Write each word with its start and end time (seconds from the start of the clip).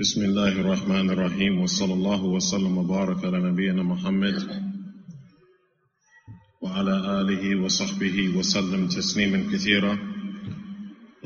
بسم 0.00 0.24
الله 0.24 0.48
الرحمن 0.60 1.10
الرحيم 1.10 1.60
وصلى 1.60 1.92
الله 1.92 2.24
وسلم 2.24 2.78
وبارك 2.78 3.24
على 3.24 3.50
نبينا 3.50 3.82
محمد 3.82 4.36
وعلى 6.62 7.20
آله 7.20 7.56
وصحبه 7.62 8.28
وسلم 8.38 8.88
تسليما 8.88 9.52
كثيرا 9.52 9.98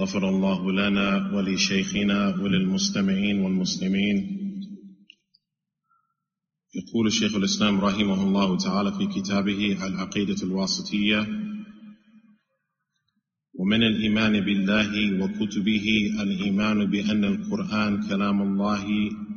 غفر 0.01 0.29
الله 0.29 0.73
لنا 0.73 1.31
ولشيخنا 1.35 2.29
وللمستمعين 2.43 3.41
والمسلمين 3.41 4.17
يقول 6.75 7.13
شيخ 7.13 7.35
الإسلام 7.37 7.81
رحمه 7.81 8.23
الله 8.23 8.57
تعالى 8.57 8.93
في 8.93 9.07
كتابه 9.07 9.87
العقيدة 9.87 10.43
الواسطية 10.43 11.48
ومن 13.59 13.83
الإيمان 13.83 14.41
بالله 14.41 15.23
وكتبه 15.23 15.87
الإيمان 16.21 16.85
بأن 16.85 17.25
القرآن 17.25 18.03
كلام 18.09 18.43
الله 18.43 18.85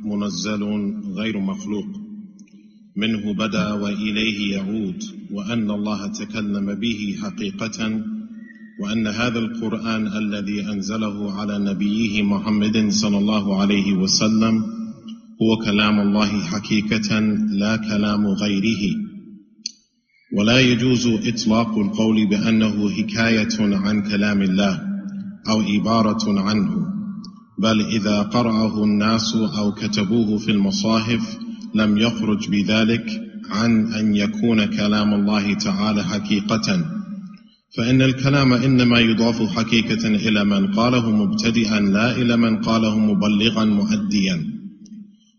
منزل 0.04 0.62
غير 1.18 1.38
مخلوق. 1.38 1.86
منه 2.96 3.32
بدأ 3.34 3.72
وإليه 3.72 4.52
يعود 4.54 5.02
وأن 5.30 5.70
الله 5.70 6.06
تكلم 6.06 6.74
به 6.74 7.16
حقيقة 7.22 8.04
وأن 8.80 9.06
هذا 9.06 9.38
القرآن 9.38 10.06
الذي 10.06 10.58
أنزله 10.72 11.32
على 11.32 11.58
نبيه 11.58 12.22
محمد 12.22 12.88
صلى 12.90 13.18
الله 13.18 13.60
عليه 13.60 13.92
وسلم 13.92 14.64
هو 15.42 15.56
كلام 15.56 16.00
الله 16.00 16.40
حقيقة 16.40 17.20
لا 17.62 17.76
كلام 17.76 18.26
غيره. 18.26 19.01
ولا 20.38 20.60
يجوز 20.60 21.06
إطلاق 21.06 21.78
القول 21.78 22.26
بأنه 22.26 22.90
حكاية 22.90 23.76
عن 23.76 24.02
كلام 24.02 24.42
الله 24.42 24.80
أو 25.48 25.60
عبارة 25.60 26.40
عنه 26.40 26.92
بل 27.58 27.80
إذا 27.80 28.22
قرأه 28.22 28.84
الناس 28.84 29.36
أو 29.58 29.72
كتبوه 29.72 30.38
في 30.38 30.50
المصاحف 30.50 31.38
لم 31.74 31.98
يخرج 31.98 32.48
بذلك 32.48 33.06
عن 33.50 33.92
أن 33.92 34.16
يكون 34.16 34.64
كلام 34.64 35.14
الله 35.14 35.54
تعالى 35.54 36.04
حقيقة. 36.04 36.84
فإن 37.76 38.02
الكلام 38.02 38.52
إنما 38.52 38.98
يضاف 38.98 39.42
حقيقة 39.42 40.08
إلى 40.08 40.44
من 40.44 40.66
قاله 40.66 41.10
مبتدئا 41.10 41.80
لا 41.80 42.16
إلى 42.16 42.36
من 42.36 42.56
قاله 42.56 42.98
مبلغا 42.98 43.64
مؤديا. 43.64 44.44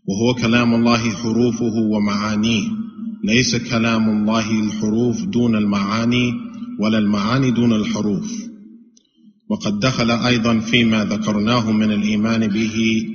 وهو 0.08 0.34
كلام 0.34 0.74
الله 0.74 1.10
حروفه 1.10 1.74
ومعانيه. 1.76 2.83
ليس 3.24 3.56
كلام 3.56 4.08
الله 4.08 4.50
الحروف 4.60 5.24
دون 5.24 5.56
المعاني 5.56 6.32
ولا 6.80 6.98
المعاني 6.98 7.50
دون 7.50 7.72
الحروف. 7.72 8.44
وقد 9.48 9.80
دخل 9.80 10.10
أيضا 10.10 10.58
فيما 10.58 11.04
ذكرناه 11.04 11.72
من 11.72 11.92
الإيمان 11.92 12.46
به 12.46 13.06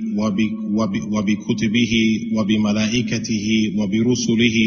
وبكتبه 1.12 1.94
وبملائكته 2.36 3.48
وبرسله. 3.78 4.58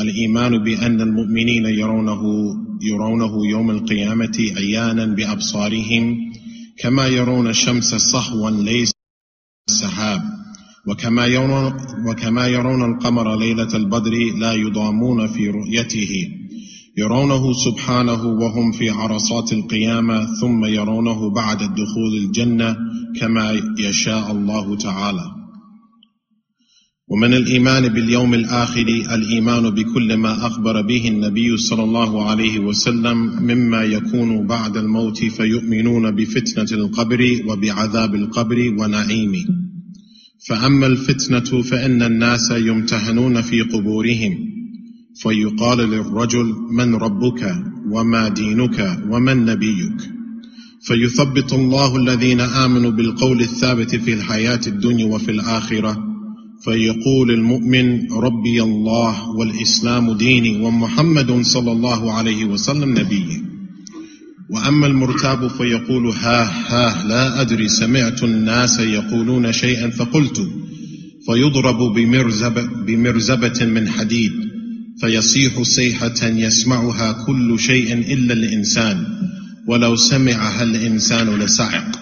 الإيمان 0.00 0.58
بأن 0.64 1.00
المؤمنين 1.00 1.64
يرونه 1.64 2.22
يرونه 2.82 3.46
يوم 3.46 3.70
القيامة 3.70 4.36
عيانا 4.56 5.04
بأبصارهم 5.04 6.32
كما 6.78 7.06
يرون 7.06 7.46
الشمس 7.48 7.94
صحوا 7.94 8.50
ليس 8.50 8.92
سحاب. 9.70 10.22
وكما 10.88 11.26
يرون, 11.26 11.72
وكما 12.08 12.46
يرون 12.46 12.94
القمر 12.94 13.36
ليلة 13.38 13.74
البدر 13.74 14.12
لا 14.38 14.52
يضامون 14.52 15.26
في 15.26 15.48
رؤيته. 15.48 16.28
يرونه 16.98 17.52
سبحانه 17.52 18.26
وهم 18.26 18.72
في 18.72 18.90
عرصات 18.90 19.52
القيامة 19.52 20.26
ثم 20.40 20.64
يرونه 20.64 21.30
بعد 21.30 21.62
الدخول 21.62 22.16
الجنة 22.24 22.76
كما 23.20 23.60
يشاء 23.78 24.32
الله 24.32 24.76
تعالى. 24.76 25.36
ومن 27.08 27.34
الإيمان 27.34 27.88
باليوم 27.88 28.34
الآخر 28.34 28.86
الإيمان 29.14 29.70
بكل 29.70 30.16
ما 30.16 30.46
أخبر 30.46 30.82
به 30.82 31.08
النبي 31.08 31.56
صلى 31.56 31.82
الله 31.82 32.28
عليه 32.28 32.58
وسلم 32.58 33.16
مما 33.42 33.82
يكون 33.82 34.46
بعد 34.46 34.76
الموت 34.76 35.24
فيؤمنون 35.24 36.10
بفتنة 36.10 36.78
القبر 36.78 37.40
وبعذاب 37.48 38.14
القبر 38.14 38.74
ونعيمه. 38.78 39.65
فأما 40.48 40.86
الفتنة 40.86 41.62
فإن 41.62 42.02
الناس 42.02 42.50
يمتهنون 42.50 43.40
في 43.40 43.62
قبورهم 43.62 44.38
فيقال 45.22 45.78
للرجل 45.78 46.54
من 46.70 46.94
ربك 46.94 47.56
وما 47.90 48.28
دينك 48.28 48.98
ومن 49.10 49.44
نبيك 49.44 50.10
فيثبت 50.82 51.52
الله 51.52 51.96
الذين 51.96 52.40
آمنوا 52.40 52.90
بالقول 52.90 53.40
الثابت 53.40 53.96
في 53.96 54.12
الحياة 54.12 54.60
الدنيا 54.66 55.06
وفي 55.06 55.30
الآخرة 55.30 56.04
فيقول 56.64 57.30
المؤمن 57.30 58.12
ربي 58.12 58.62
الله 58.62 59.30
والإسلام 59.30 60.12
ديني 60.12 60.62
ومحمد 60.62 61.42
صلى 61.42 61.72
الله 61.72 62.12
عليه 62.12 62.44
وسلم 62.44 62.98
نبيه 62.98 63.55
وأما 64.50 64.86
المرتاب 64.86 65.48
فيقول 65.48 66.06
ها 66.06 66.42
ها 66.68 67.06
لا 67.08 67.40
أدري 67.40 67.68
سمعت 67.68 68.22
الناس 68.22 68.78
يقولون 68.78 69.52
شيئا 69.52 69.90
فقلت 69.90 70.48
فيضرب 71.26 71.78
بمرزبة, 71.94 72.62
بمرزبة 72.86 73.66
من 73.66 73.88
حديد 73.88 74.32
فيصيح 75.00 75.62
صيحة 75.62 76.22
يسمعها 76.22 77.12
كل 77.26 77.58
شيء 77.60 77.92
إلا 77.92 78.32
الإنسان 78.32 79.06
ولو 79.66 79.96
سمعها 79.96 80.62
الإنسان 80.62 81.38
لسعق 81.38 82.00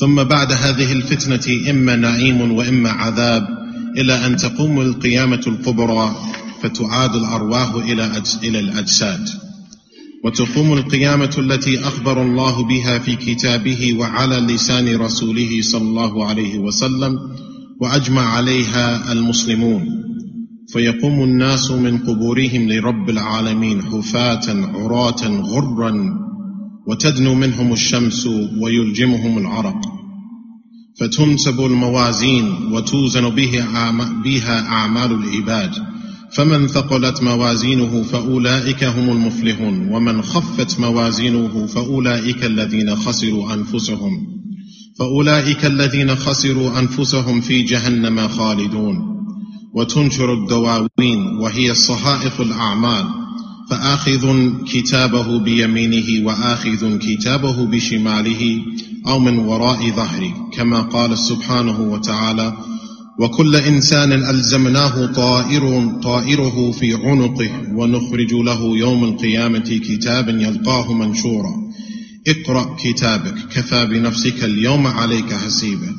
ثم 0.00 0.24
بعد 0.24 0.52
هذه 0.52 0.92
الفتنة 0.92 1.70
إما 1.70 1.96
نعيم 1.96 2.52
وإما 2.52 2.90
عذاب 2.90 3.46
إلى 3.96 4.26
أن 4.26 4.36
تقوم 4.36 4.80
القيامة 4.80 5.40
الكبرى 5.46 6.16
فتعاد 6.62 7.14
الأرواح 7.14 7.74
إلى 8.42 8.60
الأجساد. 8.60 9.28
وتقوم 10.24 10.72
القيامة 10.72 11.34
التي 11.38 11.80
أخبر 11.80 12.22
الله 12.22 12.62
بها 12.64 12.98
في 12.98 13.16
كتابه 13.16 13.96
وعلى 13.98 14.36
لسان 14.36 14.96
رسوله 14.96 15.62
صلى 15.62 15.82
الله 15.82 16.26
عليه 16.26 16.58
وسلم 16.58 17.18
وأجمع 17.80 18.22
عليها 18.22 19.12
المسلمون. 19.12 19.84
فيقوم 20.72 21.24
الناس 21.24 21.70
من 21.70 21.98
قبورهم 21.98 22.68
لرب 22.68 23.10
العالمين 23.10 23.82
حفاة 23.82 24.40
عراة 24.74 25.22
غرا 25.24 25.94
وتدنو 26.86 27.34
منهم 27.34 27.72
الشمس 27.72 28.26
ويلجمهم 28.62 29.38
العرق. 29.38 29.80
فتنسب 31.00 31.60
الموازين 31.60 32.72
وتوزن 32.72 33.30
بها 34.24 34.66
أعمال 34.66 35.12
العباد. 35.12 35.74
فمن 36.32 36.66
ثقلت 36.66 37.22
موازينه 37.22 38.02
فأولئك 38.02 38.84
هم 38.84 39.10
المفلحون 39.10 39.92
ومن 39.92 40.22
خفت 40.22 40.80
موازينه 40.80 41.66
فأولئك 41.66 42.44
الذين 42.44 42.96
خسروا 42.96 43.54
أنفسهم 43.54 44.26
فأولئك 44.98 45.66
الذين 45.66 46.14
خسروا 46.14 46.78
أنفسهم 46.78 47.40
في 47.40 47.62
جهنم 47.62 48.28
خالدون. 48.28 49.18
وتنشر 49.74 50.34
الدواوين 50.34 51.26
وهي 51.40 51.70
الصحائف 51.70 52.40
الأعمال 52.40 53.04
فآخذ 53.70 54.50
كتابه 54.64 55.38
بيمينه 55.38 56.26
وآخذ 56.26 56.98
كتابه 56.98 57.66
بشماله 57.66 58.62
أو 59.06 59.18
من 59.18 59.38
وراء 59.38 59.90
ظهره 59.90 60.50
كما 60.52 60.80
قال 60.80 61.18
سبحانه 61.18 61.80
وتعالى 61.80 62.52
وكل 63.18 63.56
إنسان 63.56 64.12
ألزمناه 64.12 65.06
طائر 65.06 65.92
طائره 66.02 66.70
في 66.72 66.94
عنقه 66.94 67.50
ونخرج 67.74 68.32
له 68.32 68.78
يوم 68.78 69.04
القيامة 69.04 69.80
كتابا 69.88 70.32
يلقاه 70.32 70.92
منشورا. 70.92 71.54
اقرأ 72.28 72.76
كتابك 72.84 73.34
كفى 73.54 73.86
بنفسك 73.86 74.44
اليوم 74.44 74.86
عليك 74.86 75.32
حسيبا. 75.32 75.94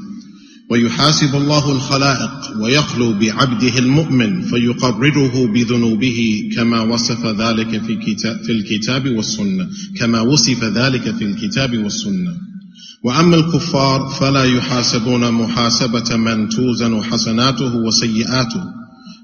ويحاسب 0.71 1.35
الله 1.35 1.71
الخلائق 1.71 2.31
ويخلو 2.61 3.13
بعبده 3.13 3.79
المؤمن 3.79 4.41
فيقرره 4.41 5.47
بذنوبه 5.47 6.49
كما 6.55 6.81
وصف 6.81 7.25
ذلك 7.25 7.81
في, 7.83 7.95
كتاب 7.95 8.43
في 8.43 8.51
الكتاب 8.51 9.15
والسنة 9.15 9.67
كما 9.95 10.21
وصف 10.21 10.63
ذلك 10.63 11.15
في 11.15 11.23
الكتاب 11.23 11.77
والسنة. 11.77 12.48
وأما 13.03 13.35
الكفار 13.35 14.07
فلا 14.07 14.43
يحاسبون 14.43 15.31
محاسبة 15.31 16.15
من 16.15 16.49
توزن 16.49 17.03
حسناته 17.03 17.75
وسيئاته 17.75 18.63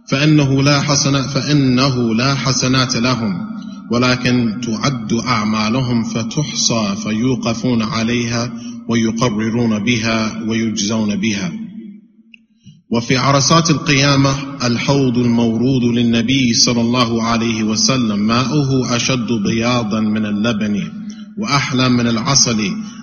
فإنه 0.07 0.63
لا 0.63 0.81
حسنات 0.81 1.25
فإنه 1.25 2.15
لا 2.15 2.35
حسنات 2.35 2.95
لهم 2.95 3.45
ولكن 3.91 4.61
تعد 4.63 5.13
أعمالهم 5.13 6.03
فتحصى 6.03 6.95
فيوقفون 7.03 7.81
عليها 7.81 8.53
ويقررون 8.89 9.79
بها 9.79 10.43
ويجزون 10.47 11.15
بها. 11.15 11.51
وفي 12.91 13.17
عرصات 13.17 13.69
القيامة 13.69 14.35
الحوض 14.63 15.17
المورود 15.17 15.83
للنبي 15.83 16.53
صلى 16.53 16.81
الله 16.81 17.23
عليه 17.23 17.63
وسلم 17.63 18.19
ماؤه 18.19 18.95
أشد 18.95 19.31
بياضا 19.47 19.99
من 19.99 20.25
اللبن. 20.25 21.04
وأحلى 21.37 21.89
من 21.89 22.07
العسل 22.07 22.59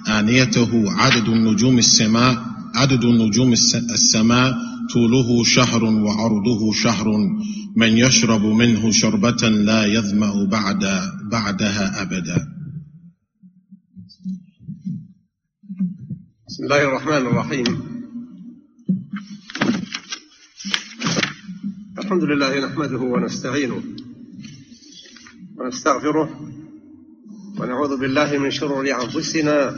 آنيته 0.08 0.92
عدد 0.92 1.28
النجوم 1.28 1.78
السماء 1.78 2.44
عدد 2.74 3.04
نجوم 3.04 3.52
السماء 3.96 4.54
طوله 4.92 5.44
شهر 5.44 5.84
وعرضه 5.84 6.72
شهر. 6.72 7.06
من 7.76 7.98
يشرب 7.98 8.44
منه 8.44 8.90
شربة 8.90 9.48
لا 9.48 9.86
يظمأ 9.86 10.44
بعد 10.44 10.84
بعدها 11.30 12.02
أبدا. 12.02 12.48
بسم 16.48 16.64
الله 16.64 16.82
الرحمن 16.82 17.26
الرحيم. 17.26 17.64
الحمد 21.98 22.24
لله 22.24 22.66
نحمده 22.66 22.98
ونستعينه 22.98 23.82
ونستغفره 25.58 26.28
ونعوذ 27.62 27.96
بالله 27.96 28.38
من 28.38 28.50
شرور 28.50 28.84
أنفسنا 28.90 29.76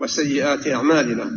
وسيئات 0.00 0.66
أعمالنا. 0.66 1.30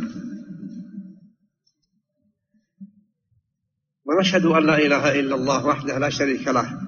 ونشهد 4.04 4.46
أن 4.46 4.66
لا 4.66 4.78
إله 4.78 5.20
إلا 5.20 5.34
الله 5.34 5.66
وحده 5.66 5.98
لا 5.98 6.08
شريك 6.08 6.48
له. 6.48 6.80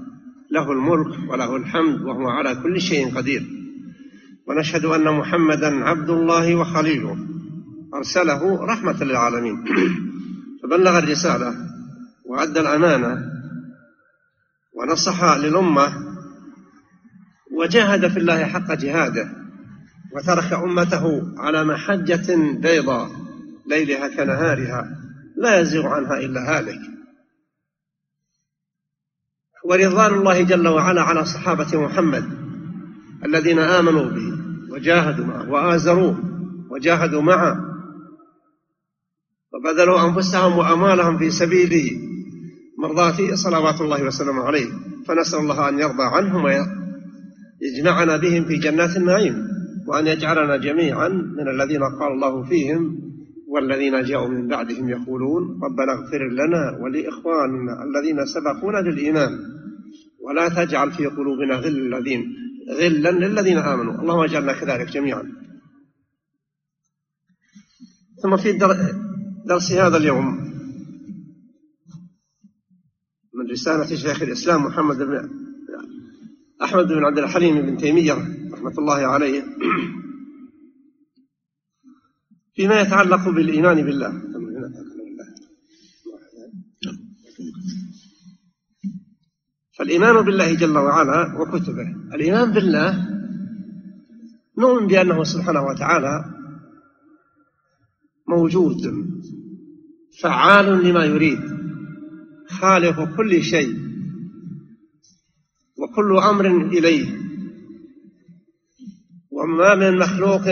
له 0.51 0.73
الملك 0.73 1.31
وله 1.31 1.57
الحمد 1.57 2.01
وهو 2.01 2.29
على 2.29 2.55
كل 2.55 2.81
شيء 2.81 3.17
قدير. 3.17 3.47
ونشهد 4.49 4.85
أن 4.85 5.15
محمدا 5.19 5.85
عبد 5.85 6.11
الله 6.11 6.55
وخليله. 6.55 7.17
أرسله 7.95 8.65
رحمة 8.65 9.05
للعالمين. 9.05 9.65
فبلغ 10.63 10.99
الرسالة 10.99 11.55
وأدى 12.27 12.61
الأمانة 12.61 13.33
ونصح 14.75 15.37
للأمة 15.37 16.08
وجاهد 17.59 18.09
في 18.09 18.17
الله 18.19 18.45
حق 18.45 18.73
جهاده 18.73 19.29
وترك 20.17 20.53
أمته 20.53 21.23
على 21.39 21.65
محجة 21.65 22.37
بيضاء 22.61 23.11
ليلها 23.67 24.09
كنهارها 24.09 24.99
لا 25.37 25.61
يزيغ 25.61 25.87
عنها 25.87 26.19
إلا 26.19 26.59
هالك. 26.59 26.81
ورضوان 29.65 30.15
الله 30.15 30.43
جل 30.43 30.69
وعلا 30.69 31.03
على 31.03 31.25
صحابة 31.25 31.81
محمد 31.81 32.25
الذين 33.25 33.59
آمنوا 33.59 34.05
به 34.05 34.39
وجاهدوا 34.71 35.25
معه 35.27 35.51
وآزروه 35.51 36.19
وجاهدوا 36.71 37.23
معه 37.23 37.57
وبذلوا 39.53 40.09
أنفسهم 40.09 40.59
وأموالهم 40.59 41.19
في 41.19 41.31
سبيل 41.31 42.01
مرضاته 42.79 43.35
صلوات 43.35 43.81
الله 43.81 44.03
وسلامه 44.03 44.43
عليه. 44.43 44.69
فنسأل 45.07 45.39
الله 45.39 45.69
أن 45.69 45.79
يرضى 45.79 46.03
عنهم 46.03 46.47
ويجمعنا 47.63 48.17
بهم 48.17 48.45
في 48.45 48.57
جنات 48.57 48.97
النعيم 48.97 49.49
وأن 49.87 50.07
يجعلنا 50.07 50.57
جميعا 50.57 51.09
من 51.09 51.49
الذين 51.49 51.83
قال 51.83 52.13
الله 52.13 52.49
فيهم 52.49 53.09
والذين 53.49 54.03
جاءوا 54.03 54.29
من 54.29 54.49
بعدهم 54.49 54.89
يقولون 54.89 55.61
ربنا 55.63 55.93
اغفر 55.93 56.29
لنا 56.29 56.79
ولإخواننا 56.81 57.85
الذين 57.85 58.27
سبقونا 58.27 58.81
بالإيمان 58.81 59.39
ولا 60.21 60.49
تجعل 60.49 60.93
في 60.93 61.07
قلوبنا 61.07 61.55
غل 61.55 61.95
الذين 61.95 62.35
غلا 62.69 63.11
للذين 63.11 63.59
آمنوا. 63.59 64.03
اللهم 64.03 64.21
اجعلنا 64.21 64.53
كذلك 64.53 64.91
جميعا. 64.91 65.23
ثم 68.23 68.37
في 68.37 68.53
درس 69.47 69.73
هذا 69.73 69.97
اليوم 69.97 70.27
من 73.35 73.51
رسالة 73.51 73.97
شيخ 73.97 74.23
الإسلام 74.23 74.65
محمد 74.65 74.97
بن 74.97 75.48
أحمد 76.63 76.87
بن 76.89 77.05
عبد 77.05 77.19
الحليم 77.19 77.63
بن 77.63 77.77
تيمية 77.77 78.13
رحمة 78.53 78.75
الله 78.79 78.95
عليه. 78.95 79.45
فيما 82.55 82.81
يتعلق 82.81 83.29
بالإيمان 83.29 83.83
بالله. 83.83 84.23
فالإيمان 89.79 90.25
بالله 90.25 90.55
جل 90.55 90.79
وعلا 90.79 91.41
وكتبه. 91.41 92.15
الإيمان 92.15 92.53
بالله 92.53 93.09
نؤمن 94.59 94.87
بأنه 94.87 95.25
سبحانه 95.25 95.63
وتعالى 95.63 96.25
موجود 98.29 98.77
فعال 100.23 100.85
لما 100.85 101.05
يريد 101.05 101.41
خالق 102.49 103.17
كل 103.17 103.43
شيء. 103.43 103.88
وكل 105.89 106.17
أمر 106.17 106.47
إليه. 106.47 107.19
وما 109.31 109.75
من 109.75 109.99
مخلوق 109.99 110.49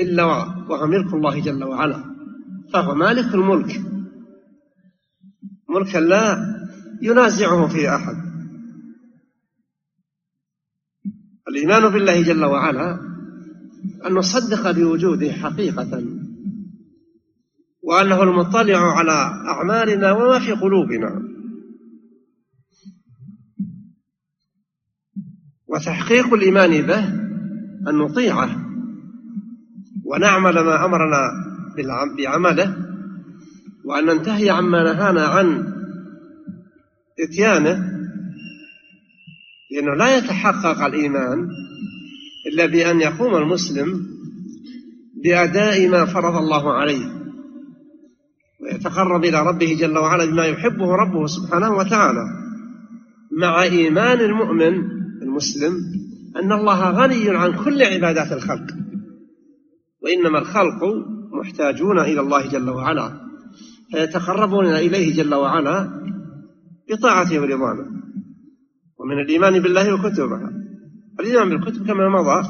إلا 0.00 0.24
وهو 0.24 0.86
ملك 0.86 1.14
الله 1.14 1.40
جل 1.40 1.64
وعلا 1.64 2.04
فهو 2.72 2.94
مالك 2.94 3.34
الملك. 3.34 3.82
ملكا 5.68 5.98
لا 5.98 6.54
ينازعه 7.02 7.68
فيه 7.68 7.96
أحد. 7.96 8.16
الإيمان 11.48 11.88
بالله 11.88 12.22
جل 12.22 12.44
وعلا 12.44 13.00
أن 14.06 14.12
نصدق 14.12 14.70
بوجوده 14.70 15.32
حقيقة 15.32 16.04
وأنه 17.82 18.22
المطلع 18.22 18.78
على 18.78 19.12
أعمالنا 19.48 20.12
وما 20.12 20.38
في 20.38 20.52
قلوبنا. 20.52 21.33
وتحقيق 25.74 26.34
الإيمان 26.34 26.82
به 26.82 27.04
أن 27.88 27.98
نطيعه 27.98 28.50
ونعمل 30.04 30.54
ما 30.54 30.84
أمرنا 30.84 31.20
بعمله 32.18 32.76
وأن 33.84 34.06
ننتهي 34.06 34.50
عما 34.50 34.82
نهانا 34.82 35.26
عن 35.26 35.74
إتيانه 37.20 37.90
لأنه 39.70 39.94
لا 39.94 40.16
يتحقق 40.16 40.84
الإيمان 40.84 41.48
إلا 42.52 42.66
بأن 42.66 43.00
يقوم 43.00 43.36
المسلم 43.36 44.06
بأداء 45.24 45.88
ما 45.88 46.04
فرض 46.04 46.36
الله 46.36 46.72
عليه 46.72 47.06
ويتقرب 48.60 49.24
إلى 49.24 49.46
ربه 49.46 49.76
جل 49.80 49.98
وعلا 49.98 50.24
بما 50.24 50.46
يحبه 50.46 50.94
ربه 50.94 51.26
سبحانه 51.26 51.70
وتعالى 51.70 52.24
مع 53.40 53.62
إيمان 53.62 54.20
المؤمن 54.20 54.93
المسلم 55.22 55.72
أن 56.36 56.52
الله 56.52 56.90
غني 56.90 57.30
عن 57.30 57.64
كل 57.64 57.82
عبادات 57.82 58.32
الخلق 58.32 58.66
وإنما 60.02 60.38
الخلق 60.38 60.80
محتاجون 61.32 61.98
إلى 61.98 62.20
الله 62.20 62.48
جل 62.48 62.70
وعلا 62.70 63.20
فيتقربون 63.90 64.66
إليه 64.66 65.22
جل 65.22 65.34
وعلا 65.34 66.04
بطاعته 66.90 67.40
ورضوانه. 67.40 68.04
ومن 68.98 69.20
الإيمان 69.20 69.62
بالله 69.62 69.94
وكتبه 69.94 70.40
الإيمان 71.20 71.48
بالكتب 71.48 71.86
كما 71.86 72.08
مضى 72.08 72.48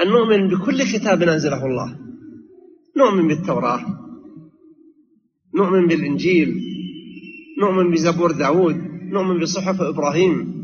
أن 0.00 0.08
نؤمن 0.08 0.48
بكل 0.48 0.82
كتاب 0.82 1.22
أنزله 1.22 1.66
الله 1.66 1.98
نؤمن 2.96 3.28
بالتوراة 3.28 3.80
نؤمن 5.54 5.86
بالإنجيل 5.86 6.60
نؤمن 7.60 7.90
بزبور 7.90 8.32
داود 8.32 8.76
نؤمن 9.12 9.40
بصحف 9.40 9.80
إبراهيم 9.80 10.61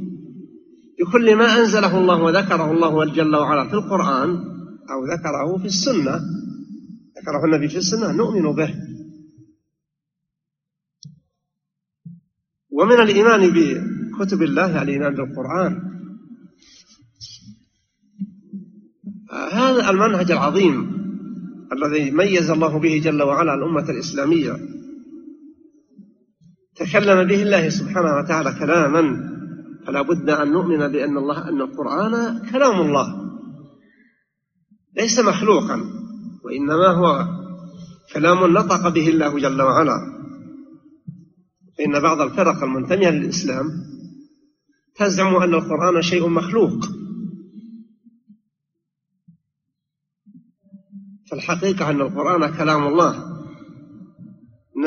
بكل 1.00 1.36
ما 1.36 1.58
أنزله 1.58 1.98
الله 1.98 2.22
وذكره 2.22 2.72
الله 2.72 3.04
جل 3.04 3.36
وعلا 3.36 3.68
في 3.68 3.74
القرآن 3.74 4.30
أو 4.90 5.04
ذكره 5.12 5.58
في 5.58 5.64
السنة. 5.64 6.20
ذكره 7.18 7.44
النبي 7.44 7.68
في 7.68 7.76
السنة 7.76 8.12
نؤمن 8.12 8.52
به. 8.54 8.74
ومن 12.70 13.00
الإيمان 13.00 13.50
بكتب 13.50 14.42
الله 14.42 14.82
الإيمان 14.82 15.14
بالقرآن. 15.14 15.82
هذا 19.52 19.90
المنهج 19.90 20.30
العظيم 20.30 20.98
الذي 21.72 22.10
ميز 22.10 22.50
الله 22.50 22.78
به 22.78 23.00
جل 23.04 23.22
وعلا 23.22 23.54
الأمة 23.54 23.90
الإسلامية. 23.90 24.52
تكلم 26.76 27.28
به 27.28 27.42
الله 27.42 27.68
سبحانه 27.68 28.16
وتعالى 28.16 28.52
كلاما. 28.58 29.37
فلا 29.88 30.02
بد 30.02 30.30
أن 30.30 30.52
نؤمن 30.52 30.88
بأن 30.88 31.16
الله 31.16 31.48
أن 31.48 31.60
القرآن 31.60 32.42
كلام 32.50 32.80
الله. 32.80 33.30
ليس 34.96 35.18
مخلوقا 35.18 35.84
وإنما 36.44 36.86
هو 36.86 37.28
كلام 38.12 38.52
نطق 38.52 38.88
به 38.88 39.08
الله 39.08 39.38
جل 39.38 39.62
وعلا. 39.62 39.96
فإن 41.78 42.00
بعض 42.00 42.20
الفرق 42.20 42.62
المنتمية 42.62 43.10
للإسلام 43.10 43.66
تزعم 44.96 45.36
أن 45.36 45.54
القرآن 45.54 46.02
شيء 46.02 46.28
مخلوق. 46.28 46.84
فالحقيقة 51.30 51.90
أن 51.90 52.00
القرآن 52.00 52.56
كلام 52.56 52.86
الله. 52.86 53.40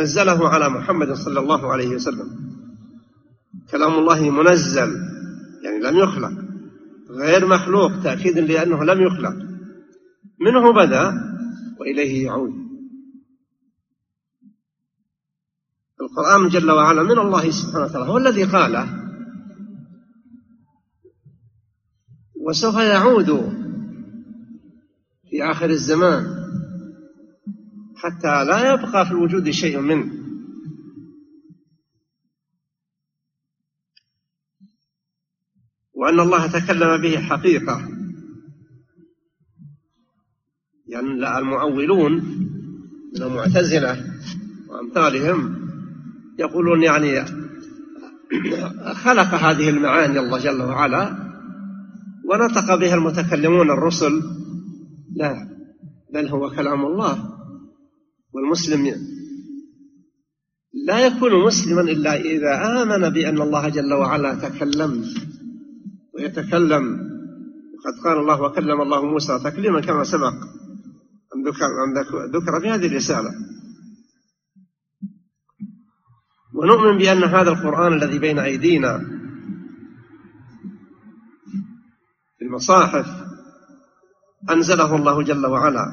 نزله 0.01 0.50
على 0.50 0.70
محمد 0.70 1.13
صلى 1.13 1.39
الله 1.39 1.72
عليه 1.72 1.88
وسلم. 1.88 2.50
كلام 3.72 3.93
الله 3.93 4.29
منزل 4.29 4.89
يعني 5.63 5.79
لم 5.84 5.98
يخلق 5.98 6.31
غير 7.10 7.48
مخلوق 7.48 7.91
تأكيد 8.03 8.38
لأنه 8.38 8.84
لم 8.84 9.01
يخلق. 9.01 9.34
منه 10.39 10.74
بدا 10.74 11.12
وإليه 11.79 12.25
يعود. 12.25 12.53
القرآن 16.01 16.50
جل 16.50 16.72
وعلا 16.72 17.03
من 17.03 17.20
الله 17.20 17.51
سبحانه 17.51 17.86
وتعالى 17.86 18.05
هو 18.10 18.17
الذي 18.17 18.43
قاله 18.43 18.88
وسوف 22.36 22.75
يعود 22.75 23.27
في 25.29 25.43
آخر 25.43 25.70
الزمان 25.70 26.41
حتى 27.96 28.43
لا 28.46 28.74
يبقى 28.74 29.05
في 29.05 29.12
الوجود 29.12 29.50
شيء 29.50 29.79
منه. 29.79 30.13
وأن 36.01 36.20
الله 36.20 36.48
تكلم 36.48 37.01
به 37.01 37.20
حقيقة. 37.20 37.88
يعني 40.88 41.38
المعولون 41.39 42.12
من 43.15 43.24
المعتزلة 43.24 44.05
وأمثالهم 44.70 45.55
يقولون 46.39 46.84
يعني 46.84 47.25
خلق 48.93 49.34
هذه 49.34 49.70
المعاني 49.70 50.20
الله 50.20 50.38
جل 50.39 50.62
وعلا 50.62 51.31
ونطق 52.25 52.75
بها 52.75 52.96
المتكلمون 52.96 53.72
الرسل. 53.72 54.22
لا 55.15 55.48
بل 56.13 56.27
هو 56.27 56.50
كلام 56.50 56.86
الله. 56.86 57.38
والمسلم 58.34 58.96
لا 60.88 61.05
يكون 61.05 61.46
مسلما 61.46 61.81
إلا 61.81 62.15
إذا 62.15 62.81
آمن 62.84 63.10
بأن 63.10 63.41
الله 63.41 63.70
جل 63.70 63.93
وعلا 63.93 64.36
تكلم. 64.36 65.05
ويتكلم 66.13 67.11
وقد 67.73 68.03
قال 68.03 68.17
الله 68.17 68.41
وكلم 68.41 68.81
الله 68.81 69.05
موسى 69.05 69.39
تكليما 69.39 69.81
كما 69.81 70.03
سبق. 70.03 70.33
أن 71.35 71.43
ذكر, 71.47 72.25
ذكر 72.25 72.61
في 72.61 72.69
هذه 72.69 72.87
الرسالة. 72.87 73.31
ونؤمن 76.55 76.97
بأن 76.97 77.23
هذا 77.23 77.49
القرآن 77.49 77.93
الذي 77.93 78.19
بين 78.19 78.39
أيدينا 78.39 78.97
في 82.37 82.45
المصاحف 82.45 83.07
أنزله 84.49 84.95
الله 84.95 85.23
جل 85.23 85.45
وعلا 85.45 85.85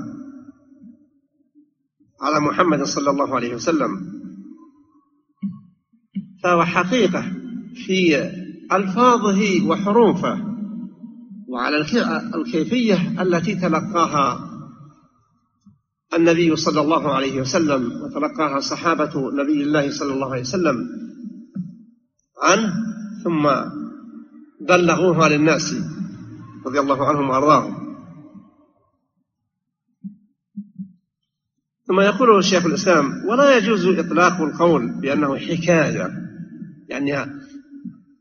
على 2.23 2.41
محمد 2.41 2.83
صلى 2.83 3.11
الله 3.11 3.37
عليه 3.37 3.55
وسلم. 3.55 4.19
فهو 6.43 6.65
حقيقة 6.65 7.23
في 7.87 8.31
ألفاظه 8.73 9.67
وحروفه 9.67 10.39
وعلى 11.49 11.87
الكيفية 12.35 13.23
التي 13.23 13.55
تلقاها 13.55 14.49
النبي 16.15 16.57
صلى 16.57 16.81
الله 16.81 17.15
عليه 17.15 17.41
وسلم 17.41 17.93
وتلقاها 18.03 18.61
صحابة 18.61 19.31
نبي 19.33 19.63
الله 19.63 19.91
صلى 19.91 20.13
الله 20.15 20.31
عليه 20.31 20.41
وسلم 20.41 20.89
عنه 22.43 22.75
ثم 23.25 23.49
بلغوها 24.61 25.29
للناس 25.29 25.75
رضي 26.67 26.81
الله 26.81 27.09
عنهم 27.09 27.31
وأرضاهم. 27.31 27.89
ثم 31.87 32.01
يقول 32.01 32.45
شيخ 32.45 32.67
الإسلام 32.67 33.25
ولا 33.29 33.57
يجوز 33.57 33.87
إطلاق 33.87 34.41
القول 34.41 35.01
بأنه 35.01 35.37
حكاية 35.37 36.11
يعني 36.89 37.17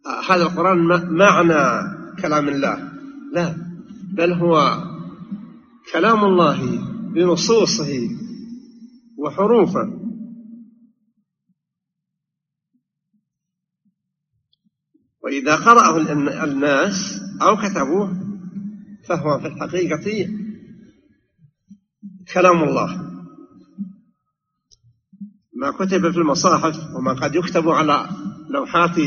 هذا 0.08 0.44
القرآن 0.44 0.78
معنى 1.18 1.82
كلام 2.22 2.50
الله؟ 2.50 2.92
لا 3.34 3.56
بل 4.14 4.34
هو 4.34 4.84
كلام 5.94 6.26
الله 6.26 6.80
بنصوصه 7.14 8.10
وحروفه. 9.18 10.00
وإذا 15.24 15.56
قرأه 15.56 15.98
الناس 16.44 17.22
أو 17.42 17.58
كتبوه 17.58 18.18
فهو 19.08 19.40
في 19.40 19.48
الحقيقة 19.48 20.30
كلام 22.34 22.64
الله. 22.64 23.08
ما 25.54 25.72
كتب 25.72 26.12
في 26.12 26.18
المصاحف 26.18 26.96
وما 26.96 27.14
قد 27.14 27.36
يكتب 27.36 27.70
على 27.70 28.10
لوحات 28.50 29.00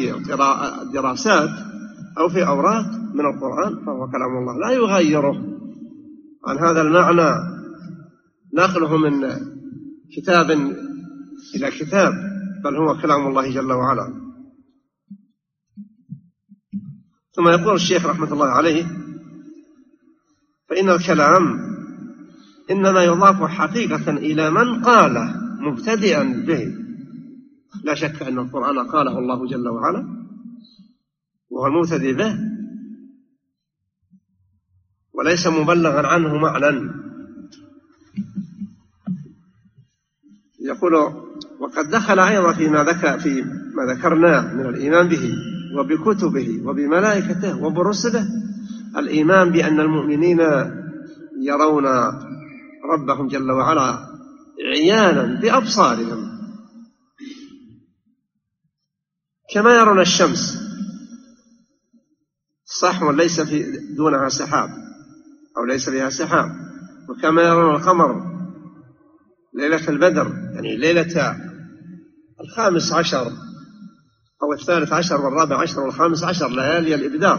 دراسات 0.94 1.50
أو 2.18 2.28
في 2.28 2.47
أوراق 2.47 2.87
من 3.14 3.20
القرآن 3.20 3.85
فهو 3.87 4.11
كلام 4.11 4.38
الله. 4.38 4.59
لا 4.59 4.70
يغيره. 4.70 5.35
عن 6.47 6.59
هذا 6.59 6.80
المعنى 6.82 7.30
نقله 8.54 8.97
من 8.97 9.28
كتاب 10.16 10.50
إلى 11.56 11.70
كتاب 11.70 12.12
بل 12.64 12.76
هو 12.76 12.97
كلام 13.02 13.26
الله 13.26 13.50
جل 13.50 13.73
وعلا. 13.73 14.14
ثم 17.32 17.49
يقول 17.49 17.75
الشيخ 17.75 18.06
رحمة 18.06 18.32
الله 18.32 18.47
عليه 18.47 18.85
فإن 20.68 20.90
الكلام 20.90 21.42
إنما 22.70 23.04
يضاف 23.04 23.42
حقيقة 23.42 24.11
إلى 24.11 24.50
من 24.50 24.82
قاله 24.82 25.35
مبتدئا 25.61 26.23
به. 26.47 26.75
لا 27.85 27.95
شك 27.95 28.23
أن 28.23 28.39
القرآن 28.39 28.79
قاله 28.79 29.19
الله 29.19 29.47
جل 29.47 29.69
وعلا 29.69 30.27
وهو 31.50 31.67
المبتدئ 31.67 32.12
به 32.12 32.39
وليس 35.12 35.47
مبلغا 35.47 36.07
عنه 36.07 36.37
معنى 36.37 36.91
يقول 40.61 40.95
وقد 41.61 41.91
دخل 41.91 42.19
أيضا 42.19 42.53
فيما 42.53 42.85
ذكر 42.85 43.19
في 43.19 43.43
ما 43.75 43.95
ذكرناه 43.95 44.55
من 44.55 44.67
الإيمان 44.67 45.09
به 45.09 45.35
وبكتبه 45.79 46.62
وبملائكته 46.65 47.65
وبرسله 47.65 48.27
الإيمان 48.97 49.50
بأن 49.50 49.81
المؤمنين 49.81 50.41
يرون 51.43 51.87
ربهم 52.93 53.29
جل 53.29 53.50
وعلا 53.50 53.99
عيانا 54.67 55.41
بأبصارهم. 55.41 56.30
كما 59.52 59.75
يرون 59.75 60.00
الشمس. 60.00 60.59
صحو 62.80 63.11
ليس 63.11 63.40
في 63.40 63.64
دونها 63.97 64.28
سحاب؟ 64.28 64.71
أو 65.59 65.64
ليس 65.64 65.90
فيها 65.90 66.11
سحاب. 66.11 66.50
وكما 67.09 67.42
يرون 67.42 67.75
القمر 67.75 68.30
ليلة 69.54 69.88
البدر 69.88 70.33
يعني 70.54 70.76
ليلة 70.76 71.37
الخامس 72.40 72.92
عشر 72.92 73.26
أو 74.42 74.52
الثالث 74.52 74.92
عشر 74.92 75.21
والرابع 75.21 75.61
عشر 75.61 75.80
والخامس 75.80 76.25
عشر 76.25 76.49
ليالي 76.49 76.95
الإبدار 76.95 77.38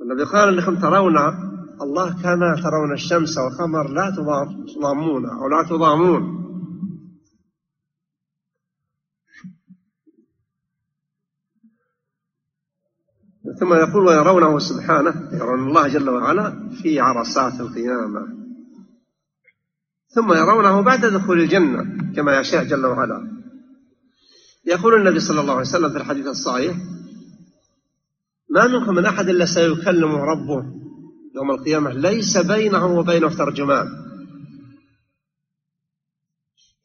والنبي 0.00 0.24
قال 0.32 0.58
أنكم 0.58 0.76
ترون 0.80 1.16
الله 1.82 2.22
كما 2.22 2.60
ترون 2.62 2.92
الشمس 2.92 3.38
والقمر 3.38 3.88
لا 3.88 4.10
تضامون 4.76 5.26
أو 5.30 5.48
لا 5.48 5.68
تضامون. 5.68 6.37
ثم 13.56 13.74
يقول 13.74 14.06
ويرونه 14.06 14.58
سبحانه 14.58 15.28
يرون 15.32 15.68
الله 15.68 15.88
جل 15.88 16.08
وعلا 16.08 16.70
في 16.82 17.00
عرصات 17.00 17.60
القيامة. 17.60 18.26
ثم 20.08 20.32
يرونه 20.32 20.80
بعد 20.80 21.06
دخول 21.06 21.40
الجنة 21.40 22.12
كما 22.16 22.40
يشاء 22.40 22.64
جل 22.64 22.86
وعلا. 22.86 23.38
يقول 24.66 24.94
النبي 24.94 25.20
صلى 25.20 25.40
الله 25.40 25.52
عليه 25.52 25.68
وسلم 25.68 25.90
في 25.90 25.96
الحديث 25.96 26.26
الصحيح 26.26 26.76
ما 28.50 28.66
منكم 28.66 28.94
من 28.94 29.06
أحد 29.06 29.28
إلا 29.28 29.44
سيكلمه 29.44 30.24
ربه 30.24 30.64
يوم 31.36 31.50
القيامة 31.50 31.90
ليس 31.90 32.36
بينه 32.36 32.86
وبينه 32.86 33.28
ترجمان. 33.28 33.86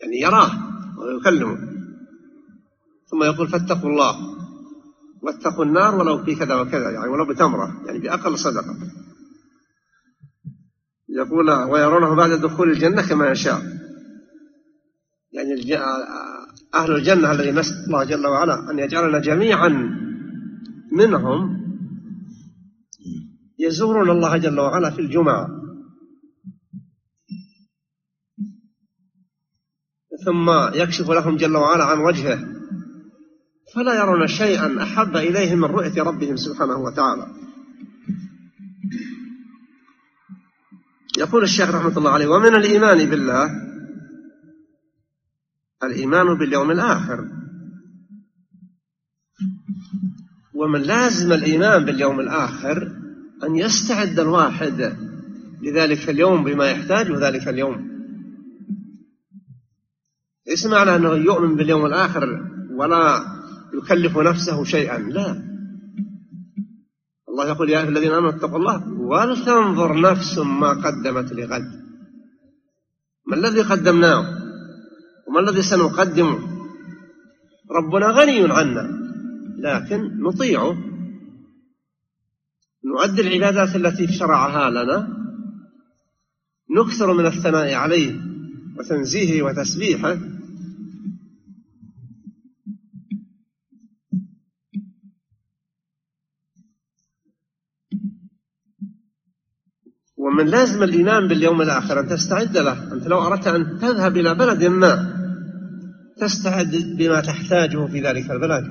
يعني 0.02 0.20
يراه 0.22 0.52
ويكلمه. 0.98 1.58
ثم 3.12 3.24
يقول 3.24 3.48
فاتقوا 3.48 3.90
الله. 3.90 4.43
واتقوا 5.24 5.66
النار 5.66 5.96
ولو 5.96 6.24
في 6.24 6.36
كذا 6.36 6.56
وكذا 6.56 6.92
يعني 6.92 7.08
ولو 7.08 7.26
بتمرة 7.26 7.82
يعني 7.86 8.00
بأقل 8.00 8.38
صدقة. 8.38 8.78
يقول 11.10 11.52
ويرونه 11.52 12.16
بعد 12.16 12.30
دخول 12.30 12.72
الجنة 12.72 13.02
كما 13.08 13.32
يشاء. 13.32 13.62
يعني 15.32 15.78
أهل 16.74 16.96
الجنة 16.96 17.32
الذي 17.32 17.52
نسأل 17.52 17.86
الله 17.86 18.04
جل 18.04 18.28
وعلا 18.28 18.72
أن 18.72 18.80
يجعلنا 18.80 19.20
جميعا 19.20 19.70
منهم 20.92 21.64
يزورون 23.60 24.10
الله 24.10 24.38
جل 24.38 24.60
وعلا 24.60 24.90
في 24.90 25.02
الجمعة. 25.02 25.48
ثم 30.26 30.50
يكشف 30.74 31.10
لهم 31.10 31.36
جل 31.38 31.58
وعلا 31.58 31.84
عن 31.84 32.00
وجهه. 32.00 32.63
فلا 33.76 33.94
يرون 33.94 34.28
شيئا 34.28 34.84
أحب 34.84 35.18
إليهم 35.18 35.58
من 35.58 35.66
رؤية 35.66 36.04
ربهم 36.04 36.36
سبحانه 36.36 36.78
وتعالى. 36.78 37.28
يقول 41.18 41.44
الشيخ 41.44 41.76
رحمة 41.76 41.98
الله 41.98 42.12
عليه 42.12 42.28
ومن 42.28 42.56
الإيمان 42.56 43.10
بالله 43.10 43.50
الإيمان 45.84 46.38
باليوم 46.38 46.72
الآخر. 46.72 47.28
ومن 50.54 50.82
لازم 50.82 51.32
الإيمان 51.32 51.86
باليوم 51.86 52.20
الآخر 52.20 52.92
أن 53.44 53.56
يستعد 53.56 54.20
الواحد 54.20 54.98
لذلك 55.62 56.10
اليوم 56.10 56.44
بما 56.44 56.70
يحتاجه 56.70 57.28
ذلك 57.28 57.48
اليوم. 57.48 57.94
ليس 60.48 60.66
معنى 60.66 60.96
أنه 60.96 61.14
يؤمن 61.14 61.56
باليوم 61.56 61.86
الآخر 61.86 62.50
ولا 62.72 63.34
يكلف 63.74 64.18
نفسه 64.18 64.64
شيئا. 64.64 64.98
لا. 64.98 65.54
الله 67.30 67.48
يقول 67.48 67.70
يا 67.70 67.80
أيها 67.80 67.90
الذين 67.90 68.12
آمنوا 68.12 68.30
اتقوا 68.30 68.58
الله 68.58 68.88
ولتنظر 68.88 70.02
نفس 70.02 70.38
ما 70.38 70.70
قدمت 70.70 71.34
لغد. 71.34 71.84
ما 73.28 73.36
الذي 73.36 73.62
قدمناه؟ 73.62 74.20
وما 75.28 75.40
الذي 75.40 75.62
سنقدمه؟ 75.62 76.40
ربنا 77.72 78.08
غني 78.08 78.52
عنا 78.52 79.04
لكن 79.58 80.24
نطيعه 80.24 80.78
نؤدي 82.86 83.22
العبادات 83.22 83.76
التي 83.76 84.08
شرعها 84.08 84.70
لنا. 84.70 85.08
نكثر 86.78 87.14
من 87.14 87.26
الثناء 87.26 87.74
عليه 87.74 88.22
وتنزيهه 88.78 89.46
وتسبيحه. 89.46 90.18
ومن 100.24 100.46
لازم 100.46 100.84
الإيمان 100.84 101.28
باليوم 101.28 101.62
الآخر 101.62 102.00
أن 102.00 102.08
تستعد 102.08 102.58
له. 102.58 102.94
أنت 102.94 103.08
لو 103.08 103.22
أردت 103.22 103.48
أن 103.48 103.78
تذهب 103.82 104.18
إلى 104.18 104.36
بلد 104.36 104.64
ما 104.64 105.14
تستعد 106.18 106.96
بما 106.98 107.22
تحتاجه 107.22 107.86
في 107.86 108.02
ذلك 108.02 108.32
البلد 108.32 108.64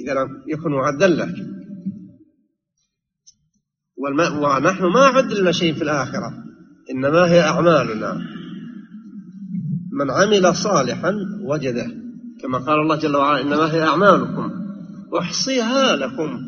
إذا 0.00 0.14
لم 0.14 0.28
يكن 0.48 0.70
معدا 0.70 1.06
لك. 1.06 1.34
ونحن 4.42 4.84
ما 4.84 5.00
عدلنا 5.00 5.52
شيء 5.52 5.74
في 5.74 5.82
الآخرة 5.82 6.32
إنما 6.90 7.24
هي 7.30 7.40
أعمالنا. 7.40 8.14
من 9.92 10.10
عمل 10.10 10.56
صالحا 10.56 11.12
وجده. 11.44 11.86
كما 12.42 12.58
قال 12.58 12.80
الله 12.80 12.96
جل 12.96 13.16
وعلا 13.16 13.42
إنما 13.42 13.74
هي 13.74 13.82
أعمالكم. 13.82 14.50
أحصيها 15.18 15.96
لكم 15.96 16.38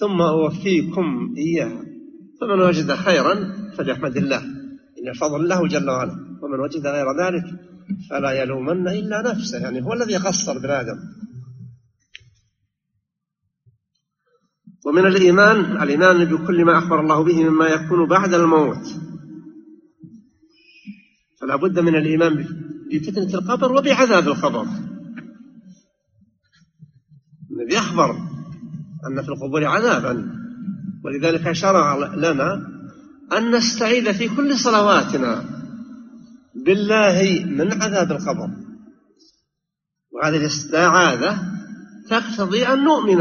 ثم 0.00 0.20
أوفيكم 0.20 1.34
إياها. 1.36 1.83
فمن 2.44 2.60
وجد 2.60 2.94
خيرا 2.94 3.34
فليحمد 3.76 4.16
الله. 4.16 4.44
إن 4.98 5.08
الفضل 5.08 5.48
له 5.48 5.68
جل 5.68 5.90
وعلا. 5.90 6.38
ومن 6.42 6.60
وجد 6.60 6.86
غير 6.86 7.06
ذلك 7.20 7.44
فلا 8.10 8.30
يلومن 8.30 8.88
إلا 8.88 9.22
نفسه. 9.22 9.58
يعني 9.58 9.82
هو 9.82 9.92
الذي 9.92 10.16
قصر 10.16 10.58
بن 10.58 10.70
آدم. 10.70 10.98
ومن 14.86 15.06
الإيمان 15.06 15.82
الإيمان 15.82 16.24
بكل 16.24 16.64
ما 16.64 16.78
أخبر 16.78 17.00
الله 17.00 17.24
به 17.24 17.50
مما 17.50 17.66
يكون 17.66 18.08
بعد 18.08 18.34
الموت. 18.34 18.86
فلا 21.40 21.56
بد 21.56 21.78
من 21.78 21.96
الإيمان 21.96 22.46
بفتنة 22.92 23.34
القبر 23.38 23.72
وبعذاب 23.72 24.28
القبر. 24.28 24.66
الذي 27.50 27.74
يخبر 27.74 28.10
أن 29.06 29.22
في 29.22 29.28
القبور 29.28 29.64
عذابا. 29.64 30.43
ولذلك 31.04 31.52
شرع 31.52 32.14
لنا 32.14 32.66
أن 33.32 33.50
نستعيذ 33.50 34.14
في 34.14 34.36
كل 34.36 34.56
صلواتنا 34.56 35.44
بالله 36.54 37.44
من 37.46 37.82
عذاب 37.82 38.12
القبر. 38.12 38.50
وهذه 40.12 40.36
الاستعاذة 40.36 41.38
تقتضي 42.10 42.66
أن 42.66 42.84
نؤمن 42.84 43.18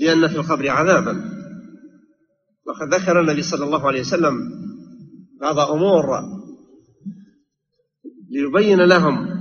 بأن 0.00 0.28
في 0.28 0.36
القبر 0.36 0.68
عذابا. 0.68 1.30
وقد 2.66 2.94
ذكر 2.94 3.20
النبي 3.20 3.42
صلى 3.42 3.64
الله 3.64 3.86
عليه 3.86 4.00
وسلم 4.00 4.34
بعض 5.40 5.58
أمور 5.58 6.06
ليبين 8.30 8.80
لهم. 8.80 9.40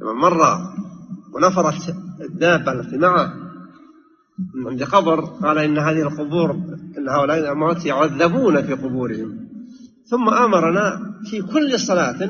لما 0.00 0.12
مر 0.12 0.58
ونفرت 1.34 1.94
الدابة 2.20 2.72
التي 2.72 2.96
معه 2.96 3.45
عند 4.66 4.82
قبر 4.82 5.20
قال 5.20 5.58
إن 5.58 5.78
هذه 5.78 6.02
القبور 6.02 6.50
إن 6.98 7.08
هؤلاء 7.08 7.38
الأموات 7.38 7.86
يعذبون 7.86 8.62
في 8.62 8.72
قبورهم. 8.72 9.48
ثم 10.06 10.28
أمرنا 10.28 11.14
في 11.30 11.42
كل 11.42 11.80
صلاة 11.80 12.24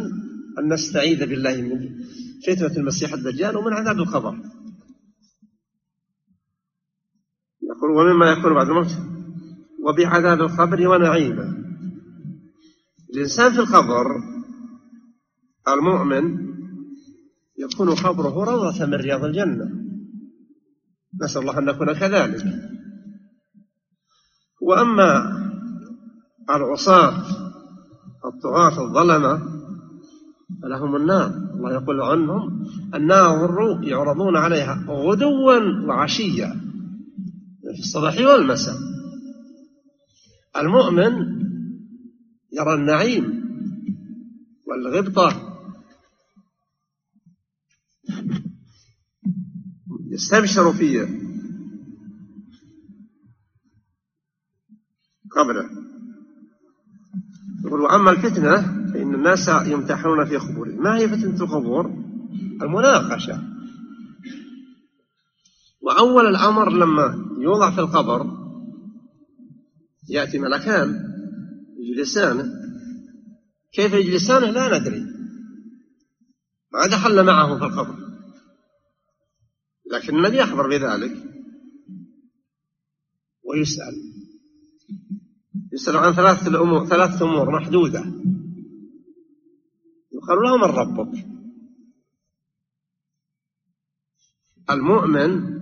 أن 0.59 0.73
نستعيذ 0.73 1.27
بالله 1.27 1.63
من 1.63 1.91
فتنة 2.47 2.77
المسيح 2.77 3.13
الدجال 3.13 3.57
ومن 3.57 3.73
عذاب 3.73 3.99
القبر. 3.99 4.39
يقول 7.63 7.91
ومما 7.91 8.31
يكون 8.31 8.55
بعد 8.55 8.69
الموت 8.69 8.99
وبعذاب 9.83 10.41
القبر 10.41 10.89
ونعيمه. 10.89 11.57
الإنسان 13.15 13.53
في 13.53 13.59
القبر 13.59 14.07
المؤمن 15.69 16.47
يكون 17.59 17.91
قبره 17.91 18.45
روضة 18.45 18.87
من 18.87 18.95
رياض 18.95 19.25
الجنة. 19.25 19.86
نسأل 21.23 21.41
الله 21.41 21.59
أن 21.59 21.65
نكون 21.65 21.93
كذلك. 21.93 22.45
وأما 24.63 25.33
العصاة 26.51 27.25
الطغاة 28.25 28.87
الظلمة 28.87 29.57
فلهم 30.63 30.97
النار. 30.97 31.27
الله 31.27 31.73
يقول 31.73 32.01
عنهم 32.01 32.67
النار 32.95 33.81
يعرضون 33.83 34.37
عليها 34.37 34.85
غدوا 34.89 35.59
وعشيا. 35.89 36.61
في 37.75 37.79
الصباح 37.79 38.19
والمساء. 38.19 38.77
المؤمن 40.57 41.13
يرى 42.53 42.75
النعيم 42.75 43.45
والغبطة. 44.67 45.57
يستبشر 50.17 50.73
في 50.73 51.09
قبره 55.31 55.71
يقول 57.65 57.81
وأما 57.81 58.11
الفتنة 58.11 58.63
فإن 58.93 59.15
الناس 59.15 59.49
يمتحنون 59.49 60.25
في 60.25 60.37
قبورهم. 60.37 60.83
ما 60.83 60.97
هي 60.97 61.09
فتنة 61.09 61.45
القبور؟ 61.45 61.87
المناقشة. 62.63 63.43
وأول 65.81 66.27
الأمر 66.27 66.73
لما 66.73 67.37
يوضع 67.39 67.71
في 67.71 67.81
القبر 67.81 68.27
يأتي 70.09 70.39
ملكان 70.39 71.13
يجلسانه 71.79 72.45
كيف 73.73 73.93
يجلسانه 73.93 74.51
لا 74.51 74.79
ندري. 74.79 75.01
ما 76.73 76.87
دخلنا 76.87 77.23
معه 77.23 77.59
في 77.59 77.65
القبر. 77.65 78.06
لكن 79.93 80.17
النبي 80.17 80.43
أخبر 80.43 80.69
بذلك 80.69 81.17
ويسأل. 83.45 83.95
يسأل 85.73 85.97
عن 85.97 86.13
ثلاثة 86.13 86.49
الأمور 86.49 86.87
ثلاثة 86.87 87.25
أمور 87.25 87.61
محدودة. 87.61 88.01
يقال 90.13 90.39
له 90.45 90.57
من 90.57 90.63
ربك؟ 90.63 91.27
المؤمن 94.71 95.61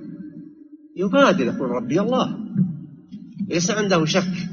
يبادر 0.96 1.44
يقول 1.44 1.70
ربي 1.70 2.00
الله. 2.00 2.56
ليس 3.48 3.70
عنده 3.70 4.04
شك. 4.04 4.48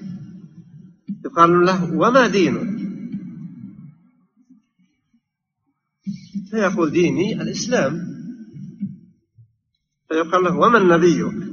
يقال 1.26 1.66
له 1.66 1.98
وما 1.98 2.28
دينك؟ 2.28 2.82
فيقول 6.52 6.92
ديني 6.92 7.42
الإسلام. 7.42 8.11
فيقال 10.12 10.44
له 10.44 10.58
ومن 10.60 10.88
نبيك 10.88 11.52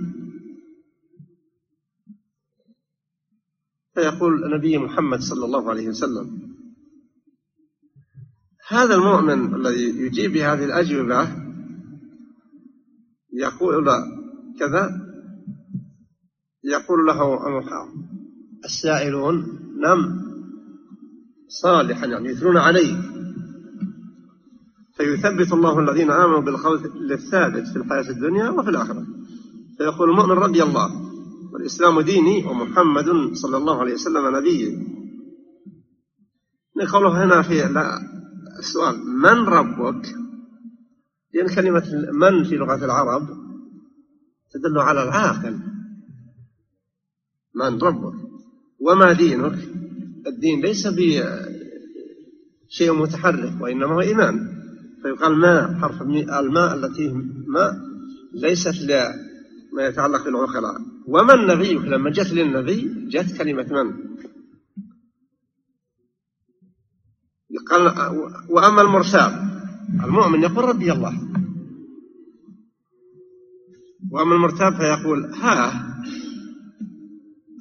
فيقول 3.95 4.45
النبي 4.45 4.79
محمد 4.79 5.21
صلى 5.21 5.45
الله 5.45 5.71
عليه 5.71 5.89
وسلم 5.89 6.55
هذا 8.69 8.95
المؤمن 8.95 9.55
الذي 9.55 9.83
يجيب 9.83 10.33
بهذه 10.33 10.65
الأجوبة 10.65 11.29
يقول 13.33 13.87
كذا 14.59 14.91
يقول 16.65 17.07
له 17.07 17.39
السائلون 18.65 19.35
نم 19.77 20.29
صالحا 21.49 22.07
يعني 22.07 22.29
يثنون 22.29 22.57
عليه 22.57 23.18
فيثبت 24.99 25.53
الله 25.53 25.79
الذين 25.79 26.11
آمنوا 26.11 26.41
بالقول 26.41 27.13
الثابت 27.13 27.67
في 27.67 27.77
الحياة 27.77 28.11
الدنيا 28.11 28.51
وفي 28.51 28.71
الآخرة. 28.71 29.07
فيقول 29.79 30.11
المؤمن 30.11 30.33
رضي 30.33 30.63
الله 30.63 30.91
والإسلام 31.53 32.01
ديني 32.01 32.45
ومحمد 32.45 33.35
صلى 33.35 33.57
الله 33.57 33.81
عليه 33.81 33.95
وسلم 33.95 34.37
نبيي 34.37 34.99
قوله 36.93 37.25
هنا 37.25 37.43
في 37.43 37.67
السؤال 38.59 39.07
من 39.07 39.47
ربك؟ 39.47 40.15
لأن 41.35 41.55
كلمة 41.55 42.11
من 42.13 42.45
في 42.45 42.57
لغة 42.57 42.85
العرب 42.85 43.29
تدل 44.51 44.79
على 44.79 45.03
العاقل. 45.03 45.59
من 47.55 47.79
ربك؟ 47.79 48.15
وما 48.81 49.13
دينك؟ 49.13 49.59
الدين 50.27 50.61
ليس 50.61 50.87
بشيء 50.87 52.93
متحرك 52.93 53.61
وإنما 53.61 53.95
هو 53.95 54.01
إيمان. 54.01 54.58
فيقال 55.03 55.37
ماء 55.37 55.75
حرف 55.75 56.03
الماء 56.03 56.75
التي 56.75 57.13
ماء 57.47 57.77
ليست 58.35 58.93
ما 59.73 59.87
يتعلق 59.87 60.25
بالعقلاء. 60.25 60.81
ومن 61.07 61.47
نبيك 61.47 61.81
لما 61.81 62.11
جت 62.11 62.33
للنبي 62.33 63.09
جت 63.09 63.39
كلمة 63.39 63.83
من؟ 63.83 64.09
قال 67.71 67.83
وأما 68.49 68.83
المرسال 68.83 69.33
المؤمن 70.05 70.43
يقول 70.43 70.65
ربي 70.65 70.93
الله. 70.93 71.29
وأما 74.11 74.35
المرتاب 74.35 74.77
فيقول 74.77 75.35
ها 75.35 75.73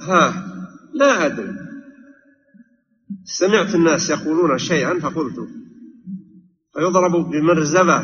ها 0.02 0.48
لا 0.94 1.26
أدري. 1.26 1.56
سمعت 3.24 3.76
الناس 3.76 4.10
يقولون 4.10 4.58
شيئا 4.58 5.00
فقلت 5.00 5.67
فيضرب 6.78 7.12
بمرزبة. 7.12 8.04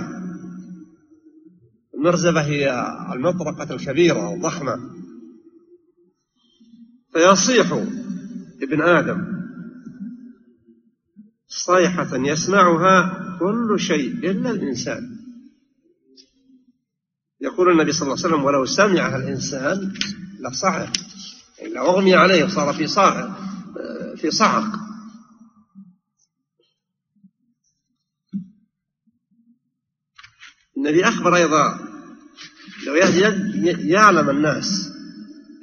المرزبة 1.95 2.41
هي 2.41 2.87
المطرقة 3.13 3.75
الكبيرة 3.75 4.33
الضخمة 4.33 4.79
فيصيح 7.13 7.71
ابن 8.61 8.81
آدم 8.81 9.25
صيحة 11.47 12.09
يسمعها 12.13 13.19
كل 13.39 13.79
شيء 13.79 14.11
إلا 14.11 14.49
الإنسان. 14.49 15.17
يقول 17.41 17.71
النبي 17.71 17.91
صلى 17.91 18.01
الله 18.01 18.23
عليه 18.23 18.35
وسلم 18.35 18.45
ولو 18.45 18.65
سمعها 18.65 19.17
الإنسان 19.17 19.93
لصعق. 20.39 20.89
لو 21.75 21.85
أغمي 21.85 22.15
عليه 22.15 22.47
صار 22.47 22.73
في 22.73 22.87
صعق 22.87 23.37
في 24.15 24.31
صعق. 24.31 24.92
النبي 30.83 31.03
أخبر 31.03 31.35
أيضا 31.35 31.79
لو 32.87 32.93
يعلم 33.79 34.29
الناس 34.29 34.91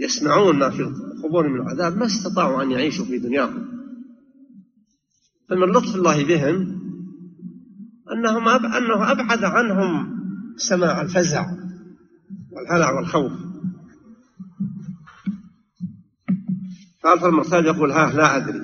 يسمعون 0.00 0.58
ما 0.58 0.70
في 0.70 0.82
القبور 0.82 1.48
من 1.48 1.60
العذاب 1.60 1.96
ما 1.96 2.06
استطاعوا 2.06 2.62
أن 2.62 2.70
يعيشوا 2.70 3.04
في 3.04 3.18
دنياهم. 3.18 3.68
فمن 5.50 5.68
لطف 5.68 5.96
الله 5.96 6.24
بهم 6.24 6.80
أنهم 8.12 8.48
أب... 8.48 8.64
أنه 8.64 9.12
أبعد 9.12 9.44
عنهم 9.44 10.20
سماع 10.56 11.00
الفزع 11.02 11.46
والهلع 12.52 12.90
والخوف. 12.90 13.32
فألف 17.02 17.24
المرتاد 17.24 17.64
يقول 17.64 17.90
ها 17.92 18.12
لا 18.12 18.36
أدري. 18.36 18.60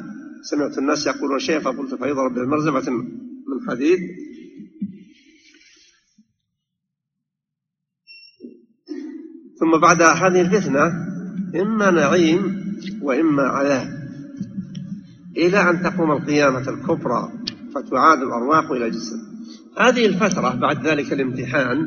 سمعت 0.50 0.78
الناس 0.78 1.06
يقولون 1.06 1.38
شيئا 1.38 1.60
فقلت 1.60 1.94
فيضرب 1.94 2.34
بمرزبة 2.34 2.90
من 2.90 3.70
حديد 3.70 3.98
ثم 9.60 9.80
بعد 9.80 10.02
هذه 10.02 10.40
الفتنة 10.40 10.92
إما 11.62 11.90
نعيم 11.90 12.66
وإما 13.02 13.42
عذاب. 13.42 14.06
إلى 15.36 15.70
أن 15.70 15.82
تقوم 15.82 16.12
القيامة 16.12 16.68
الكبرى 16.68 17.32
فتعاد 17.74 18.18
الأرواح 18.18 18.70
إلى 18.70 18.86
الجسد 18.86 19.18
هذه 19.78 20.06
الفترة 20.06 20.54
بعد 20.54 20.86
ذلك 20.86 21.12
الامتحان 21.12 21.78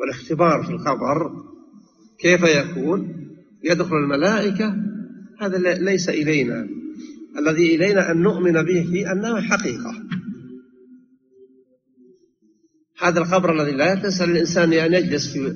والاختبار 0.00 0.62
في 0.62 0.70
القبر 0.70 1.30
كيف 2.18 2.42
يكون؟ 2.42 3.26
يدخل 3.64 3.96
الملائكة 3.96 4.76
هذا 5.40 5.58
ليس 5.78 6.08
إلينا. 6.08 6.68
الذي 7.38 7.74
إلينا 7.74 8.10
أن 8.10 8.22
نؤمن 8.22 8.52
به 8.52 9.12
أنه 9.12 9.40
حقيقة. 9.40 9.94
هذا 13.02 13.20
القبر 13.20 13.52
الذي 13.52 13.72
لا 13.72 13.94
تسأل 13.94 14.30
الإنسان 14.30 14.72
أن 14.72 14.94
يجلس 14.94 15.32
في 15.32 15.54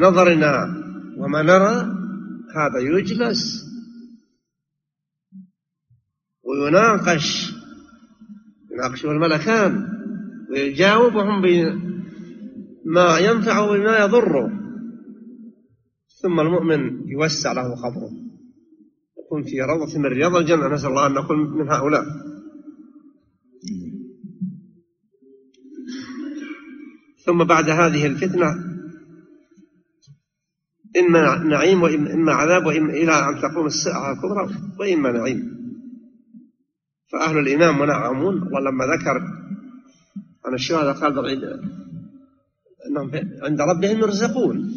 نظرنا 0.00 0.66
وما 1.16 1.42
نرى 1.42 1.76
هذا 2.56 2.78
يجلس 2.98 3.64
ويناقش 6.42 7.52
يناقشه 8.72 9.10
الملكان 9.10 9.88
ويجاوبهم 10.50 11.42
بما 11.42 13.18
ينفع 13.18 13.58
وما 13.58 13.98
يضره 13.98 14.60
ثم 16.22 16.40
المؤمن 16.40 17.08
يوسع 17.08 17.52
له 17.52 17.74
قبره 17.74 18.10
يكون 19.18 19.42
في 19.42 19.60
روضة 19.62 19.98
من 19.98 20.06
رياض 20.06 20.36
الجنة. 20.36 20.68
نسأل 20.68 20.90
الله 20.90 21.06
أن 21.06 21.14
نكون 21.14 21.38
من 21.58 21.70
هؤلاء. 21.70 22.04
ثم 27.30 27.44
بعد 27.44 27.70
هذه 27.70 28.06
الفتنة 28.06 28.46
إما 30.98 31.38
نعيم 31.38 31.82
وإما 31.82 32.32
عذاب 32.32 32.66
وإما 32.66 32.90
إلى 32.92 33.28
أن 33.28 33.40
تقوم 33.42 33.66
الساعة 33.66 34.12
الكبرى 34.12 34.48
وإما 34.78 35.12
نعيم. 35.12 35.60
فأهل 37.12 37.38
الإيمان 37.38 37.78
منعمون. 37.78 38.34
ولما 38.34 38.84
ذكر 38.84 39.20
عن 40.44 40.54
الشهداء 40.54 40.94
قال 40.94 41.18
أنهم 42.86 43.10
عند 43.42 43.60
ربهم 43.60 43.98
يرزقون. 43.98 44.74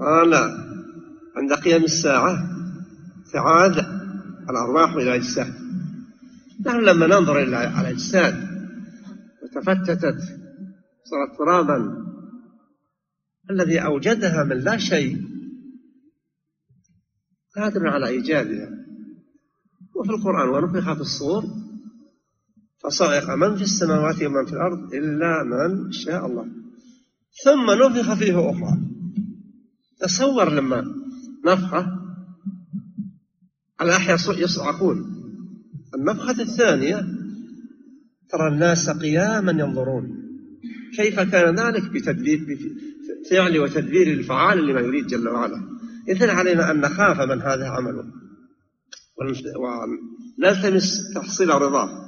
قال 0.00 0.34
عند 1.36 1.52
قيام 1.52 1.84
الساعة 1.84 2.36
تعاد 3.32 3.78
الأرواح 4.50 4.92
إلى 4.94 5.02
الأجساد 5.02 5.63
نحن 6.66 6.80
لما 6.80 7.06
ننظر 7.06 7.42
إلى 7.42 7.80
الأجساد 7.80 8.34
وتفتتت 9.42 10.18
صارت 11.04 11.38
ترابا 11.38 12.04
الذي 13.50 13.78
أوجدها 13.78 14.44
من 14.44 14.58
لا 14.58 14.76
شيء 14.78 15.34
قادر 17.56 17.88
على 17.88 18.08
إيجادها. 18.08 18.70
وفي 19.94 20.10
القرآن 20.10 20.48
ونفخ 20.48 20.92
في 20.92 21.00
الصور 21.00 21.44
فصعق 22.84 23.30
من 23.34 23.56
في 23.56 23.62
السماوات 23.62 24.22
ومن 24.22 24.46
في 24.46 24.52
الأرض 24.52 24.94
إلا 24.94 25.42
من 25.42 25.92
شاء 25.92 26.26
الله. 26.26 26.46
ثم 27.44 27.70
نفخ 27.70 28.14
فيه 28.14 28.50
أخرى. 28.50 28.78
تصور 30.00 30.52
لما 30.52 30.84
نفخة 31.46 31.86
الأحياء 33.80 34.18
يصعقون. 34.38 35.23
النفخة 35.94 36.42
الثانية 36.42 36.96
ترى 38.28 38.48
الناس 38.52 38.90
قياما 38.90 39.52
ينظرون. 39.52 40.24
كيف 40.96 41.20
كان 41.20 41.54
ذلك؟ 41.54 41.90
بتدبير 41.90 42.46
بفعل 43.24 43.58
وتدبير 43.58 44.06
الفعال 44.06 44.66
لما 44.66 44.80
يريد 44.80 45.06
جل 45.06 45.28
وعلا. 45.28 45.74
إذن 46.08 46.30
علينا 46.30 46.70
أن 46.70 46.80
نخاف 46.80 47.20
من 47.20 47.42
هذا 47.42 47.68
عمله 47.68 48.04
ونلتمس 50.38 51.14
تحصيل 51.14 51.48
رضاه 51.48 52.04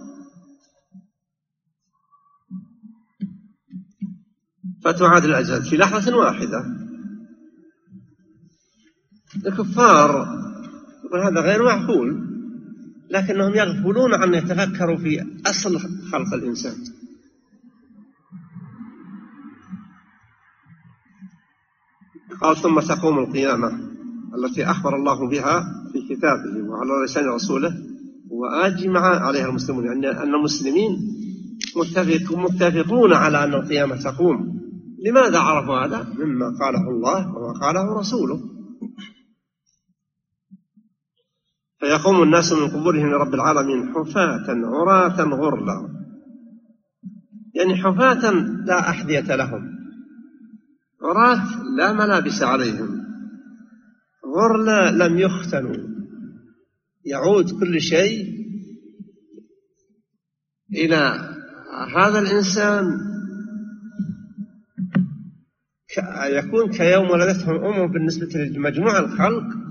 فتعاد 4.84 5.24
الأجل 5.24 5.62
في 5.62 5.76
لحظة 5.76 6.16
واحدة. 6.16 6.64
الكفار 9.46 10.28
يقول 11.04 11.20
هذا 11.20 11.40
غير 11.40 11.62
معقول. 11.64 12.35
لكنهم 13.10 13.54
يغفلون 13.54 14.14
عن 14.14 14.34
يتفكروا 14.34 14.96
في 14.96 15.24
أصل 15.46 15.78
خلق 16.12 16.34
الإنسان. 16.34 16.74
قال 22.40 22.56
ثم 22.56 22.80
تقوم 22.80 23.18
القيامة 23.18 23.72
التي 24.34 24.64
أخبر 24.64 24.96
الله 24.96 25.28
بها 25.28 25.64
في 25.92 26.14
كتابه 26.14 26.68
وعلى 26.68 27.04
لسان 27.04 27.24
رسوله 27.28 27.74
وأجمع 28.30 29.00
عليها 29.00 29.48
المسلمون 29.48 29.84
يعني 29.86 30.10
أن 30.10 30.34
المسلمين 30.34 30.90
متفق 31.76 32.38
متفقون 32.38 33.12
على 33.12 33.44
أن 33.44 33.54
القيامة 33.54 33.96
تقوم. 33.96 34.60
لماذا 35.06 35.38
عرفوا 35.38 35.86
هذا؟ 35.86 36.08
مما 36.18 36.46
قاله 36.60 36.90
الله 36.90 37.36
وما 37.36 37.52
قاله 37.60 37.98
رسوله. 37.98 38.55
فيقوم 41.86 42.22
الناس 42.22 42.52
من 42.52 42.68
قبورهم 42.68 43.10
لرب 43.10 43.34
العالمين 43.34 43.94
حفاة 43.94 44.46
عراة 44.48 45.22
غرلا. 45.22 45.88
يعني 47.54 47.76
حفاة 47.76 48.30
لا 48.66 48.90
أحذية 48.90 49.36
لهم. 49.36 49.76
عراة 51.02 51.44
لا 51.78 51.92
ملابس 51.92 52.42
عليهم. 52.42 53.06
غرلا 54.36 54.90
لم 54.90 55.18
يختنوا. 55.18 55.76
يعود 57.04 57.60
كل 57.60 57.80
شيء 57.80 58.46
إلى 60.72 61.34
هذا 61.96 62.18
الإنسان. 62.18 62.84
يكون 66.24 66.70
كيوم 66.70 67.10
ولدته 67.10 67.50
أمه 67.50 67.86
بالنسبة 67.86 68.28
لمجموع 68.34 68.98
الخلق. 68.98 69.65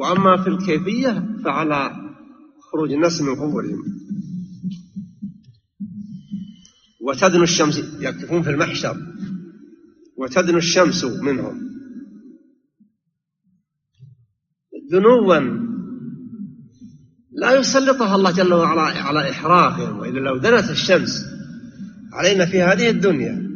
وأما 0.00 0.42
في 0.42 0.48
الكيفية 0.48 1.26
فعلى 1.44 1.90
خروج 2.72 2.92
الناس 2.92 3.22
من 3.22 3.34
قبورهم. 3.34 3.82
وتدنو 7.00 7.42
الشمس 7.42 7.78
يقفون 8.00 8.42
في 8.42 8.50
المحشر. 8.50 8.96
وتدنو 10.16 10.58
الشمس 10.58 11.04
منهم. 11.04 11.70
دنوا 14.90 15.40
لا 17.32 17.58
يسلطها 17.58 18.16
الله 18.16 18.30
جل 18.30 18.54
وعلا 18.54 18.82
على 18.82 19.30
إحراقهم 19.30 19.98
وإلا 19.98 20.20
لو 20.20 20.36
دنت 20.36 20.70
الشمس 20.70 21.24
علينا 22.12 22.46
في 22.46 22.62
هذه 22.62 22.90
الدنيا. 22.90 23.49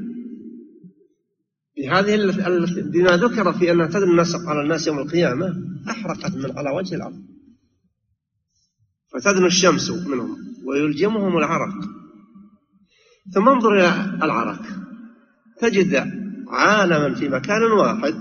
بهذه 1.85 2.15
بما 2.93 3.17
ذكر 3.17 3.53
في 3.53 3.73
أنها 3.73 3.87
تدنو 3.87 4.11
الناس 4.11 4.35
على 4.35 4.63
الناس 4.63 4.87
يوم 4.87 4.99
القيامة 4.99 5.55
أحرقت 5.91 6.37
من 6.37 6.59
على 6.59 6.71
وجه 6.71 6.95
الأرض. 6.95 7.23
فتدنو 9.13 9.47
الشمس 9.47 9.91
منهم 9.91 10.37
ويلجمهم 10.67 11.39
العرق. 11.39 11.75
ثم 13.35 13.49
انظر 13.49 13.75
إلى 13.75 14.19
العرق. 14.23 14.63
تجد 15.61 15.95
عالما 16.49 17.15
في 17.15 17.29
مكان 17.29 17.63
واحد. 17.63 18.15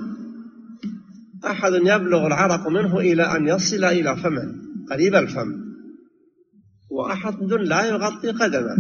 أحد 1.46 1.74
يبلغ 1.74 2.28
العرق 2.28 2.68
منه 2.68 3.00
إلى 3.00 3.24
أن 3.24 3.48
يصل 3.48 3.84
إلى 3.84 4.18
فمه 4.18 4.56
قريب 4.92 5.16
الفم. 5.16 5.64
وأحد 6.92 7.44
لا 7.44 7.86
يغطي 7.86 8.32
قدمه. 8.32 8.78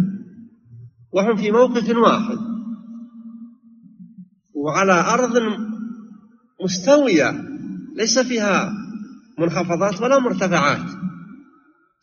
وهم 1.13 1.35
في 1.35 1.51
موقف 1.51 1.97
واحد. 1.97 2.52
وعلى 4.63 4.93
أرض 4.93 5.57
مستوية 6.63 7.31
ليس 7.95 8.19
فيها 8.19 8.73
منخفضات 9.39 10.01
ولا 10.01 10.19
مرتفعات. 10.19 10.89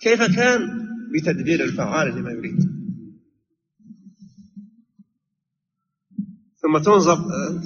كيف 0.00 0.22
كان؟ 0.36 0.60
بتدبير 1.14 1.64
الفعال 1.64 2.08
لما 2.08 2.30
يريد. 2.30 2.70
ثم 6.62 6.78
تنظر 6.78 7.18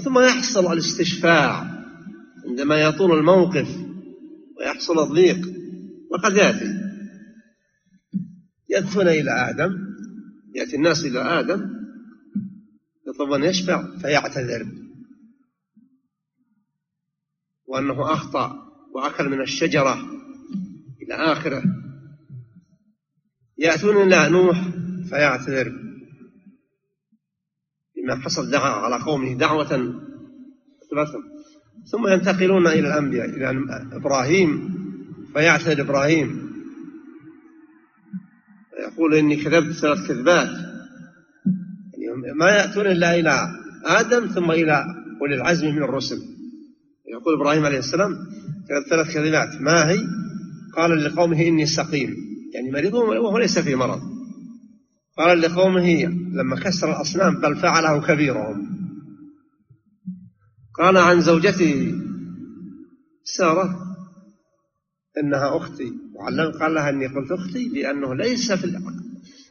ثم 0.04 0.18
يحصل 0.18 0.72
الاستشفاع 0.72 1.85
عندما 2.48 2.76
يطول 2.80 3.18
الموقف 3.18 3.68
ويحصل 4.59 4.98
الضيق 5.02 5.48
وقد 6.11 6.37
يأتي. 6.37 6.80
يدفن 8.70 9.09
إلى 9.09 9.30
آدم 9.30 9.70
يأتي 10.54 10.76
الناس 10.76 11.04
إلى 11.04 11.20
آدم 11.40 11.70
يطلب 13.09 13.33
أن 13.33 13.44
يشفع 13.44 13.96
فيعتذر. 13.98 14.83
وأنه 17.74 18.12
أخطأ 18.12 18.56
وأكل 18.94 19.28
من 19.28 19.40
الشجرة 19.40 19.94
إلى 21.02 21.14
آخره. 21.14 21.62
يأتون 23.58 23.96
إلى 23.96 24.28
نوح 24.28 24.68
فيعتذر 25.08 25.72
بما 27.96 28.16
حصل 28.16 28.50
دعا 28.50 28.70
على 28.70 29.04
قومه 29.04 29.34
دعوة 29.34 29.94
ثم 31.90 32.08
ينتقلون 32.08 32.66
إلى 32.66 32.88
الأنبياء 32.88 33.28
إلى 33.28 33.64
إبراهيم 33.92 34.74
فيعتذر 35.32 35.80
إبراهيم. 35.80 36.54
يقول 38.80 39.14
إني 39.14 39.37
كذبت 39.37 39.72
ثلاث 39.72 40.08
كذبات. 40.08 40.48
يعني 41.98 42.34
ما 42.38 42.50
يأتون 42.50 42.87
إلا 42.87 43.18
إلى 43.18 43.48
آدم 43.84 44.26
ثم 44.26 44.50
إلى 44.50 44.84
أولي 45.20 45.34
العزم 45.34 45.66
من 45.66 45.82
الرسل. 45.82 46.33
يقول 47.08 47.34
إبراهيم 47.34 47.64
عليه 47.64 47.78
السلام 47.78 48.10
كذبت 48.68 48.90
ثلاث 48.90 49.14
كذبات 49.14 49.60
ما 49.60 49.90
هي؟ 49.90 49.98
قال 50.76 51.04
لقومه 51.04 51.40
إني 51.42 51.66
سقيم. 51.66 52.16
يعني 52.54 52.70
مريض 52.70 52.94
وهو 52.94 53.38
ليس 53.38 53.58
في 53.58 53.74
مرض. 53.74 54.00
قال 55.18 55.40
لقومه 55.40 56.04
لما 56.32 56.60
كسر 56.60 56.90
الأصنام 56.90 57.40
بل 57.40 57.56
فعله 57.56 58.06
كبيرهم. 58.06 58.74
قال 60.78 60.96
عن 60.96 61.20
زوجته 61.20 61.94
سارة 63.24 63.80
إنها 65.22 65.56
أختي. 65.56 65.92
وعلم 66.14 66.52
قال 66.52 66.74
لها 66.74 66.90
إني 66.90 67.06
قلت 67.06 67.32
أختي 67.32 67.68
لأنه 67.68 68.14
ليس 68.14 68.52
في 68.52 68.78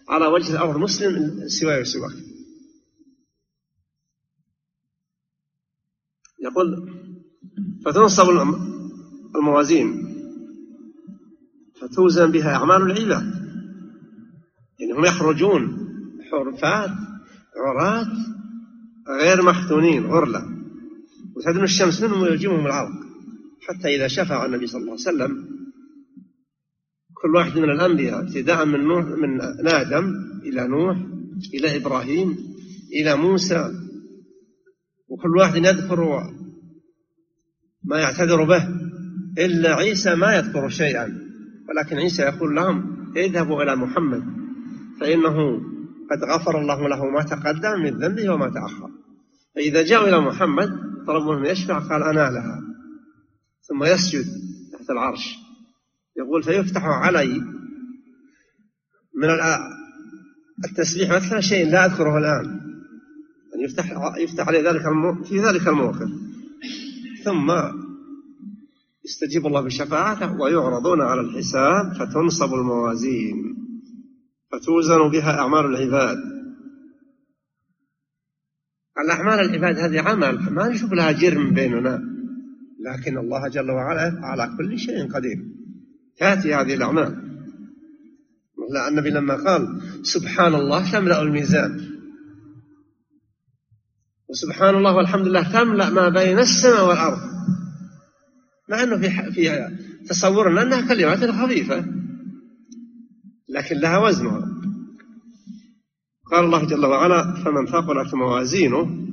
على 0.09 0.25
وجه 0.27 0.51
الأرض 0.51 0.77
مسلم 0.77 1.47
سواي 1.47 1.81
وسواك. 1.81 2.13
يقول 6.43 7.02
فتنصب 7.85 8.29
الموازين 9.35 10.13
فتوزن 11.81 12.31
بها 12.31 12.55
أعمال 12.55 12.81
العباد. 12.91 13.33
يعني 14.79 14.93
هم 14.93 15.05
يخرجون 15.05 15.77
حرفات 16.31 16.89
عراة 17.55 18.07
غير 19.21 19.43
مختونين 19.43 20.05
غرلة. 20.05 20.41
وتدنو 21.35 21.63
الشمس 21.63 22.01
منهم 22.01 22.21
ويلجمهم 22.21 22.65
العرق. 22.65 22.91
حتى 23.61 23.95
إذا 23.95 24.07
شفع 24.07 24.45
النبي 24.45 24.67
صلى 24.67 24.81
الله 24.81 24.91
عليه 24.91 25.01
وسلم 25.01 25.53
كل 27.13 27.35
واحد 27.35 27.57
من 27.57 27.69
الأنبياء 27.69 28.19
ابتداء 28.19 28.65
من 28.65 28.83
نوح 28.83 29.05
من 29.05 29.41
آدم 29.67 30.13
إلى 30.43 30.67
نوح 30.67 30.97
إلى 31.53 31.77
إبراهيم 31.77 32.37
إلى 32.93 33.15
موسى. 33.15 33.71
وكل 35.07 35.37
واحد 35.37 35.55
يذكر 35.55 36.33
ما 37.85 37.99
يعتذر 37.99 38.43
به 38.43 38.67
إلا 39.37 39.75
عيسى 39.75 40.15
ما 40.15 40.35
يذكر 40.35 40.69
شيئا. 40.69 41.23
ولكن 41.69 41.97
عيسى 41.97 42.21
يقول 42.21 42.55
لهم 42.55 42.93
اذهبوا 43.17 43.63
إلى 43.63 43.75
محمد 43.75 44.23
فإنه 44.99 45.35
قد 46.11 46.23
غفر 46.23 46.61
الله 46.61 46.89
له 46.89 47.05
ما 47.05 47.23
تقدم 47.23 47.83
من 47.83 47.89
ذنبه 47.89 48.29
وما 48.29 48.49
تأخر. 48.49 48.89
فإذا 49.55 49.83
جاءوا 49.83 50.07
إلى 50.07 50.21
محمد 50.21 50.69
طلبوا 51.07 51.35
منه 51.35 51.49
يشفع 51.49 51.79
قال 51.79 52.03
أنا 52.03 52.29
لها. 52.29 52.61
ثم 53.69 53.83
يسجد 53.83 54.25
تحت 54.73 54.89
العرش. 54.89 55.35
يقول 56.17 56.43
فيفتح 56.43 56.83
علي 56.85 57.41
من 59.15 59.29
التسبيح 60.65 61.11
مثلا 61.11 61.41
شيء 61.41 61.71
لا 61.71 61.85
أذكره 61.85 62.17
الآن. 62.17 62.45
يعني 63.51 63.63
يفتح 63.63 63.85
يفتح 64.17 64.47
علي 64.47 64.61
ذلك 64.61 64.81
في 65.25 65.39
ذلك 65.39 65.67
الموقف. 65.67 66.09
ثم 67.23 67.51
يستجيب 69.05 69.47
الله 69.47 69.61
بشفاعته 69.61 70.41
ويعرضون 70.41 71.01
على 71.01 71.21
الحساب 71.21 71.93
فتنصب 71.93 72.53
الموازين 72.53 73.55
فتوزن 74.51 75.09
بها 75.09 75.39
أعمال 75.39 75.65
العباد. 75.65 76.17
الأعمال 79.05 79.39
العباد 79.39 79.79
هذه 79.79 80.01
عمل 80.01 80.53
ما 80.53 80.67
نشوف 80.67 80.93
لها 80.93 81.11
جرم 81.11 81.53
بيننا. 81.53 82.01
لكن 82.79 83.17
الله 83.17 83.47
جل 83.47 83.71
وعلا 83.71 84.19
على 84.23 84.57
كل 84.57 84.79
شيء 84.79 85.11
قدير. 85.13 85.37
تأتي 86.17 86.53
هذه 86.53 86.73
الأعمال. 86.73 87.23
لا 88.73 88.87
النبي 88.87 89.09
لما 89.09 89.35
قال 89.35 89.81
سبحان 90.01 90.55
الله 90.55 90.91
تملأ 90.91 91.21
الميزان. 91.21 91.92
وسبحان 94.33 94.75
الله 94.75 94.95
والحمد 94.95 95.27
لله 95.27 95.51
تملأ 95.51 95.89
ما 95.89 96.09
بين 96.09 96.39
السماء 96.39 96.87
والأرض. 96.89 97.19
مع 98.69 98.83
أنه 98.83 98.97
في 98.97 99.31
في 99.31 99.69
تصورنا 100.09 100.61
أنها 100.61 100.87
كلمات 100.87 101.29
خفيفة 101.29 101.85
لكن 103.49 103.75
لها 103.75 103.97
وزنها 103.97 104.41
قال 106.31 106.45
الله 106.45 106.65
جل 106.65 106.85
وعلا 106.85 107.43
فمن 107.43 107.65
ثقلت 107.65 108.13
موازينه 108.13 109.07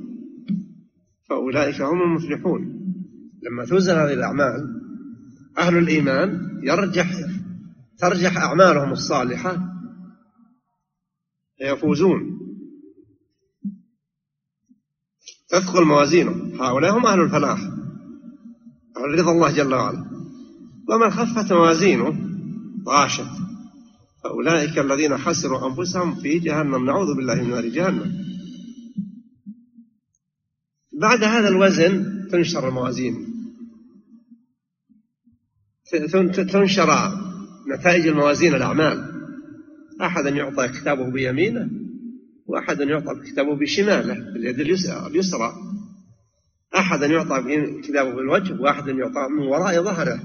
فأولئك 1.29 1.81
هم 1.81 2.01
المفلحون. 2.01 2.61
لما 3.43 3.65
توزن 3.65 3.95
هذه 3.95 4.13
الأعمال 4.13 4.81
أهل 5.57 5.77
الإيمان 5.77 6.59
يرجح 6.63 7.11
ترجح 7.97 8.37
أعمالهم 8.37 8.91
الصالحة 8.91 9.57
فيفوزون. 11.57 12.40
تثقل 15.51 15.85
موازينهم 15.85 16.61
هؤلاء 16.61 16.97
هم 16.97 17.05
أهل 17.05 17.21
الفلاح. 17.21 17.59
رضا 19.17 19.31
الله 19.31 19.51
جل 19.51 19.73
وعلا. 19.73 20.05
ومن 20.89 21.09
خفت 21.09 21.53
موازينه 21.53 22.19
طاشت 22.85 23.31
فأولئك 24.23 24.79
الذين 24.79 25.17
خسروا 25.17 25.67
أنفسهم 25.67 26.15
في 26.15 26.39
جهنم. 26.39 26.85
نعوذ 26.85 27.15
بالله 27.15 27.35
من 27.43 27.49
نار 27.49 27.65
جهنم. 27.65 28.25
بعد 31.01 31.23
هذا 31.23 31.47
الوزن 31.47 32.27
تنشر 32.31 32.69
الموازين. 32.69 33.27
تنشر 36.35 36.89
نتائج 37.73 38.07
الموازين 38.07 38.55
الأعمال. 38.55 39.11
أحد 40.01 40.25
يعطى 40.25 40.67
كتابه 40.67 41.11
بيمينه 41.11 41.69
وأحد 42.51 42.79
يعطى 42.79 43.31
كتابه 43.31 43.55
بشماله 43.55 44.13
باليد 44.13 44.59
اليسرى 44.59 45.53
أحد 46.75 47.01
يعطى 47.01 47.81
كتابه 47.81 48.11
بالوجه 48.15 48.61
وأحد 48.61 48.87
يعطى 48.87 49.27
من 49.29 49.47
وراء 49.47 49.83
ظهره. 49.83 50.19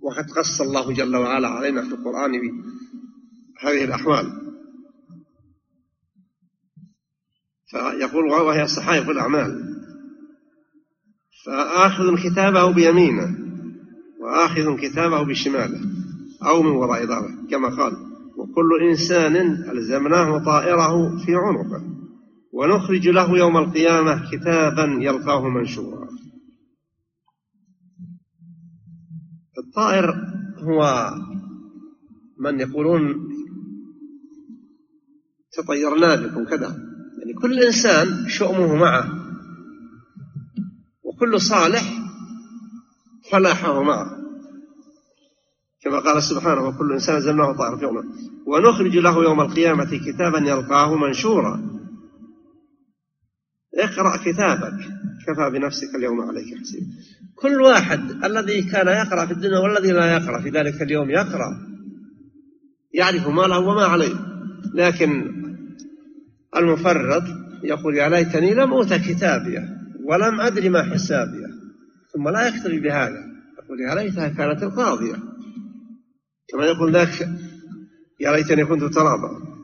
وقد 0.00 0.30
قص 0.30 0.60
الله 0.60 0.92
جل 0.92 1.16
وعلا 1.16 1.48
علينا 1.48 1.82
في 1.82 1.94
القرآن 1.94 2.30
هذه 3.60 3.84
الأحوال. 3.84 4.32
فيقول 7.66 8.24
وهي 8.24 8.66
صحائف 8.66 9.10
الأعمال. 9.10 9.76
فآخذ 11.46 12.22
كتابه 12.22 12.72
بيمينه 12.72 13.38
وآخذ 14.20 14.76
كتابه 14.76 15.22
بشماله 15.22 15.80
أو 16.42 16.62
من 16.62 16.70
وراء 16.70 17.06
ظهره 17.06 17.46
كما 17.50 17.68
قال. 17.68 18.05
وكل 18.50 18.88
إنسان 18.88 19.36
ألزمناه 19.70 20.44
طائره 20.44 21.16
في 21.24 21.34
عنقه. 21.34 21.96
ونخرج 22.52 23.08
له 23.08 23.38
يوم 23.38 23.56
القيامة 23.56 24.30
كتابا 24.30 24.98
يلقاه 25.00 25.48
منشورا. 25.48 26.08
الطائر 29.58 30.14
هو 30.58 31.10
من 32.38 32.60
يقولون 32.60 33.28
تطيرنا 35.52 36.14
بكم 36.14 36.44
كذا. 36.44 36.68
يعني 37.18 37.32
كل 37.42 37.62
إنسان 37.62 38.28
شؤمه 38.28 38.74
معه. 38.74 39.10
وكل 41.04 41.40
صالح 41.40 41.82
فلاحه 43.30 43.82
معه. 43.82 44.16
كما 45.82 45.98
قال 45.98 46.22
سبحانه 46.22 46.68
وكل 46.68 46.92
إنسان 46.92 47.20
زلناه 47.20 47.52
طائر 47.52 47.76
في 47.78 47.86
عنقه 47.86 48.35
ونخرج 48.46 48.96
له 48.96 49.24
يوم 49.24 49.40
القيامة 49.40 50.00
كتابا 50.06 50.38
يلقاه 50.38 50.96
منشورا. 50.96 51.80
اقرأ 53.78 54.16
كتابك. 54.16 54.78
كفى 55.26 55.50
بنفسك 55.52 55.94
اليوم 55.94 56.20
عليك 56.20 56.58
حسيب. 56.60 56.82
كل 57.34 57.62
واحد 57.62 58.24
الذي 58.24 58.62
كان 58.62 58.86
يقرأ 58.86 59.26
في 59.26 59.32
الدنيا 59.32 59.58
والذي 59.58 59.92
لا 59.92 60.12
يقرأ 60.12 60.40
في 60.40 60.50
ذلك 60.50 60.82
اليوم 60.82 61.10
يقرأ. 61.10 61.66
يعرف 62.94 63.28
ما 63.28 63.42
له 63.42 63.58
وما 63.58 63.84
عليه. 63.84 64.14
لكن 64.74 65.32
المفرط 66.56 67.22
يقول 67.62 67.96
يا 67.96 68.08
ليتني 68.08 68.54
لم 68.54 68.72
أوت 68.72 68.94
كتابية 68.94 69.68
ولم 70.04 70.40
أدري 70.40 70.68
ما 70.68 70.82
حسابية. 70.82 71.46
ثم 72.14 72.28
لا 72.28 72.48
يكتفي 72.48 72.80
بهذا. 72.80 73.24
يقول 73.58 73.80
يا 73.80 73.94
ليتها 73.94 74.28
كانت 74.28 74.62
القاضية. 74.62 75.16
كما 76.52 76.64
يقول 76.64 76.92
ذاك 76.92 77.28
يا 78.20 78.32
ليتني 78.32 78.64
كنت 78.64 78.84
ترابا. 78.94 79.56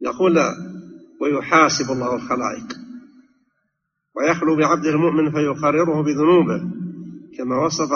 يقول 0.00 0.38
ويحاسب 1.20 1.90
الله 1.90 2.14
الخلائق. 2.14 2.78
ويخلو 4.16 4.56
بعبده 4.56 4.90
المؤمن 4.90 5.30
فيقرره 5.30 6.02
بذنوبه. 6.02 6.70
كما 7.38 7.64
وصف 7.64 7.90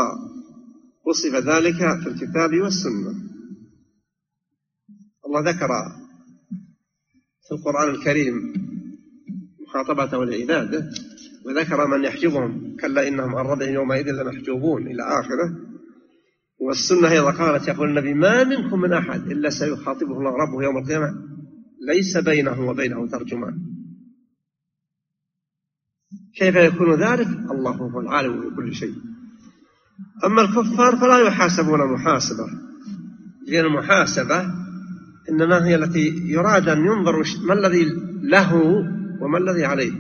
وصف 1.07 1.35
ذلك 1.35 2.03
في 2.03 2.09
الكتاب 2.09 2.55
والسنة. 2.55 3.29
الله 5.27 5.51
ذكر 5.51 5.69
في 7.49 7.55
القرآن 7.55 7.89
الكريم 7.91 8.53
مخاطبته 9.61 10.25
لعباده 10.25 10.91
وذكر 11.45 11.87
من 11.87 12.05
يحجبهم 12.05 12.77
كلا 12.77 13.09
إنهم 13.09 13.37
عن 13.37 13.47
ربهم 13.47 13.75
يومئذ 13.75 14.13
لمحجوبون 14.13 14.87
إلى 14.87 15.03
آخره. 15.03 15.68
والسنة 16.59 17.11
أيضا 17.11 17.31
قالت 17.31 17.69
يقول 17.69 17.89
النبي 17.89 18.15
ما 18.15 18.45
منكم 18.45 18.81
من 18.81 18.93
أحد 18.93 19.31
إلا 19.31 19.51
سيخاطبه 19.51 20.19
الله 20.19 20.31
ربه 20.31 20.63
يوم 20.63 20.79
القيامة 20.79 21.15
ليس 21.89 22.17
بينه 22.17 22.69
وبينه 22.69 23.07
ترجمان. 23.07 23.59
كيف 26.37 26.55
يكون 26.55 26.95
ذلك؟ 26.95 27.29
الله 27.51 27.71
هو 27.71 28.01
العالم 28.01 28.51
بكل 28.51 28.75
شيء. 28.75 28.95
أما 30.25 30.43
الكفار 30.43 30.97
فلا 30.97 31.19
يحاسبون 31.19 31.93
محاسبة. 31.93 32.47
لأن 33.47 33.65
المحاسبة 33.65 34.41
إنما 35.31 35.67
هي 35.67 35.75
التي 35.75 36.23
يراد 36.25 36.69
أن 36.69 36.79
ينظر 36.79 37.23
ما 37.43 37.55
الذي 37.55 37.85
له 38.23 38.55
وما 39.21 39.39
الذي 39.39 39.65
عليه. 39.65 39.93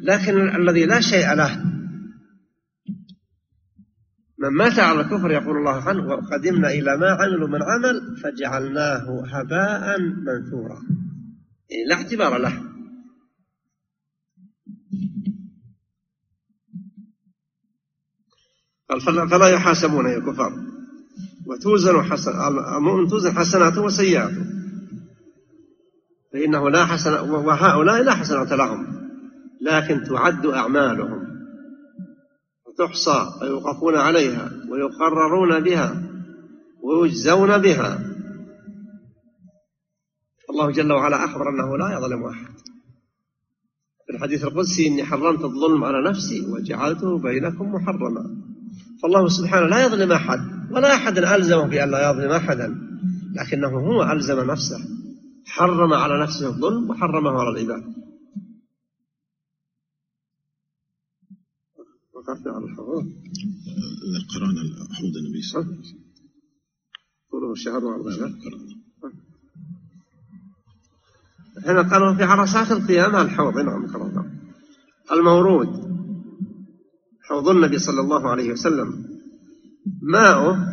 لكن 0.00 0.56
الذي 0.56 0.86
لا 0.86 1.00
شيء 1.00 1.34
له 1.34 1.75
من 4.50 4.56
مات 4.56 4.78
على 4.78 5.00
الكفر 5.00 5.30
يقول 5.30 5.56
الله 5.56 5.88
عنه 5.88 6.08
وقدمنا 6.08 6.68
إلى 6.68 6.96
ما 6.96 7.10
عملوا 7.10 7.48
من 7.48 7.62
عمل 7.62 8.16
فجعلناه 8.22 9.24
هباء 9.26 10.00
منثورا. 10.00 10.82
يعني 11.70 11.84
لا 11.88 11.94
اعتبار 11.94 12.38
له. 12.38 12.62
فلا 19.30 19.48
يحاسبون 19.48 20.06
يا 20.06 20.18
كفار. 20.18 20.52
وتوزن 21.46 22.02
حسن 22.02 22.32
المؤمن 22.76 23.08
توزن 23.08 23.32
حسناته 23.32 23.80
وسيئاته. 23.80 24.44
فإنه 26.32 26.70
لا 26.70 26.84
حسن 26.84 27.30
وهؤلاء 27.30 28.02
لا 28.02 28.14
حسنة 28.14 28.54
لهم 28.54 28.86
لكن 29.62 30.04
تعد 30.04 30.46
أعمالهم. 30.46 31.25
وتحصى 32.80 33.30
ويوقفون 33.42 33.96
عليها 33.96 34.50
ويقررون 34.70 35.60
بها 35.60 36.02
ويجزون 36.82 37.58
بها. 37.58 37.98
الله 40.50 40.70
جل 40.70 40.92
وعلا 40.92 41.24
أخبر 41.24 41.48
أنه 41.48 41.76
لا 41.76 41.98
يظلم 41.98 42.24
أحد. 42.24 42.56
في 44.06 44.12
الحديث 44.16 44.44
القدسي 44.44 44.88
إني 44.88 45.04
حرمت 45.04 45.44
الظلم 45.44 45.84
على 45.84 46.10
نفسي 46.10 46.46
وجعلته 46.50 47.18
بينكم 47.18 47.72
محرما. 47.72 48.24
فالله 49.02 49.28
سبحانه 49.28 49.66
لا 49.66 49.86
يظلم 49.86 50.12
أحد 50.12 50.38
ولا 50.70 50.94
أحد 50.94 51.18
ألزمه 51.18 51.66
بأن 51.66 51.90
لا 51.90 52.10
يظلم 52.10 52.30
أحدا 52.30 52.74
لكنه 53.34 53.68
هو 53.68 54.12
ألزم 54.12 54.50
نفسه 54.50 54.78
حرم 55.46 55.92
على 55.92 56.22
نفسه 56.22 56.48
الظلم 56.48 56.90
وحرمه 56.90 57.30
على 57.30 57.48
العباد. 57.50 58.05
وقفنا 62.28 62.52
على 62.52 62.64
الحوض 62.64 63.04
قرانا 64.34 64.62
حوض 64.92 65.16
النبي 65.16 65.42
صلى 65.42 65.60
الله 65.60 65.72
عليه 65.72 65.80
وسلم. 65.80 66.06
الشهر 67.52 67.84
وعرض 67.84 68.06
الشهر 68.06 68.32
هنا 71.66 71.82
قالوا 71.82 72.14
في 72.14 72.24
عرصات 72.24 72.72
القيامة 72.72 73.22
الحوض. 73.22 73.58
نعم 73.58 73.86
كرم 73.86 74.40
المورود. 75.12 75.68
حوض 77.22 77.48
النبي 77.48 77.78
صلى 77.78 78.00
الله 78.00 78.30
عليه 78.30 78.52
وسلم. 78.52 79.20
ماؤه 80.02 80.68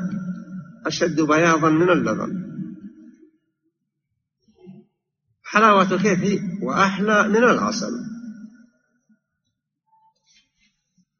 أشد 0.85 1.21
بياضا 1.21 1.69
من 1.69 1.89
اللبن. 1.89 2.43
حلاوة 5.43 5.97
كيف 5.97 6.41
وأحلى 6.63 7.27
من 7.27 7.43
العسل. 7.43 8.12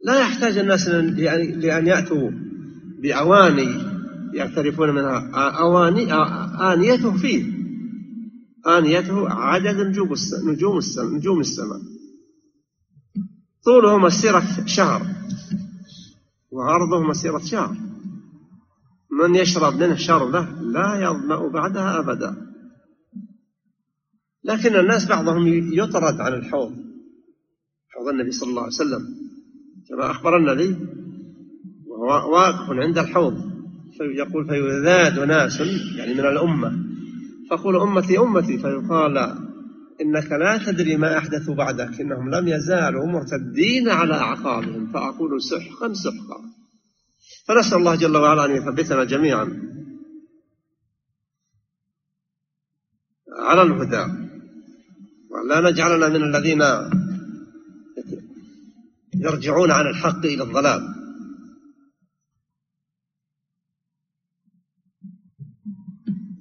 لا 0.03 0.19
يحتاج 0.19 0.57
الناس 0.57 0.87
لأن 0.87 1.87
يأتوا 1.87 2.31
بأواني 3.01 3.93
يعترفون 4.33 4.89
منها 4.89 5.31
أواني 5.59 6.13
آنيته 6.73 7.17
فيه. 7.17 7.53
آنيته 8.67 9.29
عدد 9.29 9.75
نجوم 9.87 10.13
نجوم 10.43 10.79
نجوم 10.97 11.39
السماء. 11.39 11.81
طوله 13.65 13.97
مسيرة 13.97 14.65
شهر 14.65 15.07
وعرضه 16.51 17.03
مسيرة 17.09 17.37
شهر. 17.37 17.77
من 19.21 19.35
يشرب 19.35 19.73
منه 19.75 19.95
شربة 19.95 20.41
لا 20.61 20.95
يظمأ 20.95 21.47
بعدها 21.47 21.99
أبدا. 21.99 22.35
لكن 24.43 24.75
الناس 24.75 25.05
بعضهم 25.05 25.47
يطرد 25.73 26.21
عن 26.21 26.33
الحوض 26.33 26.71
حوض 27.89 28.07
النبي 28.07 28.31
صلى 28.31 28.49
الله 28.49 28.61
عليه 28.61 28.73
وسلم. 28.73 29.22
كما 29.93 30.11
أخبر 30.11 30.37
النبي 30.37 30.75
وهو 31.87 32.33
واقف 32.33 32.69
عند 32.69 32.97
الحوض. 32.97 33.53
فيقول 33.97 34.47
فيذاد 34.47 35.19
ناس 35.19 35.61
يعني 35.95 36.13
من 36.13 36.19
الأمة. 36.19 36.71
فقول 37.49 37.75
أمتي 37.75 38.19
أمتي. 38.19 38.57
فيقال 38.57 39.17
إنك 40.01 40.31
لا 40.31 40.57
تدري 40.57 40.97
ما 40.97 41.17
أحدثوا 41.17 41.55
بعدك. 41.55 42.01
إنهم 42.01 42.29
لم 42.29 42.47
يزالوا 42.47 43.05
مرتدين 43.05 43.89
على 43.89 44.13
أعقابهم. 44.13 44.91
فأقول 44.93 45.41
سحقا 45.41 45.93
سحقا. 45.93 46.41
فنسأل 47.47 47.77
الله 47.77 47.95
جل 47.95 48.17
وعلا 48.17 48.45
أن 48.45 48.51
يثبتنا 48.51 49.03
جميعا 49.03 49.61
على 53.39 53.61
الهدى. 53.61 54.05
ولا 55.29 55.71
نجعلنا 55.71 56.09
من 56.09 56.23
الذين 56.23 56.61
يرجعون 59.23 59.71
عن 59.71 59.87
الحق 59.87 60.25
إلى 60.25 60.43
الضلال 60.43 60.81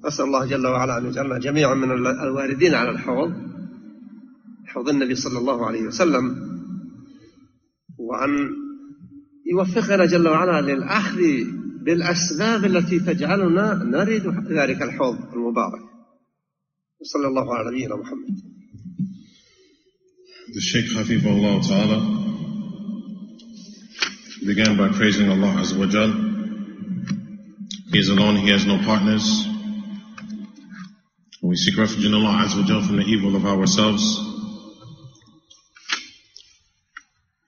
أسأل 0.04 0.24
الله 0.24 0.46
جل 0.46 0.66
وعلا 0.66 0.98
أن 0.98 1.06
يجعلنا 1.06 1.38
جميعا 1.38 1.74
من 1.74 1.90
الواردين 2.06 2.74
على 2.74 2.90
الحوض 2.90 3.34
حوض 4.66 4.88
النبي 4.88 5.14
صلى 5.14 5.38
الله 5.38 5.66
عليه 5.66 5.82
وسلم 5.82 6.52
وأن 7.98 8.50
يوفقنا 9.52 10.06
جل 10.06 10.28
وعلا 10.28 10.60
للأخذ 10.60 11.20
بالأسباب 11.84 12.64
التي 12.64 13.00
تجعلنا 13.00 13.74
نرد 13.74 14.52
ذلك 14.52 14.82
الحوض 14.82 15.32
المبارك. 15.32 15.82
وصلى 17.00 17.28
الله 17.28 17.54
على 17.54 17.70
نبينا 17.70 17.96
محمد. 17.96 18.36
The 20.54 20.60
Shaykh 20.60 20.90
Hafifullah 20.96 21.62
Ta'ala. 21.66 22.21
Began 24.46 24.76
by 24.76 24.88
praising 24.88 25.28
Allah 25.30 25.60
Azza 25.62 25.78
wa 25.78 25.86
Jal. 25.86 26.10
He 27.92 27.98
is 27.98 28.08
alone, 28.08 28.36
He 28.36 28.50
has 28.50 28.66
no 28.66 28.78
partners. 28.78 29.46
We 31.42 31.56
seek 31.56 31.76
refuge 31.76 32.06
in 32.06 32.14
Allah 32.14 32.44
Azza 32.44 32.60
wa 32.60 32.66
Jal 32.66 32.82
from 32.82 32.96
the 32.96 33.04
evil 33.04 33.36
of 33.36 33.44
ourselves. 33.46 34.18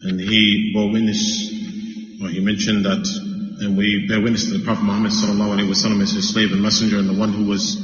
And 0.03 0.21
He 0.21 0.73
bore 0.75 0.93
witness, 0.93 1.51
or 2.23 2.29
He 2.29 2.41
mentioned 2.41 2.85
that, 2.85 3.05
and 3.61 3.77
we 3.77 4.07
bear 4.07 4.21
witness 4.21 4.45
to 4.47 4.59
the 4.59 4.65
Prophet 4.65 4.85
Muhammad 4.85 5.13
Sallallahu 5.13 5.59
Alaihi 5.59 5.69
Wasallam 5.69 6.03
as 6.03 6.13
His 6.13 6.29
slave 6.33 6.53
and 6.53 6.63
messenger 6.63 6.99
and 6.99 7.09
the 7.09 7.15
one 7.19 7.33
who 7.33 7.45
was 7.47 7.81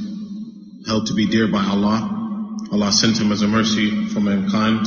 held 0.87 1.07
to 1.07 1.15
be 1.15 1.27
dear 1.27 1.49
by 1.49 1.65
Allah. 1.65 2.17
Allah 2.73 2.93
sent 2.93 3.19
him 3.19 3.33
as 3.33 3.43
a 3.43 3.49
mercy 3.49 4.07
for 4.09 4.21
mankind. 4.21 4.87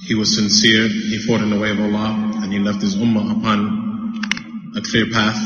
He 0.00 0.14
was 0.14 0.34
sincere, 0.34 0.88
he 0.88 1.18
fought 1.18 1.42
in 1.42 1.50
the 1.50 1.58
way 1.58 1.70
of 1.70 1.80
Allah, 1.80 2.27
and 2.48 2.56
he 2.56 2.64
left 2.64 2.80
his 2.80 2.96
ummah 2.96 3.38
upon 3.38 4.72
a 4.74 4.80
clear 4.80 5.04
path. 5.12 5.36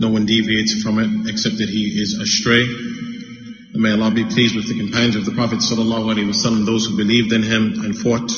No 0.00 0.10
one 0.10 0.26
deviates 0.26 0.82
from 0.82 0.98
it 0.98 1.30
except 1.30 1.58
that 1.58 1.68
he 1.68 2.02
is 2.02 2.18
astray. 2.18 2.64
And 2.64 3.80
may 3.80 3.92
Allah 3.92 4.10
be 4.10 4.24
pleased 4.24 4.56
with 4.56 4.66
the 4.66 4.76
companions 4.76 5.14
of 5.14 5.24
the 5.24 5.30
Prophet 5.30 5.60
wasallam, 5.60 6.66
those 6.66 6.86
who 6.86 6.96
believed 6.96 7.32
in 7.32 7.44
him 7.44 7.84
and 7.84 7.96
fought 7.96 8.28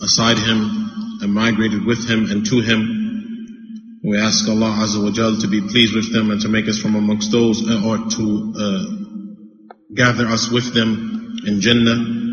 aside 0.00 0.38
him 0.38 1.18
and 1.22 1.34
migrated 1.34 1.84
with 1.84 2.08
him 2.08 2.30
and 2.30 2.46
to 2.46 2.60
him. 2.60 3.98
We 4.04 4.16
ask 4.16 4.48
Allah 4.48 4.78
Azza 4.78 5.02
wa 5.02 5.10
Jal 5.10 5.40
to 5.40 5.48
be 5.48 5.60
pleased 5.60 5.96
with 5.96 6.12
them 6.12 6.30
and 6.30 6.40
to 6.42 6.48
make 6.48 6.68
us 6.68 6.78
from 6.78 6.94
amongst 6.94 7.32
those, 7.32 7.68
uh, 7.68 7.82
or 7.82 7.98
to 7.98 8.54
uh, 8.54 8.84
gather 9.92 10.28
us 10.28 10.48
with 10.52 10.72
them 10.72 11.34
in 11.46 11.60
Jannah, 11.60 12.23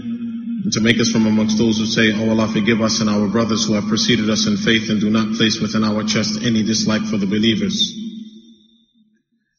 and 0.64 0.72
to 0.74 0.82
make 0.82 1.00
us 1.00 1.10
from 1.10 1.26
amongst 1.26 1.58
those 1.58 1.80
who 1.80 1.86
say, 1.86 2.14
Oh 2.14 2.30
Allah, 2.30 2.48
forgive 2.48 2.82
us 2.82 3.02
and 3.02 3.10
our 3.10 3.28
brothers 3.28 3.66
who 3.66 3.74
have 3.74 3.88
preceded 3.88 4.30
us 4.30 4.46
in 4.46 4.58
faith 4.58 4.90
and 4.92 5.02
do 5.02 5.10
not 5.10 5.36
place 5.36 5.60
within 5.60 5.84
our 5.84 6.04
chest 6.04 6.40
any 6.44 6.62
dislike 6.62 7.02
for 7.04 7.18
the 7.18 7.26
believers. 7.26 7.98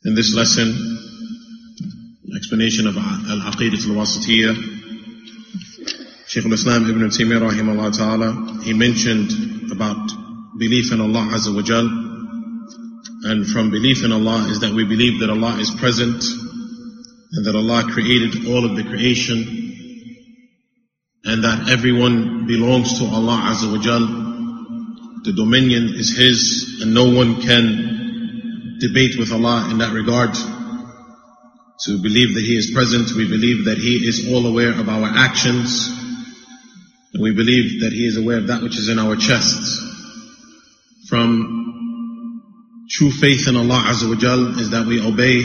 In 0.05 0.15
this 0.15 0.35
lesson, 0.35 0.71
explanation 2.37 2.87
of 2.87 2.97
Al-Aqidah 2.97 3.83
al-Wasitiyah, 3.91 4.55
Shaykh 6.29 6.47
al-Islam 6.47 6.89
Ibn 6.89 7.03
Taymiyyah 7.11 7.51
rahimahullah 7.51 7.97
ta'ala, 7.99 8.63
he 8.63 8.73
mentioned 8.73 9.73
about 9.73 10.11
belief 10.59 10.93
in 10.93 11.01
Allah 11.01 11.35
Azza 11.35 11.55
wa 11.55 11.63
Jal. 11.63 11.87
And 13.25 13.47
from 13.47 13.71
belief 13.71 14.05
in 14.05 14.13
Allah 14.13 14.49
is 14.51 14.61
that 14.61 14.73
we 14.73 14.85
believe 14.85 15.21
that 15.21 15.31
Allah 15.31 15.59
is 15.59 15.71
present 15.71 16.23
and 17.33 17.47
that 17.47 17.55
Allah 17.55 17.91
created 17.93 18.47
all 18.47 18.65
of 18.65 18.77
the 18.77 18.85
creation 18.85 19.72
and 21.25 21.45
that 21.45 21.69
everyone 21.69 22.47
belongs 22.47 22.99
to 22.99 23.05
Allah 23.05 23.55
Azza 23.55 23.71
wa 23.71 23.79
Jal. 23.79 24.01
The 25.25 25.33
dominion 25.33 25.95
is 25.95 26.17
His 26.17 26.81
and 26.83 26.95
no 26.95 27.11
one 27.15 27.41
can 27.41 28.79
debate 28.81 29.17
with 29.19 29.31
Allah 29.33 29.69
in 29.71 29.79
that 29.79 29.93
regard. 29.93 30.35
To 30.35 32.03
believe 32.03 32.35
that 32.35 32.43
He 32.43 32.57
is 32.57 32.73
present, 32.73 33.13
we 33.13 33.29
believe 33.29 33.67
that 33.67 33.79
He 33.79 34.07
is 34.07 34.33
all 34.33 34.47
aware 34.47 34.71
of 34.71 34.89
our 34.89 35.09
actions. 35.09 35.89
And 37.15 37.23
we 37.23 37.33
believe 37.33 37.83
that 37.83 37.93
He 37.93 38.07
is 38.07 38.17
aware 38.17 38.39
of 38.39 38.49
that 38.49 38.63
which 38.63 38.77
is 38.77 38.89
in 38.89 38.99
our 38.99 39.15
chests. 39.15 39.79
From 41.09 42.83
true 42.91 43.13
faith 43.13 43.47
in 43.47 43.57
Allah 43.57 43.85
Azza 43.87 44.09
wa 44.09 44.17
Jal 44.17 44.59
is 44.59 44.71
that 44.71 44.87
we 44.87 45.01
obey 45.01 45.43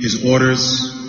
His 0.00 0.24
orders 0.24 0.99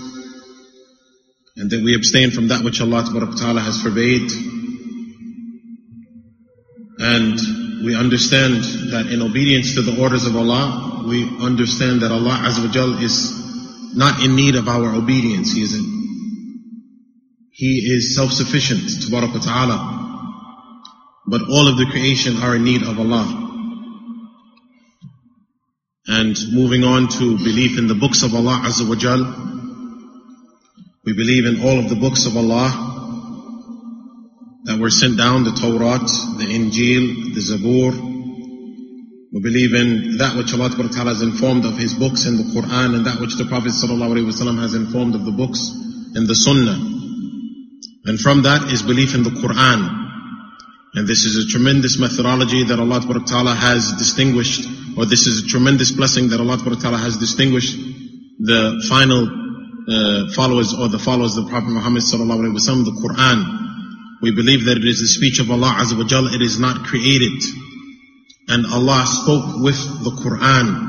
and 1.62 1.70
that 1.70 1.84
we 1.84 1.94
abstain 1.94 2.32
from 2.32 2.48
that 2.48 2.64
which 2.64 2.82
Allah 2.82 3.04
Ta'ala 3.38 3.62
has 3.62 3.80
forbade. 3.80 4.32
And 6.98 7.86
we 7.86 7.96
understand 7.96 8.64
that 8.90 9.06
in 9.12 9.22
obedience 9.22 9.76
to 9.76 9.84
the 9.84 10.02
orders 10.02 10.26
of 10.26 10.36
Allah, 10.36 11.06
we 11.08 11.22
understand 11.40 12.02
that 12.02 12.12
Allah 12.12 12.42
Azza 12.50 13.00
is 13.04 13.96
not 13.96 14.24
in 14.24 14.36
need 14.36 14.56
of 14.56 14.68
our 14.68 14.96
obedience. 14.96 15.54
He 15.54 15.62
is 15.62 15.74
He 17.52 17.94
is 17.94 18.16
self-sufficient, 18.16 18.82
Ta'ala. 19.44 19.78
But 21.28 21.42
all 21.48 21.68
of 21.68 21.78
the 21.78 21.86
creation 21.92 22.38
are 22.38 22.56
in 22.56 22.64
need 22.64 22.82
of 22.82 23.00
Allah. 23.00 23.38
And 26.08 26.36
moving 26.52 26.84
on 26.84 27.08
to 27.20 27.38
belief 27.38 27.78
in 27.78 27.86
the 27.86 27.94
books 27.94 28.24
of 28.24 28.34
Allah 28.34 28.64
Azza. 28.66 29.51
We 31.04 31.14
believe 31.14 31.48
in 31.48 31.62
all 31.66 31.80
of 31.80 31.90
the 31.90 31.96
books 31.96 32.28
of 32.28 32.38
Allah 32.38 32.70
that 34.66 34.78
were 34.78 34.92
sent 34.92 35.18
down, 35.18 35.44
the 35.44 35.50
Torah, 35.50 35.98
the 35.98 36.46
Injil, 36.46 37.34
the 37.34 37.42
Zabur. 37.42 37.90
We 39.34 39.42
believe 39.42 39.74
in 39.74 40.18
that 40.18 40.38
which 40.38 40.54
Allah 40.54 40.70
Ta'ala 40.70 41.10
has 41.10 41.24
informed 41.24 41.66
of 41.66 41.76
His 41.76 41.96
books 41.96 42.28
in 42.28 42.38
the 42.38 42.44
Quran 42.44 42.94
and 42.94 43.08
that 43.08 43.20
which 43.20 43.34
the 43.34 43.46
Prophet 43.46 43.74
has 43.74 44.76
informed 44.76 45.16
of 45.16 45.26
the 45.26 45.32
books 45.32 45.74
in 46.14 46.28
the 46.28 46.36
Sunnah. 46.36 46.78
And 48.06 48.20
from 48.20 48.44
that 48.44 48.72
is 48.72 48.84
belief 48.84 49.16
in 49.16 49.24
the 49.24 49.32
Quran. 49.32 49.82
And 50.94 51.08
this 51.08 51.26
is 51.26 51.44
a 51.44 51.50
tremendous 51.50 51.98
methodology 51.98 52.66
that 52.66 52.78
Allah 52.78 53.02
Ta'ala 53.26 53.56
has 53.56 53.94
distinguished, 53.94 54.70
or 54.96 55.08
this 55.08 55.26
is 55.26 55.46
a 55.46 55.48
tremendous 55.48 55.90
blessing 55.90 56.30
that 56.30 56.40
Allah 56.40 56.58
Ta'ala 56.58 56.98
has 56.98 57.18
distinguished 57.18 57.76
the 58.38 58.86
final 58.88 59.41
uh, 59.92 60.32
followers 60.34 60.74
or 60.74 60.88
the 60.88 61.00
followers 61.00 61.38
of 61.38 61.46
the 61.46 61.52
Prophet 61.52 61.70
Muhammad 61.70 62.04
Sallallahu 62.04 62.40
Alaihi 62.40 62.56
Wasallam, 62.56 62.86
the 62.86 62.92
Quran. 62.92 64.20
We 64.22 64.32
believe 64.32 64.66
that 64.66 64.78
it 64.78 64.86
is 64.86 65.00
the 65.00 65.08
speech 65.08 65.40
of 65.40 65.50
Allah 65.52 65.76
Azza 65.80 65.98
wa 65.98 66.06
Jal, 66.06 66.28
it 66.28 66.42
is 66.42 66.60
not 66.60 66.86
created. 66.86 67.42
And 68.48 68.66
Allah 68.66 69.06
spoke 69.06 69.62
with 69.62 69.78
the 70.04 70.12
Quran. 70.12 70.88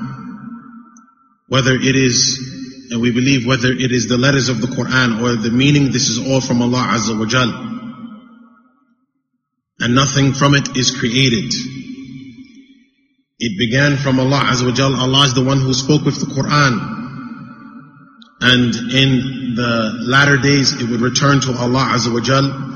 Whether 1.48 1.74
it 1.74 1.96
is, 1.96 2.88
and 2.90 3.00
we 3.00 3.11
believe 3.11 3.46
whether 3.46 3.72
it 3.72 3.92
is 3.92 4.09
the 4.09 4.18
letters 4.18 4.48
of 4.48 4.61
the 4.61 4.68
Quran 4.68 5.22
or 5.22 5.36
the 5.36 5.50
meaning, 5.50 5.92
this 5.92 6.09
is 6.09 6.18
all 6.18 6.40
from 6.40 6.62
Allah 6.62 6.96
Azza 6.96 7.18
wa 7.18 7.26
Jal 7.26 7.72
and 9.82 9.96
nothing 9.96 10.32
from 10.32 10.55
it 10.55 10.76
is 10.76 10.96
created. 10.96 11.53
It 13.40 13.59
began 13.59 13.96
from 13.96 14.20
Allah 14.20 14.38
Azza 14.46 14.64
wa 14.64 14.70
Jal. 14.72 14.94
Allah 14.94 15.24
is 15.24 15.34
the 15.34 15.42
one 15.42 15.59
who 15.59 15.74
spoke 15.74 16.05
with 16.05 16.20
the 16.20 16.26
Quran. 16.26 17.01
And 18.45 18.74
in 18.74 19.55
the 19.55 20.03
latter 20.03 20.36
days, 20.36 20.72
it 20.74 20.88
would 20.90 21.01
return 21.01 21.40
to 21.43 21.53
Allah 21.57 21.95
Azza 21.95 22.12
wa 22.12 22.20
Jal. 22.20 22.70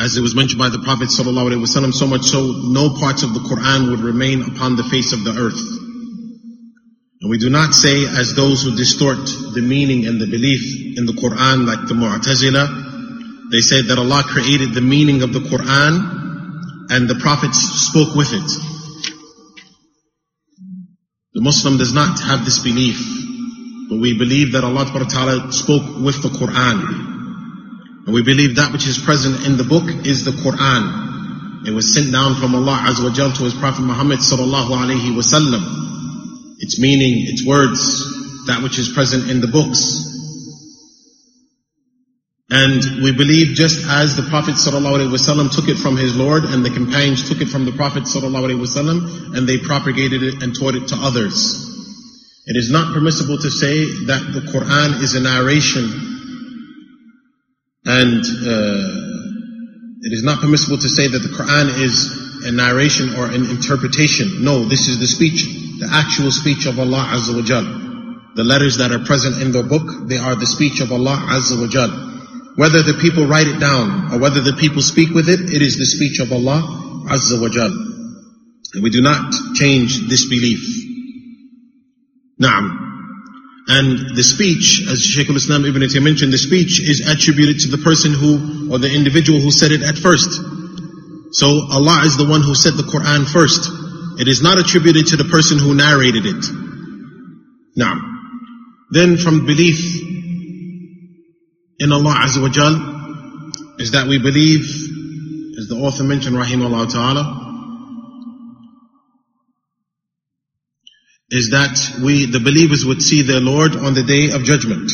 As 0.00 0.16
it 0.16 0.22
was 0.22 0.34
mentioned 0.34 0.58
by 0.58 0.70
the 0.70 0.78
Prophet 0.78 1.08
Sallallahu 1.08 1.52
Alaihi 1.52 1.60
Wasallam, 1.60 1.92
so 1.92 2.06
much 2.06 2.22
so, 2.22 2.40
no 2.72 2.96
parts 2.96 3.22
of 3.22 3.34
the 3.34 3.40
Quran 3.40 3.90
would 3.90 4.00
remain 4.00 4.42
upon 4.42 4.76
the 4.76 4.84
face 4.84 5.12
of 5.12 5.24
the 5.24 5.34
earth. 5.36 5.60
And 7.20 7.30
we 7.30 7.38
do 7.38 7.50
not 7.50 7.74
say 7.74 8.06
as 8.06 8.34
those 8.34 8.62
who 8.62 8.76
distort 8.76 9.26
the 9.52 9.60
meaning 9.60 10.06
and 10.06 10.20
the 10.20 10.26
belief 10.26 10.96
in 10.96 11.04
the 11.04 11.12
Quran 11.12 11.66
like 11.66 11.86
the 11.88 11.94
Mu'tazila, 11.94 13.50
they 13.50 13.60
said 13.60 13.86
that 13.86 13.98
Allah 13.98 14.22
created 14.24 14.72
the 14.72 14.80
meaning 14.80 15.22
of 15.22 15.32
the 15.32 15.40
Quran 15.40 16.88
and 16.90 17.08
the 17.08 17.16
prophets 17.16 17.58
spoke 17.58 18.14
with 18.14 18.32
it. 18.32 18.48
The 21.34 21.42
Muslim 21.42 21.76
does 21.76 21.92
not 21.92 22.20
have 22.20 22.44
this 22.44 22.60
belief, 22.60 22.98
we 23.90 24.18
believe 24.18 24.52
that 24.52 24.64
Allah 24.64 24.84
Ta'ala 24.84 25.52
spoke 25.52 25.96
with 26.04 26.22
the 26.22 26.28
Quran. 26.28 28.04
And 28.04 28.14
we 28.14 28.22
believe 28.22 28.56
that 28.56 28.72
which 28.72 28.86
is 28.86 28.98
present 28.98 29.46
in 29.46 29.56
the 29.56 29.64
book 29.64 29.84
is 30.06 30.24
the 30.24 30.32
Quran. 30.32 31.66
It 31.66 31.72
was 31.72 31.92
sent 31.94 32.12
down 32.12 32.34
from 32.36 32.54
Allah 32.54 32.84
Azza 32.84 33.04
wa 33.04 33.32
to 33.32 33.44
His 33.44 33.54
Prophet 33.54 33.82
Muhammad 33.82 34.18
sallallahu 34.20 34.76
alaihi 34.76 35.16
wasallam. 35.16 36.58
Its 36.60 36.78
meaning, 36.78 37.26
its 37.28 37.46
words, 37.46 38.46
that 38.46 38.62
which 38.62 38.78
is 38.78 38.88
present 38.88 39.30
in 39.30 39.40
the 39.40 39.46
books. 39.48 40.04
And 42.50 43.04
we 43.04 43.12
believe 43.12 43.54
just 43.54 43.86
as 43.86 44.16
the 44.16 44.22
Prophet 44.22 44.54
ﷺ 44.54 45.54
took 45.54 45.68
it 45.68 45.76
from 45.76 45.98
his 45.98 46.16
Lord 46.16 46.44
and 46.44 46.64
the 46.64 46.70
companions 46.70 47.28
took 47.28 47.42
it 47.42 47.48
from 47.48 47.66
the 47.66 47.72
Prophet 47.72 48.04
ﷺ 48.04 49.36
and 49.36 49.46
they 49.46 49.58
propagated 49.58 50.22
it 50.22 50.42
and 50.42 50.58
taught 50.58 50.74
it 50.74 50.88
to 50.88 50.96
others. 50.96 51.77
It 52.50 52.56
is 52.56 52.70
not 52.70 52.94
permissible 52.94 53.38
to 53.38 53.50
say 53.50 53.84
that 54.06 54.22
the 54.32 54.40
Quran 54.40 55.02
is 55.02 55.14
a 55.14 55.20
narration 55.20 56.08
And 57.88 58.20
uh, 58.20 59.08
it 60.04 60.12
is 60.12 60.22
not 60.22 60.40
permissible 60.40 60.76
to 60.76 60.88
say 60.90 61.08
that 61.08 61.18
the 61.20 61.32
Quran 61.32 61.80
is 61.80 62.44
a 62.44 62.52
narration 62.52 63.14
or 63.16 63.24
an 63.24 63.48
interpretation. 63.48 64.44
No, 64.44 64.64
this 64.64 64.88
is 64.88 65.00
the 65.00 65.06
speech, 65.06 65.44
the 65.80 65.88
actual 65.90 66.30
speech 66.30 66.66
of 66.66 66.78
Allah 66.78 67.08
Azza 67.16 67.34
wa 67.34 67.40
Jal. 67.40 67.64
The 68.34 68.44
letters 68.44 68.76
that 68.76 68.92
are 68.92 68.98
present 68.98 69.40
in 69.40 69.52
the 69.52 69.62
book, 69.62 70.06
they 70.06 70.18
are 70.18 70.36
the 70.36 70.46
speech 70.46 70.80
of 70.80 70.92
Allah 70.92 71.16
Azza 71.32 71.58
wa 71.58 71.66
Jal. 71.66 71.88
Whether 72.56 72.82
the 72.82 72.98
people 73.00 73.24
write 73.26 73.46
it 73.46 73.58
down 73.58 74.12
or 74.12 74.18
whether 74.18 74.42
the 74.42 74.52
people 74.52 74.82
speak 74.82 75.14
with 75.14 75.30
it, 75.30 75.40
it 75.40 75.62
is 75.62 75.78
the 75.78 75.86
speech 75.86 76.20
of 76.20 76.30
Allah 76.30 76.60
Azza 77.08 77.40
wa 77.40 77.48
Jal. 77.48 77.72
And 78.74 78.82
we 78.82 78.90
do 78.90 79.00
not 79.00 79.32
change 79.54 80.08
this 80.08 80.28
belief. 80.28 80.87
Naam. 82.40 82.86
And 83.68 84.16
the 84.16 84.22
speech, 84.22 84.86
as 84.88 85.02
Shaykh 85.02 85.28
al-Islam 85.28 85.66
Ibn 85.66 85.82
Taymiyyah 85.82 86.02
mentioned, 86.02 86.32
the 86.32 86.38
speech 86.38 86.80
is 86.80 87.06
attributed 87.06 87.60
to 87.60 87.68
the 87.68 87.78
person 87.78 88.14
who, 88.14 88.72
or 88.72 88.78
the 88.78 88.90
individual 88.90 89.40
who 89.40 89.50
said 89.50 89.72
it 89.72 89.82
at 89.82 89.98
first. 89.98 90.40
So 91.32 91.46
Allah 91.70 92.02
is 92.04 92.16
the 92.16 92.26
one 92.26 92.40
who 92.40 92.54
said 92.54 92.74
the 92.74 92.82
Quran 92.82 93.28
first. 93.28 93.68
It 94.18 94.26
is 94.26 94.40
not 94.40 94.58
attributed 94.58 95.08
to 95.08 95.16
the 95.16 95.24
person 95.24 95.58
who 95.58 95.74
narrated 95.74 96.24
it. 96.24 96.44
Now, 97.76 98.00
then 98.90 99.18
from 99.18 99.44
belief 99.44 99.78
in 101.78 101.92
Allah 101.92 102.14
Azza 102.24 102.40
wa 102.40 102.48
Jal 102.48 103.76
is 103.78 103.92
that 103.92 104.08
we 104.08 104.18
believe, 104.18 104.64
as 105.58 105.68
the 105.68 105.76
author 105.76 106.04
mentioned, 106.04 106.36
Rahimahullah 106.36 106.90
Ta'ala, 106.90 107.37
is 111.30 111.50
that 111.50 111.76
we, 112.02 112.24
the 112.24 112.40
believers 112.40 112.84
would 112.86 113.02
see 113.02 113.22
their 113.22 113.40
Lord 113.40 113.76
on 113.76 113.92
the 113.92 114.02
day 114.02 114.30
of 114.32 114.44
judgment. 114.44 114.88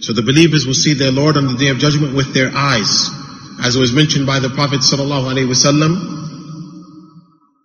So 0.00 0.12
the 0.12 0.22
believers 0.24 0.66
will 0.66 0.74
see 0.74 0.94
their 0.94 1.12
Lord 1.12 1.36
on 1.36 1.46
the 1.46 1.58
day 1.58 1.68
of 1.68 1.78
judgment 1.78 2.16
with 2.16 2.32
their 2.32 2.50
eyes. 2.54 3.10
As 3.62 3.76
was 3.76 3.92
mentioned 3.92 4.26
by 4.26 4.40
the 4.40 4.48
Prophet 4.48 4.80
wasallam, 4.80 5.92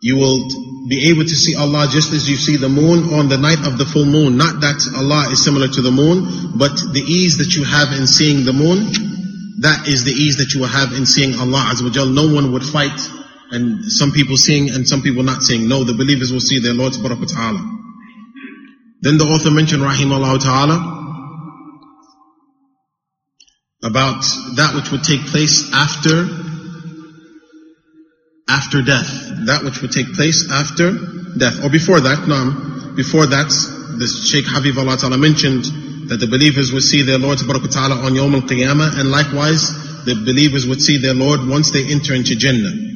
you 0.01 0.17
will 0.17 0.43
be 0.89 1.09
able 1.11 1.23
to 1.23 1.35
see 1.35 1.55
Allah 1.55 1.87
just 1.89 2.11
as 2.11 2.29
you 2.29 2.35
see 2.35 2.57
the 2.57 2.69
moon 2.69 3.13
on 3.13 3.29
the 3.29 3.37
night 3.37 3.65
of 3.65 3.77
the 3.77 3.85
full 3.85 4.05
moon. 4.05 4.35
Not 4.35 4.59
that 4.59 4.79
Allah 4.95 5.31
is 5.31 5.43
similar 5.43 5.67
to 5.67 5.81
the 5.81 5.91
moon, 5.91 6.57
but 6.57 6.75
the 6.91 7.03
ease 7.05 7.37
that 7.39 7.55
you 7.55 7.63
have 7.63 7.95
in 7.95 8.07
seeing 8.07 8.43
the 8.43 8.53
moon, 8.53 8.91
that 9.61 9.87
is 9.87 10.03
the 10.03 10.11
ease 10.11 10.37
that 10.37 10.53
you 10.53 10.61
will 10.61 10.71
have 10.71 10.91
in 10.93 11.05
seeing 11.05 11.35
Allah 11.39 11.71
Azza 11.71 11.83
wa 11.83 12.11
No 12.11 12.33
one 12.33 12.51
would 12.53 12.63
fight 12.63 12.95
and 13.51 13.85
some 13.85 14.11
people 14.11 14.37
seeing 14.37 14.69
and 14.69 14.87
some 14.87 15.01
people 15.01 15.23
not 15.23 15.41
seeing. 15.41 15.67
No, 15.67 15.83
the 15.83 15.93
believers 15.93 16.31
will 16.31 16.39
see 16.39 16.59
their 16.59 16.73
Lord 16.73 16.93
Subhanahu 16.93 17.19
wa 17.19 17.25
Ta'ala. 17.25 17.79
Then 19.01 19.17
the 19.17 19.25
author 19.25 19.49
mentioned 19.49 19.81
Rahimahullah 19.81 20.43
Ta'ala 20.43 20.77
about 23.81 24.21
that 24.57 24.75
which 24.75 24.91
would 24.91 25.03
take 25.03 25.21
place 25.27 25.71
after 25.73 26.27
after 28.49 28.81
death. 28.81 29.07
That 29.45 29.63
which 29.63 29.81
would 29.81 29.91
take 29.91 30.13
place 30.13 30.51
after 30.51 30.91
death. 31.37 31.63
Or 31.63 31.69
before 31.69 32.01
that, 32.01 32.27
no, 32.27 32.93
before 32.95 33.25
that, 33.27 33.49
this 33.97 34.27
Sheikh 34.27 34.45
Habib 34.47 34.77
Allah 34.77 34.97
Ta'ala 34.97 35.17
mentioned 35.17 35.65
that 36.09 36.17
the 36.17 36.27
believers 36.27 36.73
would 36.73 36.83
see 36.83 37.03
their 37.03 37.19
Lord 37.19 37.39
Ta'ala 37.39 37.95
on 38.03 38.13
Yawm 38.13 38.33
al-Qiyamah 38.33 38.99
and 38.99 39.09
likewise 39.09 39.69
the 40.05 40.15
believers 40.15 40.67
would 40.67 40.81
see 40.81 40.97
their 40.97 41.13
Lord 41.13 41.47
once 41.47 41.71
they 41.71 41.85
enter 41.85 42.13
into 42.13 42.35
Jannah. 42.35 42.88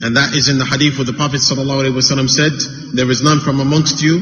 And 0.00 0.16
that 0.16 0.34
is 0.34 0.48
in 0.48 0.58
the 0.58 0.64
hadith 0.64 0.98
where 0.98 1.06
the 1.06 1.14
Prophet 1.14 1.40
ﷺ 1.40 2.28
said, 2.28 2.52
there 2.94 3.10
is 3.10 3.22
none 3.22 3.40
from 3.40 3.60
amongst 3.60 4.02
you, 4.02 4.20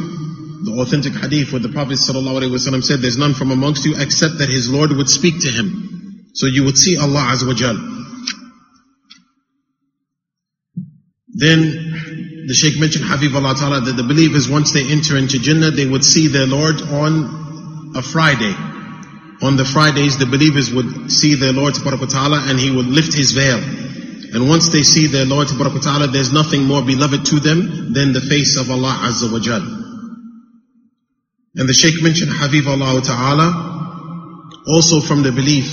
the 0.64 0.78
authentic 0.80 1.14
hadith 1.14 1.52
where 1.52 1.60
the 1.60 1.68
Prophet 1.68 1.98
ﷺ 1.98 2.84
said, 2.84 3.00
there's 3.00 3.18
none 3.18 3.34
from 3.34 3.50
amongst 3.50 3.84
you 3.84 3.94
except 3.98 4.38
that 4.38 4.48
his 4.48 4.70
Lord 4.70 4.92
would 4.92 5.10
speak 5.10 5.40
to 5.40 5.48
him. 5.48 6.30
So 6.34 6.46
you 6.46 6.64
would 6.64 6.78
see 6.78 6.96
Allah 6.96 7.26
Azza 7.34 7.46
wa 7.46 7.54
Jal. 7.54 7.74
Then 11.34 12.46
the 12.46 12.54
Shaykh 12.54 12.78
mentioned 12.78 13.04
Habib 13.06 13.34
Allah 13.34 13.54
Ta'ala 13.58 13.80
that 13.80 13.96
the 13.96 14.04
believers 14.04 14.48
once 14.48 14.72
they 14.72 14.86
enter 14.86 15.16
into 15.16 15.40
Jannah, 15.40 15.72
they 15.72 15.86
would 15.86 16.04
see 16.04 16.28
their 16.28 16.46
Lord 16.46 16.80
on 16.82 17.92
a 17.96 18.02
Friday. 18.02 18.54
On 19.42 19.56
the 19.56 19.64
Fridays, 19.64 20.18
the 20.18 20.26
believers 20.26 20.72
would 20.72 21.10
see 21.10 21.34
their 21.34 21.52
Lord 21.52 21.74
Ta'ala 21.74 22.46
and 22.46 22.58
he 22.58 22.70
would 22.70 22.86
lift 22.86 23.12
his 23.12 23.32
veil. 23.32 23.58
And 24.34 24.48
once 24.48 24.68
they 24.68 24.82
see 24.82 25.06
their 25.06 25.24
Lord 25.24 25.46
Ta'ala, 25.46 26.08
there's 26.08 26.32
nothing 26.32 26.64
more 26.64 26.82
beloved 26.82 27.24
to 27.26 27.38
them 27.38 27.92
than 27.94 28.12
the 28.12 28.20
face 28.20 28.58
of 28.58 28.68
Allah 28.68 29.06
Azza 29.06 29.30
wa 29.30 29.38
Jal. 29.38 29.62
And 31.54 31.68
the 31.68 31.72
Shaykh 31.72 32.02
mentioned 32.02 32.32
Habib 32.34 32.66
Allah 32.66 33.00
Ta'ala, 33.00 34.50
also 34.66 34.98
from 34.98 35.22
the 35.22 35.30
belief, 35.30 35.70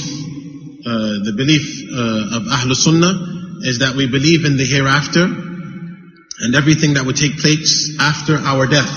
uh, 0.85 1.25
the 1.25 1.33
belief 1.35 1.89
uh, 1.89 2.37
of 2.37 2.43
Ahlul 2.53 2.75
Sunnah 2.75 3.65
is 3.65 3.79
that 3.79 3.95
we 3.95 4.05
believe 4.05 4.45
in 4.45 4.57
the 4.57 4.65
hereafter 4.65 5.23
and 5.25 6.53
everything 6.53 6.93
that 6.93 7.03
would 7.03 7.17
take 7.17 7.39
place 7.39 7.97
after 7.99 8.35
our 8.37 8.67
death. 8.67 8.93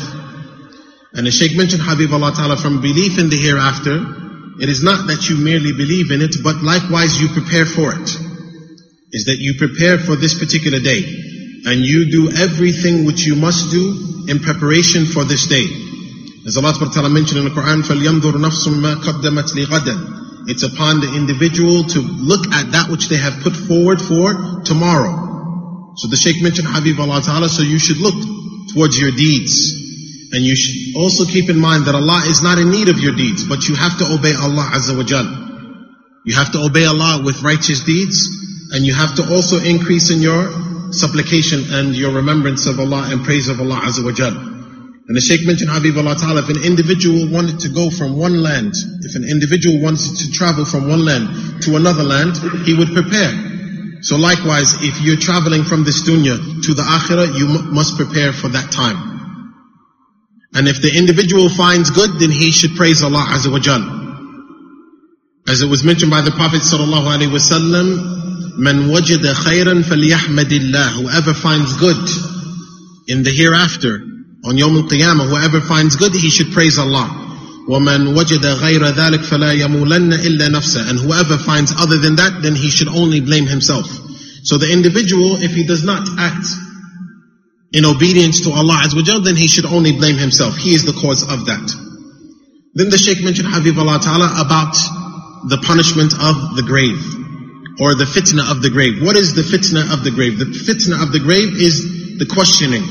And 1.15 1.27
the 1.27 1.31
Shaykh 1.31 1.57
mentioned 1.57 1.81
Habib 1.81 2.13
Allah 2.13 2.33
Ta'ala 2.37 2.59
from 2.59 2.83
belief 2.83 3.19
in 3.19 3.31
the 3.31 3.41
hereafter, 3.41 4.61
it 4.61 4.69
is 4.69 4.83
not 4.85 5.07
that 5.07 5.31
you 5.31 5.41
merely 5.41 5.73
believe 5.73 6.11
in 6.11 6.21
it, 6.21 6.37
but 6.45 6.61
likewise 6.61 7.17
you 7.19 7.29
prepare 7.33 7.65
for 7.65 7.97
it 7.97 8.24
is 9.14 9.26
that 9.26 9.38
you 9.40 9.56
prepare 9.56 9.98
for 9.98 10.16
this 10.16 10.38
particular 10.38 10.80
day 10.80 11.02
and 11.66 11.82
you 11.82 12.10
do 12.10 12.32
everything 12.32 13.06
which 13.06 13.26
you 13.26 13.36
must 13.36 13.72
do 13.72 14.26
in 14.28 14.40
preparation 14.40 15.06
for 15.06 15.24
this 15.26 15.48
day. 15.48 15.66
As 16.48 16.56
Allah 16.58 16.74
Ta'ala 16.74 17.10
mentioned 17.10 17.40
in 17.40 17.46
the 17.46 17.52
Quran, 17.52 17.82
فَلْيَنْظُرْ 17.82 18.34
نَفْسٌ 18.38 18.68
مَا 18.80 18.96
قَدَّمَتْ 19.02 19.54
لِغَدًا 19.54 20.48
It's 20.48 20.64
upon 20.64 21.02
the 21.02 21.14
individual 21.16 21.84
to 21.84 22.00
look 22.00 22.48
at 22.54 22.72
that 22.72 22.90
which 22.90 23.10
they 23.10 23.18
have 23.18 23.42
put 23.44 23.56
forward 23.56 24.02
for 24.02 24.64
tomorrow. 24.64 25.94
So 25.98 26.08
the 26.08 26.16
Shaykh 26.16 26.42
mentioned 26.42 26.68
Habib 26.70 27.00
Allah 27.00 27.22
Ta'ala, 27.22 27.50
so 27.50 27.62
you 27.62 27.78
should 27.78 27.98
look 27.98 28.16
towards 28.74 28.98
your 28.98 29.12
deeds. 29.12 29.74
And 30.32 30.46
you 30.46 30.56
should 30.56 30.96
also 30.96 31.26
keep 31.26 31.50
in 31.50 31.60
mind 31.60 31.86
that 31.86 31.96
Allah 31.96 32.22
is 32.26 32.42
not 32.42 32.60
in 32.60 32.70
need 32.70 32.88
of 32.88 33.00
your 33.00 33.16
deeds, 33.16 33.44
but 33.44 33.68
you 33.68 33.76
have 33.76 33.98
to 33.98 34.06
obey 34.14 34.34
Allah 34.34 34.70
Azza 34.74 34.96
wa 34.96 35.04
Jal. 35.04 35.26
You 36.26 36.36
have 36.36 36.54
to 36.54 36.62
obey 36.64 36.86
Allah 36.86 37.22
with 37.26 37.42
righteous 37.42 37.84
deeds, 37.84 38.30
and 38.75 38.85
you 38.85 38.93
have 38.93 39.15
to 39.17 39.23
also 39.33 39.63
increase 39.63 40.11
in 40.11 40.21
your 40.21 40.51
supplication 40.93 41.63
and 41.71 41.95
your 41.95 42.11
remembrance 42.11 42.67
of 42.67 42.81
Allah 42.81 43.07
and 43.07 43.25
praise 43.25 43.49
of 43.49 43.61
Allah 43.61 43.79
Azza 43.87 44.05
wa 44.05 44.11
Jal. 44.11 44.35
And 44.35 45.15
the 45.15 45.21
Shaykh 45.21 45.47
mentioned 45.47 45.71
Habib 45.71 45.97
Allah 45.97 46.17
Ta'ala, 46.17 46.43
if 46.43 46.49
an 46.49 46.65
individual 46.65 47.31
wanted 47.31 47.61
to 47.61 47.69
go 47.69 47.91
from 47.91 48.19
one 48.19 48.43
land, 48.43 48.75
if 49.03 49.15
an 49.15 49.23
individual 49.23 49.79
wanted 49.81 50.17
to 50.19 50.33
travel 50.33 50.65
from 50.65 50.89
one 50.89 51.05
land 51.05 51.63
to 51.63 51.77
another 51.77 52.03
land, 52.03 52.35
he 52.67 52.75
would 52.75 52.91
prepare. 52.91 53.31
So 54.03 54.17
likewise, 54.17 54.83
if 54.83 55.01
you're 55.03 55.23
traveling 55.23 55.63
from 55.63 55.85
this 55.85 56.03
dunya 56.03 56.35
to 56.65 56.75
the 56.75 56.83
akhirah, 56.83 57.39
you 57.39 57.47
must 57.71 57.97
prepare 57.97 58.33
for 58.33 58.49
that 58.49 58.73
time. 58.73 58.99
And 60.53 60.67
if 60.67 60.83
the 60.83 60.97
individual 60.97 61.49
finds 61.49 61.91
good, 61.91 62.19
then 62.19 62.31
he 62.31 62.51
should 62.51 62.75
praise 62.75 63.03
Allah 63.05 63.27
Azza 63.29 63.53
wa 63.53 63.61
Jal. 63.61 63.83
As 65.47 65.63
it 65.63 65.69
was 65.69 65.85
mentioned 65.85 66.11
by 66.11 66.23
the 66.23 66.33
Prophet 66.33 66.63
sallallahu 66.63 67.07
alaihi 67.13 67.31
wasallam, 67.31 68.24
Man 68.58 68.90
wajada 68.90 69.34
khayran 69.34 69.84
falyahmadillah. 69.84 71.04
Whoever 71.04 71.34
finds 71.34 71.78
good 71.78 72.10
in 73.08 73.24
the 73.24 73.32
hereafter, 73.32 74.02
on 74.46 74.56
Yawm 74.56 74.84
al-Qiyamah, 74.84 75.28
whoever 75.30 75.62
finds 75.62 75.96
good, 75.96 76.14
he 76.14 76.30
should 76.30 76.52
praise 76.52 76.78
Allah. 76.78 77.28
وَمَنْ 77.70 78.16
وَجَدَ 78.16 78.42
غَيْرَ 78.42 78.92
ذَلك 78.92 79.20
فَلَا 79.20 79.54
يَمُولَنَّ 79.54 80.14
إِلَّا 80.14 80.50
نَفْسَهُ 80.50 80.90
And 80.90 81.00
whoever 81.00 81.38
finds 81.38 81.72
other 81.78 81.98
than 81.98 82.16
that, 82.16 82.42
then 82.42 82.56
he 82.56 82.70
should 82.70 82.88
only 82.88 83.22
blame 83.22 83.46
himself. 83.46 83.86
So 84.44 84.58
the 84.58 84.72
individual, 84.72 85.36
if 85.42 85.54
he 85.54 85.66
does 85.66 85.84
not 85.84 86.08
act 86.18 86.48
in 87.72 87.86
obedience 87.86 88.42
to 88.42 88.52
Allah 88.52 88.82
Azza 88.84 88.96
wa 88.96 89.20
then 89.20 89.36
he 89.36 89.48
should 89.48 89.66
only 89.66 89.92
blame 89.92 90.18
himself. 90.18 90.58
He 90.58 90.74
is 90.74 90.86
the 90.86 90.94
cause 90.94 91.22
of 91.22 91.46
that. 91.46 91.70
Then 92.74 92.90
the 92.90 92.98
Shaykh 92.98 93.24
mentioned 93.24 93.48
Habib 93.48 93.78
Allah 93.78 94.00
Ta'ala 94.02 94.34
about 94.42 94.74
the 95.48 95.62
punishment 95.66 96.14
of 96.14 96.56
the 96.56 96.64
grave 96.66 97.23
or 97.81 97.95
the 97.95 98.05
fitna 98.07 98.51
of 98.51 98.63
the 98.63 98.71
grave. 98.71 99.03
What 99.03 99.17
is 99.17 99.35
the 99.35 99.43
fitna 99.43 99.93
of 99.93 100.05
the 100.05 100.11
grave? 100.11 100.39
The 100.39 100.47
fitna 100.47 101.03
of 101.03 101.13
the 101.13 101.19
grave 101.19 101.59
is 101.59 102.19
the 102.19 102.27
questioning. 102.27 102.85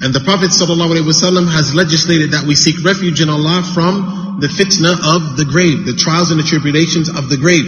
And 0.00 0.12
the 0.12 0.20
Prophet 0.20 0.50
ﷺ 0.50 1.52
has 1.52 1.74
legislated 1.74 2.32
that 2.32 2.44
we 2.44 2.54
seek 2.54 2.84
refuge 2.84 3.20
in 3.20 3.28
Allah 3.28 3.62
from 3.62 4.40
the 4.40 4.48
fitna 4.48 4.92
of 4.92 5.36
the 5.36 5.44
grave, 5.44 5.86
the 5.86 5.96
trials 5.96 6.30
and 6.30 6.40
the 6.40 6.44
tribulations 6.44 7.08
of 7.08 7.28
the 7.28 7.36
grave. 7.36 7.64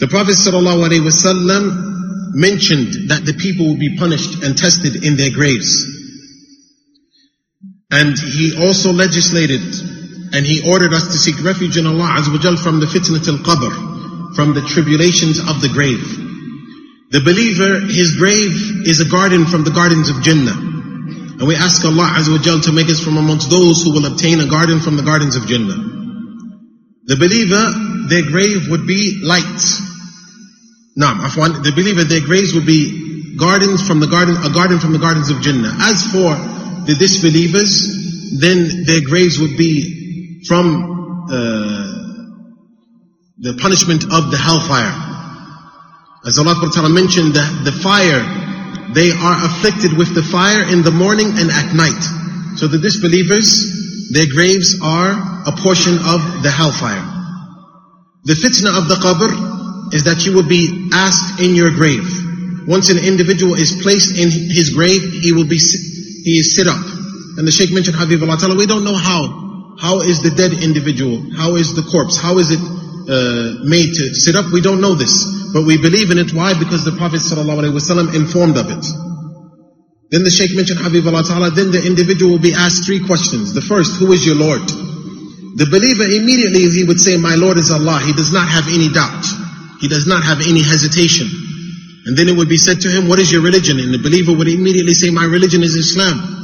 The 0.00 0.08
Prophet 0.08 0.36
ﷺ 0.36 2.32
mentioned 2.32 3.10
that 3.10 3.24
the 3.24 3.34
people 3.34 3.66
will 3.68 3.80
be 3.80 3.96
punished 3.98 4.42
and 4.42 4.56
tested 4.56 5.04
in 5.04 5.16
their 5.16 5.30
graves. 5.30 5.84
And 7.90 8.16
he 8.16 8.56
also 8.56 8.92
legislated 8.92 9.60
and 10.32 10.46
he 10.46 10.70
ordered 10.70 10.94
us 10.94 11.08
to 11.08 11.18
seek 11.18 11.42
refuge 11.42 11.76
in 11.76 11.86
Allah 11.86 12.22
from 12.22 12.78
the 12.78 12.86
fitnat 12.86 13.26
al-qabr, 13.26 13.89
from 14.34 14.54
the 14.54 14.62
tribulations 14.62 15.38
of 15.38 15.60
the 15.60 15.68
grave. 15.68 16.02
The 17.10 17.20
believer, 17.20 17.80
his 17.90 18.14
grave 18.16 18.86
is 18.86 19.00
a 19.00 19.08
garden 19.10 19.44
from 19.46 19.64
the 19.64 19.74
gardens 19.74 20.08
of 20.08 20.22
Jannah. 20.22 20.54
And 21.40 21.48
we 21.48 21.56
ask 21.56 21.84
Allah 21.84 22.14
Azza 22.14 22.30
wa 22.30 22.60
to 22.62 22.72
make 22.72 22.88
us 22.88 23.02
from 23.02 23.16
amongst 23.16 23.50
those 23.50 23.82
who 23.82 23.92
will 23.92 24.06
obtain 24.06 24.38
a 24.38 24.46
garden 24.46 24.78
from 24.78 24.96
the 24.96 25.02
gardens 25.02 25.34
of 25.34 25.46
Jannah. 25.46 25.74
The 27.10 27.16
believer, 27.16 28.06
their 28.06 28.22
grave 28.22 28.70
would 28.70 28.86
be 28.86 29.18
light. 29.24 29.62
Naam, 30.94 31.18
afwan, 31.26 31.64
the 31.64 31.72
believer, 31.72 32.04
their 32.04 32.20
graves 32.20 32.54
would 32.54 32.66
be 32.66 33.34
gardens 33.36 33.82
from 33.86 33.98
the 33.98 34.06
garden, 34.06 34.36
a 34.44 34.52
garden 34.52 34.78
from 34.78 34.92
the 34.92 34.98
gardens 34.98 35.30
of 35.30 35.40
Jannah. 35.40 35.74
As 35.80 36.06
for 36.12 36.30
the 36.86 36.94
disbelievers, 36.94 38.38
then 38.38 38.84
their 38.86 39.00
graves 39.00 39.40
would 39.40 39.56
be 39.56 40.44
from 40.46 41.26
uh, 41.26 41.89
the 43.40 43.56
punishment 43.56 44.04
of 44.04 44.28
the 44.28 44.36
hellfire. 44.36 44.92
As 46.28 46.36
Allah 46.36 46.60
Ta'ala 46.60 46.92
mentioned, 46.92 47.32
the, 47.32 47.40
the 47.64 47.72
fire, 47.72 48.20
they 48.92 49.16
are 49.16 49.36
afflicted 49.48 49.96
with 49.96 50.12
the 50.12 50.20
fire 50.20 50.68
in 50.68 50.84
the 50.84 50.92
morning 50.92 51.32
and 51.40 51.48
at 51.48 51.72
night. 51.72 52.04
So 52.60 52.68
the 52.68 52.76
disbelievers, 52.76 54.12
their 54.12 54.28
graves 54.28 54.76
are 54.84 55.16
a 55.48 55.56
portion 55.56 55.96
of 56.04 56.44
the 56.44 56.52
hellfire. 56.52 57.00
The 58.28 58.36
fitna 58.36 58.76
of 58.76 58.92
the 58.92 59.00
qabr 59.00 59.32
is 59.96 60.04
that 60.04 60.28
you 60.28 60.36
will 60.36 60.44
be 60.44 60.92
asked 60.92 61.40
in 61.40 61.56
your 61.56 61.72
grave. 61.72 62.04
Once 62.68 62.92
an 62.92 63.00
individual 63.00 63.56
is 63.56 63.80
placed 63.80 64.20
in 64.20 64.28
his 64.28 64.76
grave, 64.76 65.00
he 65.00 65.32
will 65.32 65.48
be, 65.48 65.56
he 65.56 66.36
is 66.36 66.54
sit 66.54 66.68
up. 66.68 66.84
And 67.40 67.48
the 67.48 67.52
Shaykh 67.56 67.72
mentioned 67.72 67.96
Habib 67.96 68.20
Allah 68.20 68.36
we 68.52 68.68
don't 68.68 68.84
know 68.84 69.00
how. 69.00 69.80
How 69.80 70.04
is 70.04 70.20
the 70.20 70.28
dead 70.28 70.52
individual? 70.52 71.24
How 71.32 71.56
is 71.56 71.72
the 71.72 71.80
corpse? 71.80 72.20
How 72.20 72.36
is 72.36 72.52
it 72.52 72.60
uh, 73.08 73.64
made 73.64 73.94
to 73.94 74.14
sit 74.14 74.34
up? 74.36 74.52
We 74.52 74.60
don't 74.60 74.80
know 74.80 74.94
this. 74.94 75.24
But 75.52 75.64
we 75.64 75.76
believe 75.78 76.10
in 76.10 76.18
it. 76.18 76.32
Why? 76.32 76.54
Because 76.58 76.84
the 76.84 76.92
Prophet 76.92 77.20
ﷺ 77.20 78.14
informed 78.14 78.56
of 78.56 78.70
it. 78.70 78.84
Then 80.10 80.24
the 80.24 80.30
Shaykh 80.30 80.54
mentioned 80.54 80.78
Habib 80.78 81.06
Allah 81.06 81.22
Ta'ala, 81.22 81.50
then 81.50 81.70
the 81.70 81.82
individual 81.86 82.32
will 82.32 82.42
be 82.42 82.54
asked 82.54 82.84
three 82.84 83.04
questions. 83.04 83.54
The 83.54 83.62
first, 83.62 83.98
who 83.98 84.10
is 84.12 84.26
your 84.26 84.34
Lord? 84.34 84.62
The 84.66 85.66
believer 85.70 86.06
immediately 86.06 86.66
he 86.70 86.82
would 86.82 86.98
say, 86.98 87.16
my 87.16 87.34
Lord 87.34 87.58
is 87.58 87.70
Allah. 87.70 88.02
He 88.02 88.12
does 88.12 88.32
not 88.32 88.46
have 88.46 88.66
any 88.66 88.90
doubt. 88.90 89.26
He 89.78 89.86
does 89.86 90.06
not 90.06 90.22
have 90.22 90.42
any 90.42 90.62
hesitation. 90.62 91.26
And 92.06 92.16
then 92.16 92.28
it 92.28 92.36
would 92.36 92.48
be 92.48 92.58
said 92.58 92.80
to 92.82 92.88
him, 92.90 93.06
what 93.06 93.18
is 93.18 93.30
your 93.30 93.42
religion? 93.42 93.78
And 93.78 93.94
the 93.94 94.02
believer 94.02 94.32
would 94.32 94.48
immediately 94.48 94.94
say, 94.94 95.10
my 95.10 95.24
religion 95.24 95.62
is 95.62 95.74
Islam. 95.74 96.39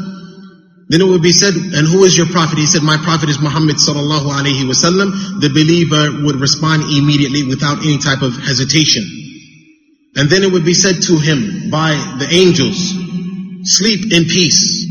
Then 0.89 1.01
it 1.01 1.05
would 1.05 1.23
be 1.23 1.33
said, 1.33 1.55
and 1.55 1.87
who 1.87 2.05
is 2.05 2.17
your 2.17 2.29
prophet? 2.29 2.59
He 2.59 2.67
said, 2.67 2.83
my 2.83 2.97
prophet 2.97 3.29
is 3.29 3.41
Muhammad 3.41 3.77
sallallahu 3.77 4.31
alaihi 4.31 4.63
wasallam. 4.71 5.41
The 5.41 5.51
believer 5.51 6.25
would 6.25 6.37
respond 6.37 6.85
immediately 6.85 7.43
without 7.43 7.83
any 7.83 7.99
type 7.99 8.23
of 8.23 8.37
hesitation. 8.37 9.03
And 10.15 10.31
then 10.31 10.45
it 10.45 10.53
would 10.53 10.65
be 10.65 10.75
said 10.75 11.03
to 11.11 11.19
him 11.19 11.71
by 11.71 11.91
the 12.19 12.29
angels, 12.31 12.95
sleep 13.67 14.13
in 14.13 14.25
peace. 14.31 14.87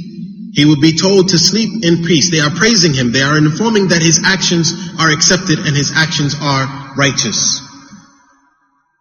He 0.53 0.65
would 0.65 0.81
be 0.81 0.97
told 0.97 1.29
to 1.29 1.39
sleep 1.39 1.83
in 1.83 2.03
peace. 2.03 2.29
They 2.29 2.39
are 2.39 2.51
praising 2.51 2.93
him. 2.93 3.11
They 3.11 3.23
are 3.23 3.37
informing 3.37 3.89
that 3.89 4.01
his 4.01 4.21
actions 4.23 4.71
are 4.99 5.11
accepted 5.11 5.59
and 5.59 5.75
his 5.75 5.91
actions 5.95 6.35
are 6.41 6.95
righteous. 6.97 7.63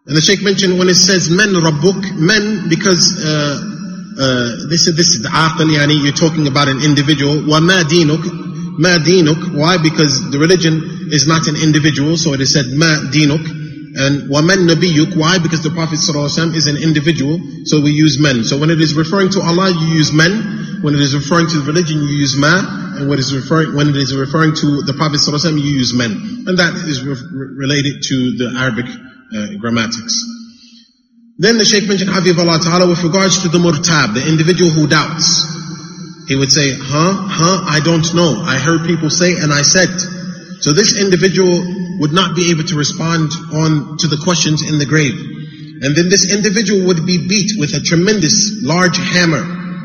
And 0.06 0.16
the 0.16 0.20
Sheikh 0.20 0.42
mentioned 0.42 0.78
when 0.78 0.88
it 0.88 0.96
says 0.96 1.30
men 1.30 1.54
rabbuk, 1.54 2.14
men 2.14 2.68
because 2.68 3.18
uh, 3.18 3.73
uh, 4.19 4.67
this 4.67 4.87
is 4.87 4.95
this 4.95 5.15
is 5.15 5.25
aql, 5.25 5.67
yani 5.71 6.03
you're 6.03 6.11
talking 6.11 6.47
about 6.47 6.67
an 6.67 6.83
individual. 6.83 7.35
وَمَا 7.35 7.83
دِينُكَ 7.83 8.23
مَا 8.79 8.97
دِينُكَ 8.97 9.55
Why? 9.55 9.77
Because 9.77 10.29
the 10.31 10.39
religion 10.39 11.09
is 11.11 11.27
not 11.27 11.47
an 11.47 11.55
individual, 11.55 12.17
so 12.17 12.33
it 12.33 12.41
is 12.41 12.53
said 12.53 12.65
مَا 12.65 13.11
دِينُكَ 13.11 13.59
and 13.95 14.29
وَمَن 14.29 14.69
نَبِيُّكَ 14.69 15.17
Why? 15.17 15.39
Because 15.39 15.63
the 15.63 15.71
Prophet 15.71 15.97
ﷺ 15.97 16.55
is 16.55 16.67
an 16.67 16.77
individual, 16.77 17.39
so 17.65 17.81
we 17.81 17.91
use 17.91 18.21
men. 18.21 18.43
So 18.43 18.59
when 18.59 18.69
it 18.69 18.79
is 18.79 18.93
referring 18.93 19.29
to 19.31 19.41
Allah, 19.41 19.71
you 19.71 19.95
use 19.95 20.13
men. 20.13 20.81
When 20.81 20.93
it 20.93 21.01
is 21.01 21.15
referring 21.15 21.47
to 21.47 21.59
the 21.59 21.65
religion, 21.65 21.97
you 21.97 22.15
use 22.15 22.37
ma. 22.37 22.61
And 22.95 23.09
when 23.09 23.17
it 23.17 23.25
is 23.25 23.35
referring, 23.35 23.75
when 23.75 23.89
it 23.89 23.97
is 23.97 24.15
referring 24.15 24.53
to 24.55 24.83
the 24.83 24.93
Prophet 24.93 25.19
ﷺ, 25.19 25.57
you 25.57 25.71
use 25.73 25.93
men. 25.93 26.45
And 26.47 26.59
that 26.59 26.75
is 26.75 27.01
re- 27.03 27.17
related 27.33 28.03
to 28.03 28.37
the 28.37 28.53
Arabic 28.55 28.85
uh, 28.85 29.57
grammatics. 29.57 30.32
Then 31.36 31.58
the 31.58 31.64
Shaykh 31.64 31.88
mentioned 31.88 32.10
Allah 32.10 32.58
Ta'ala 32.62 32.86
with 32.86 33.02
regards 33.02 33.42
to 33.42 33.48
the 33.48 33.58
murtab, 33.58 34.14
the 34.14 34.22
individual 34.22 34.70
who 34.70 34.86
doubts. 34.86 35.42
He 36.28 36.36
would 36.36 36.52
say, 36.52 36.70
huh, 36.78 37.26
huh, 37.26 37.66
I 37.66 37.80
don't 37.80 38.06
know. 38.14 38.38
I 38.38 38.56
heard 38.58 38.86
people 38.86 39.10
say 39.10 39.34
and 39.34 39.52
I 39.52 39.62
said. 39.62 39.90
So 40.62 40.72
this 40.72 40.94
individual 40.94 41.98
would 41.98 42.12
not 42.12 42.36
be 42.36 42.50
able 42.54 42.62
to 42.70 42.78
respond 42.78 43.34
on 43.52 43.98
to 43.98 44.06
the 44.06 44.22
questions 44.22 44.62
in 44.62 44.78
the 44.78 44.86
grave. 44.86 45.18
And 45.82 45.98
then 45.98 46.08
this 46.08 46.30
individual 46.32 46.86
would 46.86 47.04
be 47.04 47.26
beat 47.26 47.58
with 47.58 47.74
a 47.74 47.82
tremendous 47.82 48.62
large 48.62 48.96
hammer. 48.96 49.42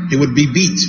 He 0.10 0.18
would 0.18 0.36
be 0.36 0.46
beat. 0.46 0.80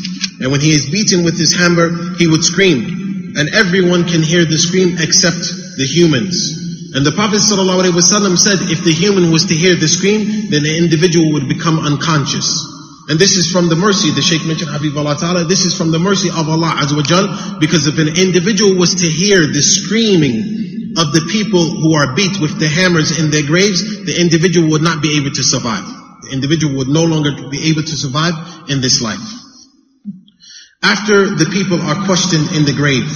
And 0.45 0.53
when 0.53 0.61
he 0.61 0.77
is 0.77 0.93
beaten 0.93 1.25
with 1.25 1.41
his 1.41 1.57
hammer, 1.57 1.89
he 2.21 2.29
would 2.29 2.45
scream. 2.45 3.33
And 3.35 3.49
everyone 3.57 4.05
can 4.05 4.23
hear 4.23 4.45
the 4.45 4.61
scream 4.61 5.01
except 5.01 5.41
the 5.81 5.89
humans. 5.89 6.60
And 6.93 7.07
the 7.07 7.13
Prophet 7.13 7.39
ﷺ 7.39 8.39
said, 8.39 8.67
if 8.71 8.83
the 8.83 8.93
human 8.93 9.31
was 9.31 9.47
to 9.47 9.55
hear 9.55 9.77
the 9.77 9.87
scream, 9.87 10.51
then 10.51 10.67
the 10.67 10.77
individual 10.77 11.33
would 11.39 11.47
become 11.47 11.79
unconscious. 11.79 12.67
And 13.07 13.19
this 13.19 13.37
is 13.37 13.51
from 13.51 13.69
the 13.69 13.77
mercy, 13.77 14.11
the 14.11 14.23
Shaykh 14.23 14.47
mentioned 14.47 14.71
Habib 14.71 14.97
Allah 14.97 15.15
Ta'ala, 15.15 15.45
this 15.45 15.65
is 15.65 15.77
from 15.77 15.91
the 15.91 15.99
mercy 15.99 16.31
of 16.31 16.49
Allah 16.49 16.75
Azza 16.79 16.95
wa 16.95 17.03
Jal, 17.03 17.59
because 17.59 17.87
if 17.87 17.99
an 17.99 18.19
individual 18.19 18.79
was 18.79 19.03
to 19.03 19.07
hear 19.07 19.47
the 19.47 19.63
screaming 19.63 20.95
of 20.99 21.15
the 21.15 21.27
people 21.31 21.63
who 21.79 21.95
are 21.95 22.15
beat 22.15 22.39
with 22.43 22.59
the 22.59 22.67
hammers 22.67 23.19
in 23.19 23.31
their 23.31 23.47
graves, 23.47 24.05
the 24.07 24.15
individual 24.21 24.71
would 24.71 24.83
not 24.83 25.03
be 25.03 25.19
able 25.19 25.31
to 25.31 25.43
survive. 25.43 25.87
The 26.23 26.35
individual 26.35 26.79
would 26.79 26.89
no 26.89 27.05
longer 27.05 27.31
be 27.51 27.71
able 27.71 27.83
to 27.83 27.97
survive 27.97 28.35
in 28.71 28.81
this 28.81 29.03
life. 29.03 29.23
After 30.83 31.35
the 31.35 31.47
people 31.47 31.81
are 31.81 32.07
questioned 32.07 32.51
in 32.55 32.65
the 32.65 32.75
grave, 32.75 33.07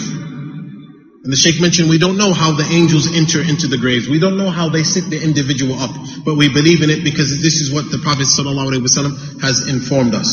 and 1.25 1.33
the 1.33 1.41
Sheikh 1.41 1.59
mentioned 1.59 1.89
we 1.89 1.97
don't 1.97 2.19
know 2.21 2.35
how 2.37 2.53
the 2.53 2.69
angels 2.69 3.09
enter 3.17 3.41
into 3.41 3.65
the 3.67 3.81
graves. 3.81 4.07
We 4.07 4.21
don't 4.21 4.37
know 4.37 4.51
how 4.53 4.69
they 4.69 4.85
sit 4.85 5.09
the 5.09 5.17
individual 5.17 5.81
up. 5.81 5.97
But 6.21 6.37
we 6.37 6.53
believe 6.53 6.85
in 6.85 6.93
it 6.93 7.01
because 7.03 7.41
this 7.41 7.65
is 7.65 7.73
what 7.73 7.89
the 7.89 7.97
Prophet 7.97 8.29
ﷺ 8.29 9.41
has 9.41 9.65
informed 9.67 10.13
us. 10.15 10.29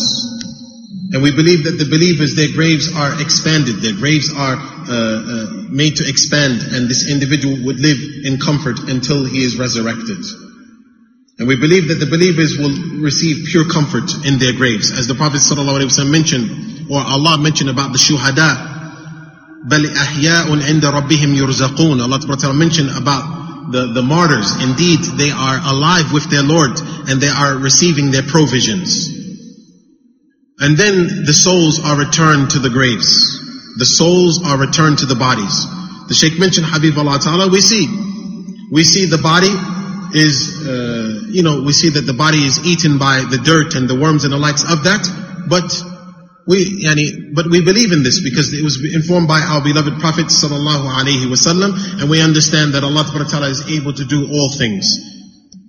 And 1.16 1.24
we 1.24 1.32
believe 1.32 1.64
that 1.64 1.80
the 1.80 1.88
believers, 1.88 2.36
their 2.36 2.52
graves 2.52 2.92
are 2.92 3.16
expanded. 3.24 3.80
Their 3.80 3.96
graves 3.96 4.36
are 4.36 4.60
uh, 4.60 4.92
uh, 4.92 5.48
made 5.72 5.96
to 6.04 6.04
expand 6.04 6.60
and 6.76 6.92
this 6.92 7.08
individual 7.08 7.56
would 7.72 7.80
live 7.80 8.28
in 8.28 8.36
comfort 8.36 8.92
until 8.92 9.24
he 9.24 9.48
is 9.48 9.56
resurrected. 9.56 10.20
And 11.40 11.48
we 11.48 11.56
believe 11.56 11.88
that 11.88 12.04
the 12.04 12.12
believers 12.12 12.60
will 12.60 13.00
receive 13.00 13.48
pure 13.48 13.64
comfort 13.64 14.12
in 14.28 14.44
their 14.44 14.52
graves. 14.52 14.92
As 14.92 15.08
the 15.08 15.16
Prophet 15.16 15.40
ﷺ 15.40 15.56
mentioned, 16.12 16.92
or 16.92 17.00
Allah 17.00 17.40
mentioned 17.40 17.72
about 17.72 17.96
the 17.96 17.98
shuhada, 17.98 18.71
بل 19.69 19.97
أحياء 19.97 20.63
عند 20.63 20.85
ربهم 20.85 21.35
يرزقون. 21.35 22.01
Allah 22.01 22.21
Ta'ala 22.21 22.55
mentioned 22.55 22.91
about 22.97 23.73
the, 23.73 23.93
the 23.93 24.03
martyrs. 24.03 24.63
Indeed, 24.63 25.01
they 25.19 25.31
are 25.31 25.59
alive 25.65 26.13
with 26.13 26.31
their 26.31 26.43
Lord 26.43 26.79
and 27.09 27.21
they 27.21 27.29
are 27.29 27.57
receiving 27.59 28.11
their 28.11 28.23
provisions. 28.23 29.09
And 30.59 30.77
then 30.77 31.25
the 31.25 31.35
souls 31.35 31.85
are 31.85 31.99
returned 31.99 32.51
to 32.51 32.59
the 32.59 32.71
graves. 32.71 33.43
The 33.77 33.85
souls 33.85 34.43
are 34.45 34.57
returned 34.57 34.99
to 34.99 35.07
the 35.07 35.17
bodies. 35.17 35.67
The 36.09 36.15
Shaykh 36.15 36.39
mentioned 36.39 36.67
Habib 36.69 36.97
Allah 36.97 37.19
Ta'ala, 37.19 37.49
we 37.51 37.61
see. 37.61 37.87
We 38.71 38.85
see 38.85 39.07
the 39.07 39.19
body 39.19 39.53
is, 40.15 40.67
uh, 40.67 41.27
you 41.29 41.43
know, 41.43 41.63
we 41.63 41.73
see 41.73 41.91
that 41.91 42.03
the 42.03 42.15
body 42.15 42.39
is 42.39 42.65
eaten 42.65 42.99
by 42.99 43.25
the 43.29 43.39
dirt 43.39 43.75
and 43.75 43.89
the 43.89 43.99
worms 43.99 44.25
and 44.25 44.33
the 44.33 44.39
likes 44.39 44.63
of 44.63 44.85
that, 44.85 45.05
but 45.49 45.67
we, 46.47 46.85
yani, 46.85 47.35
but 47.35 47.51
we 47.51 47.61
believe 47.61 47.91
in 47.91 48.05
this 48.05 48.23
because 48.23 48.55
it 48.55 48.63
was 48.63 48.79
informed 48.95 49.27
by 49.27 49.41
our 49.41 49.61
beloved 49.61 49.99
Prophet 49.99 50.27
sallallahu 50.27 50.87
alaihi 50.87 51.27
wasallam, 51.27 51.75
and 52.01 52.09
we 52.09 52.23
understand 52.23 52.75
that 52.75 52.85
Allah 52.85 53.03
Ta'ala 53.03 53.49
is 53.49 53.67
able 53.69 53.93
to 53.93 54.05
do 54.05 54.31
all 54.31 54.49
things. 54.49 54.95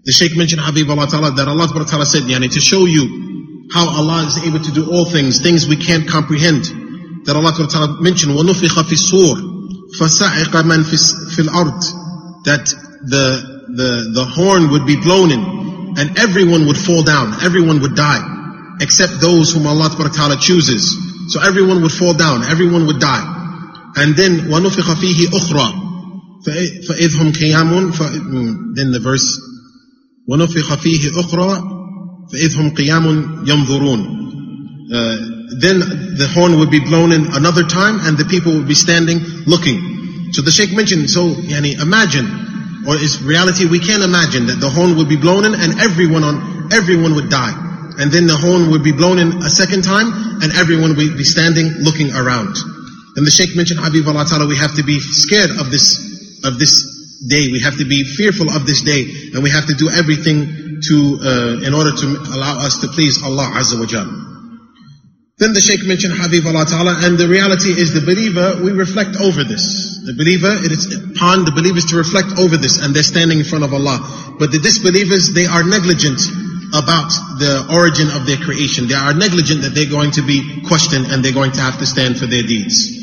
The 0.05 0.11
Shaykh 0.11 0.37
mentioned 0.37 0.61
Habib 0.61 0.87
Allah 0.89 1.07
Ta'ala 1.07 1.31
that 1.31 1.47
Allah 1.47 1.67
Ta'ala 1.67 2.05
said, 2.05 2.23
yani, 2.29 2.53
to 2.53 2.59
show 2.61 2.85
you 2.85 3.65
how 3.73 3.89
Allah 3.89 4.27
is 4.27 4.37
able 4.45 4.59
to 4.59 4.71
do 4.71 4.91
all 4.91 5.05
things, 5.05 5.41
things 5.41 5.67
we 5.67 5.77
can't 5.77 6.07
comprehend. 6.07 6.65
That 7.25 7.35
Allah 7.35 7.57
Ta'ala 7.57 7.99
mentioned, 7.99 8.37
وَنُفِخَ 8.37 8.77
فِي 8.85 8.93
الصُّورِ 8.93 9.97
فَسَعِقَ 9.97 10.53
مَنْ 10.61 10.85
فِي 10.85 11.41
الْأَرْضِ 11.41 12.45
That 12.45 12.65
the, 13.03 13.65
the, 13.73 14.11
the 14.13 14.25
horn 14.25 14.69
would 14.69 14.85
be 14.85 14.95
blown 14.95 15.31
in, 15.31 15.97
and 15.97 16.19
everyone 16.19 16.67
would 16.67 16.77
fall 16.77 17.01
down, 17.01 17.43
everyone 17.43 17.81
would 17.81 17.95
die 17.95 18.30
except 18.79 19.19
those 19.19 19.53
whom 19.53 19.67
Allah 19.67 19.89
Ta'ala 19.89 20.37
chooses. 20.37 20.95
So 21.29 21.41
everyone 21.41 21.81
would 21.81 21.91
fall 21.91 22.13
down, 22.13 22.43
everyone 22.43 22.87
would 22.87 22.99
die. 22.99 23.33
And 23.95 24.15
then 24.15 24.47
وَنُفِخَ 24.51 24.93
فِيهِ 24.95 25.27
أُخْرَى 25.33 25.83
فَإِذْهُمْ 26.45 27.31
قِيَامٌ 27.33 28.75
Then 28.75 28.91
the 28.91 28.99
verse 28.99 29.41
وَنُفِخَ 30.29 30.75
فِيهِ 30.75 31.11
أُخْرَى 31.11 32.29
فَإِذْهُمْ 32.31 32.75
قِيَامٌ 32.75 33.45
يَنْظُرُونَ 33.47 34.17
uh, 34.87 35.17
then 35.59 35.79
the 36.15 36.29
horn 36.33 36.59
would 36.59 36.71
be 36.71 36.79
blown 36.79 37.11
in 37.11 37.27
another 37.33 37.63
time 37.63 37.99
and 38.01 38.17
the 38.17 38.23
people 38.23 38.53
would 38.53 38.67
be 38.67 38.73
standing 38.73 39.19
looking. 39.45 40.31
So 40.31 40.41
the 40.41 40.51
Sheikh 40.51 40.71
mentioned, 40.73 41.09
so 41.09 41.27
yani, 41.27 41.81
imagine, 41.81 42.85
or 42.87 42.95
is 42.95 43.21
reality, 43.21 43.65
we 43.65 43.79
can't 43.79 44.03
imagine 44.03 44.47
that 44.47 44.61
the 44.61 44.69
horn 44.69 44.95
would 44.95 45.09
be 45.09 45.17
blown 45.17 45.43
in 45.43 45.55
and 45.55 45.81
everyone 45.81 46.23
on, 46.23 46.71
everyone 46.71 47.15
would 47.15 47.29
die 47.29 47.60
and 47.98 48.10
then 48.10 48.26
the 48.26 48.36
horn 48.36 48.70
would 48.70 48.82
be 48.82 48.92
blown 48.92 49.18
in 49.18 49.42
a 49.42 49.50
second 49.50 49.82
time, 49.82 50.40
and 50.42 50.52
everyone 50.52 50.96
would 50.96 51.16
be 51.16 51.24
standing 51.24 51.66
looking 51.80 52.12
around. 52.12 52.56
And 53.16 53.26
the 53.26 53.30
Sheikh 53.30 53.56
mentioned, 53.56 53.80
Habib 53.80 54.08
Allah 54.08 54.24
Ta'ala, 54.24 54.46
we 54.46 54.56
have 54.56 54.74
to 54.76 54.82
be 54.82 55.00
scared 55.00 55.50
of 55.60 55.70
this 55.70 56.10
of 56.44 56.58
this 56.58 57.20
day. 57.28 57.52
We 57.52 57.60
have 57.60 57.78
to 57.78 57.84
be 57.84 58.04
fearful 58.04 58.50
of 58.50 58.66
this 58.66 58.82
day, 58.82 59.04
and 59.34 59.42
we 59.42 59.50
have 59.50 59.66
to 59.66 59.74
do 59.74 59.90
everything 59.90 60.80
to, 60.88 61.18
uh, 61.22 61.66
in 61.66 61.74
order 61.74 61.92
to 61.92 62.06
allow 62.34 62.58
us 62.66 62.78
to 62.78 62.88
please 62.88 63.22
Allah 63.22 63.46
Azza 63.54 63.78
wa 63.78 63.86
Jal. 63.86 64.08
Then 65.38 65.54
the 65.54 65.60
Shaykh 65.60 65.86
mentioned 65.86 66.14
Habib 66.14 66.46
Allah 66.46 66.66
Ta'ala, 66.66 66.98
and 67.02 67.18
the 67.18 67.26
reality 67.26 67.70
is 67.70 67.94
the 67.94 68.00
believer, 68.00 68.62
we 68.62 68.72
reflect 68.72 69.16
over 69.16 69.44
this. 69.44 69.98
The 70.04 70.14
believer, 70.14 70.50
it 70.50 70.70
is 70.70 70.86
upon 70.94 71.44
the 71.44 71.52
believers 71.52 71.86
to 71.86 71.96
reflect 71.96 72.38
over 72.38 72.56
this, 72.56 72.78
and 72.82 72.94
they're 72.94 73.02
standing 73.02 73.38
in 73.38 73.44
front 73.44 73.64
of 73.64 73.72
Allah. 73.74 74.36
But 74.38 74.52
the 74.52 74.58
disbelievers, 74.58 75.32
they 75.32 75.46
are 75.46 75.64
negligent 75.64 76.20
about 76.72 77.12
the 77.38 77.68
origin 77.70 78.08
of 78.10 78.26
their 78.26 78.40
creation. 78.40 78.88
They 78.88 78.94
are 78.94 79.12
negligent 79.12 79.62
that 79.62 79.74
they're 79.76 79.90
going 79.90 80.12
to 80.12 80.22
be 80.22 80.64
questioned 80.66 81.06
and 81.12 81.24
they're 81.24 81.36
going 81.36 81.52
to 81.52 81.60
have 81.60 81.78
to 81.78 81.86
stand 81.86 82.18
for 82.18 82.26
their 82.26 82.42
deeds. 82.42 83.02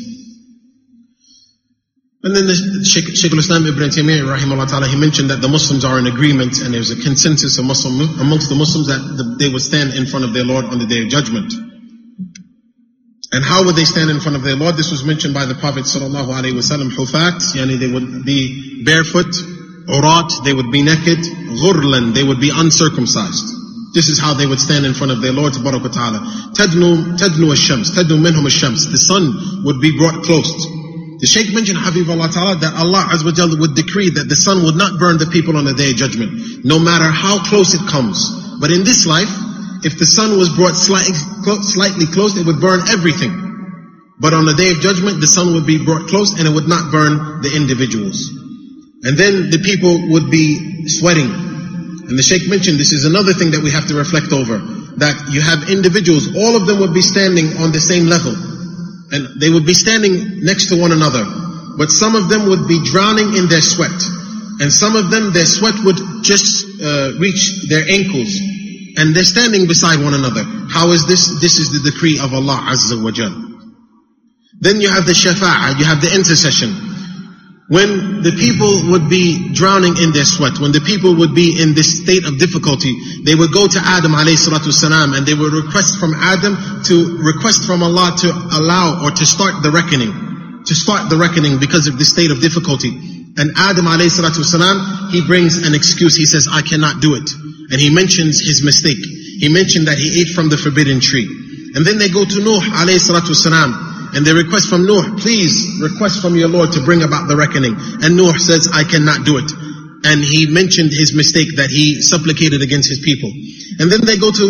And 2.22 2.36
then 2.36 2.46
the 2.46 2.84
Sheikh, 2.84 3.16
Sheikh 3.16 3.32
al-Islam 3.32 3.64
Ibn 3.64 3.88
Taymiyyah, 3.88 4.28
rahimahullah 4.28 4.68
ta'ala, 4.68 4.88
he 4.88 4.96
mentioned 4.98 5.30
that 5.30 5.40
the 5.40 5.48
Muslims 5.48 5.86
are 5.86 5.98
in 5.98 6.06
agreement 6.06 6.60
and 6.60 6.74
there's 6.74 6.90
a 6.90 7.00
consensus 7.00 7.56
amongst 7.56 7.84
the 7.86 8.58
Muslims 8.58 8.88
that 8.92 9.00
the, 9.16 9.40
they 9.40 9.48
would 9.48 9.62
stand 9.62 9.94
in 9.94 10.04
front 10.04 10.26
of 10.26 10.34
their 10.34 10.44
Lord 10.44 10.66
on 10.66 10.78
the 10.78 10.84
day 10.84 11.00
of 11.00 11.08
judgment. 11.08 11.48
And 13.32 13.40
how 13.40 13.64
would 13.64 13.76
they 13.76 13.88
stand 13.88 14.10
in 14.10 14.20
front 14.20 14.36
of 14.36 14.42
their 14.42 14.56
Lord? 14.56 14.76
This 14.76 14.90
was 14.90 15.00
mentioned 15.02 15.32
by 15.32 15.46
the 15.46 15.54
Prophet 15.54 15.88
sallallahu 15.88 16.28
alaihi 16.28 16.58
wasallam, 16.58 16.90
hufat, 16.90 17.40
yani 17.56 17.78
they 17.78 17.88
would 17.88 18.26
be 18.26 18.84
barefoot, 18.84 19.32
urat, 19.88 20.44
they 20.44 20.52
would 20.52 20.70
be 20.70 20.82
naked, 20.82 21.24
ghurlan, 21.56 22.12
they 22.12 22.24
would 22.26 22.40
be 22.40 22.50
uncircumcised. 22.52 23.59
This 23.92 24.08
is 24.08 24.20
how 24.20 24.34
they 24.34 24.46
would 24.46 24.60
stand 24.60 24.86
in 24.86 24.94
front 24.94 25.12
of 25.12 25.20
their 25.20 25.32
Lord 25.32 25.52
Ta'ala. 25.52 26.20
Tadnu, 26.54 27.18
tadnu 27.18 27.52
ash-shams, 27.52 27.90
tadnu 27.90 28.18
minhum 28.18 28.46
ash-shams. 28.46 28.90
The 28.90 28.98
sun 28.98 29.64
would 29.64 29.80
be 29.80 29.96
brought 29.98 30.22
close 30.22 30.50
the 31.20 31.26
Shaykh 31.28 31.52
mentioned 31.52 31.76
Habibullah 31.76 32.32
Ta'ala 32.32 32.56
that 32.64 32.72
Allah 32.80 33.04
Azza 33.12 33.28
would 33.60 33.76
decree 33.76 34.08
that 34.08 34.24
the 34.24 34.36
sun 34.36 34.64
would 34.64 34.74
not 34.74 34.98
burn 34.98 35.20
the 35.20 35.28
people 35.28 35.58
on 35.60 35.68
the 35.68 35.76
day 35.76 35.92
of 35.92 35.96
judgment, 36.00 36.64
no 36.64 36.80
matter 36.80 37.04
how 37.04 37.44
close 37.44 37.76
it 37.76 37.84
comes. 37.92 38.24
But 38.56 38.72
in 38.72 38.88
this 38.88 39.04
life, 39.04 39.28
if 39.84 40.00
the 40.00 40.08
sun 40.08 40.40
was 40.40 40.48
brought 40.48 40.80
slightly, 40.80 41.12
slightly 41.60 42.08
close, 42.08 42.40
it 42.40 42.48
would 42.48 42.56
burn 42.56 42.88
everything. 42.88 43.36
But 44.16 44.32
on 44.32 44.48
the 44.48 44.56
day 44.56 44.72
of 44.72 44.80
judgment, 44.80 45.20
the 45.20 45.28
sun 45.28 45.52
would 45.52 45.68
be 45.68 45.76
brought 45.84 46.08
close 46.08 46.40
and 46.40 46.48
it 46.48 46.52
would 46.56 46.68
not 46.68 46.88
burn 46.88 47.44
the 47.44 47.52
individuals. 47.52 48.32
And 49.04 49.12
then 49.12 49.52
the 49.52 49.60
people 49.60 50.16
would 50.16 50.32
be 50.32 50.88
sweating. 50.88 51.28
And 52.10 52.18
the 52.18 52.26
Shaykh 52.26 52.50
mentioned 52.50 52.76
this 52.76 52.92
is 52.92 53.06
another 53.06 53.32
thing 53.32 53.54
that 53.54 53.62
we 53.62 53.70
have 53.70 53.86
to 53.86 53.94
reflect 53.94 54.34
over. 54.34 54.58
That 54.98 55.30
you 55.30 55.40
have 55.40 55.70
individuals, 55.70 56.34
all 56.34 56.58
of 56.58 56.66
them 56.66 56.82
would 56.82 56.92
be 56.92 57.06
standing 57.06 57.56
on 57.62 57.70
the 57.70 57.80
same 57.80 58.10
level 58.10 58.34
and 59.12 59.40
they 59.40 59.50
would 59.50 59.66
be 59.66 59.74
standing 59.74 60.44
next 60.44 60.68
to 60.70 60.80
one 60.80 60.92
another. 60.92 61.24
But 61.76 61.90
some 61.90 62.14
of 62.14 62.28
them 62.28 62.48
would 62.48 62.68
be 62.68 62.82
drowning 62.84 63.34
in 63.36 63.48
their 63.48 63.60
sweat. 63.60 63.94
And 64.60 64.72
some 64.72 64.94
of 64.94 65.10
them, 65.10 65.32
their 65.32 65.46
sweat 65.46 65.74
would 65.82 65.98
just 66.22 66.66
uh, 66.82 67.16
reach 67.18 67.66
their 67.68 67.82
ankles. 67.88 68.38
And 68.98 69.14
they're 69.14 69.24
standing 69.24 69.66
beside 69.66 70.02
one 70.02 70.14
another. 70.14 70.44
How 70.68 70.90
is 70.90 71.06
this? 71.06 71.40
This 71.40 71.58
is 71.58 71.72
the 71.72 71.90
decree 71.90 72.18
of 72.18 72.34
Allah 72.34 72.70
Azza 72.70 73.02
wa 73.02 73.10
Jal. 73.10 73.32
Then 74.60 74.80
you 74.80 74.90
have 74.90 75.06
the 75.06 75.16
shafa'ah, 75.16 75.78
you 75.78 75.86
have 75.86 76.02
the 76.02 76.12
intercession. 76.14 76.89
When 77.70 78.26
the 78.26 78.34
people 78.34 78.90
would 78.90 79.06
be 79.06 79.54
drowning 79.54 79.94
in 80.02 80.10
their 80.10 80.26
sweat, 80.26 80.58
when 80.58 80.74
the 80.74 80.82
people 80.82 81.14
would 81.22 81.38
be 81.38 81.54
in 81.54 81.70
this 81.70 82.02
state 82.02 82.26
of 82.26 82.34
difficulty, 82.34 82.90
they 83.22 83.38
would 83.38 83.54
go 83.54 83.70
to 83.70 83.78
Adam 83.78 84.10
alayhi 84.10 84.34
salatu 84.34 84.74
salam 84.74 85.14
and 85.14 85.22
they 85.22 85.38
would 85.38 85.54
request 85.54 86.02
from 86.02 86.10
Adam 86.18 86.58
to 86.90 87.22
request 87.22 87.70
from 87.70 87.86
Allah 87.86 88.10
to 88.26 88.28
allow 88.58 89.06
or 89.06 89.14
to 89.14 89.22
start 89.22 89.62
the 89.62 89.70
reckoning. 89.70 90.10
To 90.66 90.74
start 90.74 91.14
the 91.14 91.16
reckoning 91.16 91.62
because 91.62 91.86
of 91.86 91.94
this 91.94 92.10
state 92.10 92.34
of 92.34 92.42
difficulty. 92.42 92.90
And 93.38 93.54
Adam 93.54 93.86
alayhi 93.86 94.10
salatu 94.10 94.42
salam, 94.42 95.14
he 95.14 95.22
brings 95.22 95.62
an 95.62 95.70
excuse. 95.70 96.18
He 96.18 96.26
says, 96.26 96.50
I 96.50 96.66
cannot 96.66 96.98
do 96.98 97.14
it. 97.14 97.30
And 97.70 97.78
he 97.78 97.94
mentions 97.94 98.42
his 98.42 98.66
mistake. 98.66 98.98
He 98.98 99.46
mentioned 99.46 99.86
that 99.86 99.94
he 99.94 100.26
ate 100.26 100.34
from 100.34 100.50
the 100.50 100.58
forbidden 100.58 100.98
tree. 100.98 101.30
And 101.78 101.86
then 101.86 102.02
they 102.02 102.10
go 102.10 102.26
to 102.26 102.38
Nuh 102.42 102.66
alayhi 102.82 102.98
salatu 102.98 103.30
salam 103.30 103.89
and 104.14 104.26
they 104.26 104.32
request 104.32 104.68
from 104.68 104.86
Nuh, 104.86 105.18
please 105.18 105.80
request 105.80 106.22
from 106.22 106.34
your 106.36 106.48
Lord 106.48 106.72
to 106.72 106.80
bring 106.82 107.02
about 107.02 107.28
the 107.28 107.36
reckoning. 107.36 107.74
And 108.02 108.16
Nuh 108.16 108.36
says, 108.38 108.70
I 108.72 108.84
cannot 108.84 109.24
do 109.24 109.38
it. 109.38 109.50
And 110.02 110.24
he 110.24 110.48
mentioned 110.48 110.90
his 110.90 111.14
mistake 111.14 111.56
that 111.56 111.70
he 111.70 112.00
supplicated 112.00 112.62
against 112.62 112.88
his 112.88 113.00
people. 113.00 113.30
And 113.78 113.92
then 113.92 114.00
they 114.02 114.16
go 114.16 114.32
to 114.32 114.46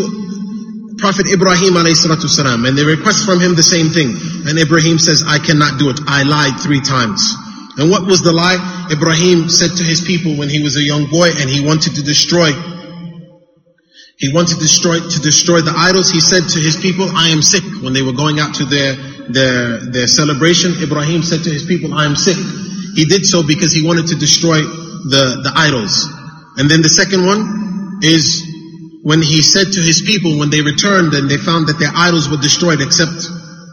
Prophet 0.98 1.26
Ibrahim 1.32 1.74
salam, 1.94 2.64
and 2.66 2.76
they 2.76 2.84
request 2.84 3.24
from 3.24 3.40
him 3.40 3.54
the 3.54 3.64
same 3.64 3.90
thing. 3.90 4.14
And 4.46 4.58
Ibrahim 4.58 4.98
says, 4.98 5.24
I 5.26 5.38
cannot 5.38 5.78
do 5.78 5.90
it. 5.90 5.98
I 6.06 6.22
lied 6.22 6.60
three 6.60 6.80
times. 6.80 7.24
And 7.78 7.90
what 7.90 8.04
was 8.04 8.22
the 8.22 8.32
lie? 8.32 8.60
Ibrahim 8.92 9.48
said 9.48 9.76
to 9.76 9.84
his 9.84 10.02
people 10.02 10.36
when 10.36 10.48
he 10.48 10.62
was 10.62 10.76
a 10.76 10.82
young 10.82 11.06
boy 11.06 11.30
and 11.32 11.48
he 11.48 11.64
wanted 11.64 11.96
to 11.96 12.02
destroy 12.02 12.52
he 14.20 14.28
wanted 14.32 14.54
to 14.54 14.60
destroy, 14.60 15.00
to 15.00 15.20
destroy 15.24 15.64
the 15.64 15.72
idols. 15.72 16.12
He 16.12 16.20
said 16.20 16.44
to 16.44 16.60
his 16.60 16.76
people, 16.76 17.08
I 17.08 17.32
am 17.32 17.40
sick. 17.40 17.64
When 17.80 17.96
they 17.96 18.02
were 18.02 18.12
going 18.12 18.38
out 18.38 18.54
to 18.60 18.68
their 18.68 18.92
their, 19.32 19.78
their 19.78 20.06
celebration, 20.06 20.74
Ibrahim 20.82 21.22
said 21.22 21.42
to 21.44 21.50
his 21.50 21.64
people, 21.64 21.94
I 21.94 22.04
am 22.04 22.16
sick. 22.16 22.36
He 22.94 23.06
did 23.06 23.24
so 23.24 23.46
because 23.46 23.72
he 23.72 23.86
wanted 23.86 24.08
to 24.08 24.16
destroy 24.16 24.60
the, 24.60 25.40
the 25.40 25.52
idols. 25.54 26.04
And 26.58 26.68
then 26.68 26.82
the 26.82 26.92
second 26.92 27.24
one 27.24 28.02
is 28.02 28.44
when 29.02 29.22
he 29.22 29.40
said 29.40 29.72
to 29.72 29.80
his 29.80 30.02
people, 30.02 30.38
when 30.38 30.50
they 30.50 30.60
returned 30.60 31.14
and 31.14 31.30
they 31.30 31.38
found 31.38 31.68
that 31.68 31.78
their 31.78 31.92
idols 31.94 32.28
were 32.28 32.36
destroyed 32.36 32.82
except 32.82 33.24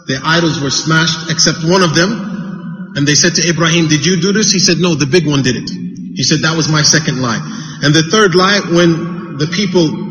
their 0.08 0.24
idols 0.24 0.62
were 0.62 0.72
smashed 0.72 1.28
except 1.30 1.66
one 1.68 1.84
of 1.84 1.92
them. 1.92 2.94
And 2.96 3.04
they 3.04 3.16
said 3.16 3.36
to 3.36 3.44
Ibrahim, 3.44 3.92
did 3.92 4.06
you 4.06 4.22
do 4.22 4.32
this? 4.32 4.52
He 4.54 4.60
said, 4.60 4.78
no, 4.80 4.96
the 4.96 5.06
big 5.06 5.28
one 5.28 5.44
did 5.44 5.60
it. 5.60 5.70
He 6.16 6.24
said, 6.24 6.40
that 6.48 6.56
was 6.56 6.72
my 6.72 6.82
second 6.82 7.20
lie. 7.22 7.42
And 7.84 7.94
the 7.94 8.08
third 8.08 8.34
lie, 8.34 8.62
when 8.72 9.38
the 9.38 9.46
people 9.52 10.07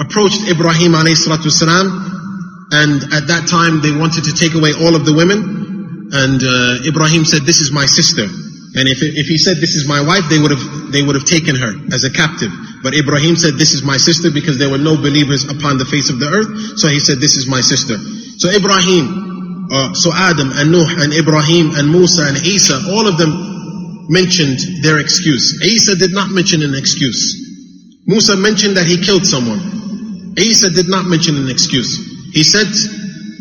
approached 0.00 0.48
Ibrahim 0.48 0.92
salam 1.14 1.86
and 2.70 3.02
at 3.14 3.28
that 3.30 3.46
time 3.46 3.80
they 3.80 3.92
wanted 3.94 4.24
to 4.24 4.32
take 4.34 4.54
away 4.54 4.72
all 4.74 4.94
of 4.96 5.04
the 5.06 5.14
women. 5.14 6.10
And 6.14 6.38
uh, 6.42 6.88
Ibrahim 6.88 7.24
said, 7.24 7.42
this 7.42 7.60
is 7.60 7.72
my 7.72 7.86
sister. 7.86 8.26
And 8.74 8.90
if, 8.90 9.02
if 9.02 9.30
he 9.30 9.38
said 9.38 9.62
this 9.62 9.78
is 9.78 9.86
my 9.86 10.02
wife, 10.02 10.26
they 10.26 10.38
would 10.38 10.50
have, 10.50 10.90
they 10.90 11.02
would 11.02 11.14
have 11.14 11.24
taken 11.24 11.54
her 11.54 11.70
as 11.94 12.02
a 12.02 12.10
captive. 12.10 12.50
But 12.82 12.94
Ibrahim 12.94 13.38
said 13.38 13.54
this 13.54 13.72
is 13.72 13.86
my 13.86 13.96
sister 13.96 14.34
because 14.34 14.58
there 14.58 14.68
were 14.68 14.82
no 14.82 14.98
believers 14.98 15.46
upon 15.46 15.78
the 15.78 15.86
face 15.86 16.10
of 16.10 16.18
the 16.18 16.26
earth. 16.26 16.50
So 16.78 16.90
he 16.90 16.98
said 16.98 17.22
this 17.22 17.38
is 17.38 17.46
my 17.46 17.62
sister. 17.62 17.94
So 18.42 18.50
Ibrahim, 18.50 19.70
uh, 19.70 19.94
so 19.94 20.10
Adam 20.10 20.50
and 20.58 20.74
Nuh 20.74 20.90
and 20.98 21.14
Ibrahim 21.14 21.78
and 21.78 21.86
Musa 21.94 22.26
and 22.26 22.36
Isa, 22.42 22.90
all 22.90 23.06
of 23.06 23.14
them 23.14 24.10
mentioned 24.10 24.58
their 24.82 24.98
excuse. 24.98 25.62
Isa 25.62 25.94
did 25.94 26.10
not 26.10 26.34
mention 26.34 26.62
an 26.66 26.74
excuse. 26.74 27.38
Musa 28.06 28.36
mentioned 28.36 28.76
that 28.76 28.90
he 28.90 28.98
killed 28.98 29.24
someone. 29.24 29.83
Isa 30.36 30.70
did 30.70 30.88
not 30.88 31.06
mention 31.06 31.36
an 31.36 31.48
excuse. 31.48 31.98
He 32.32 32.42
said, 32.42 32.66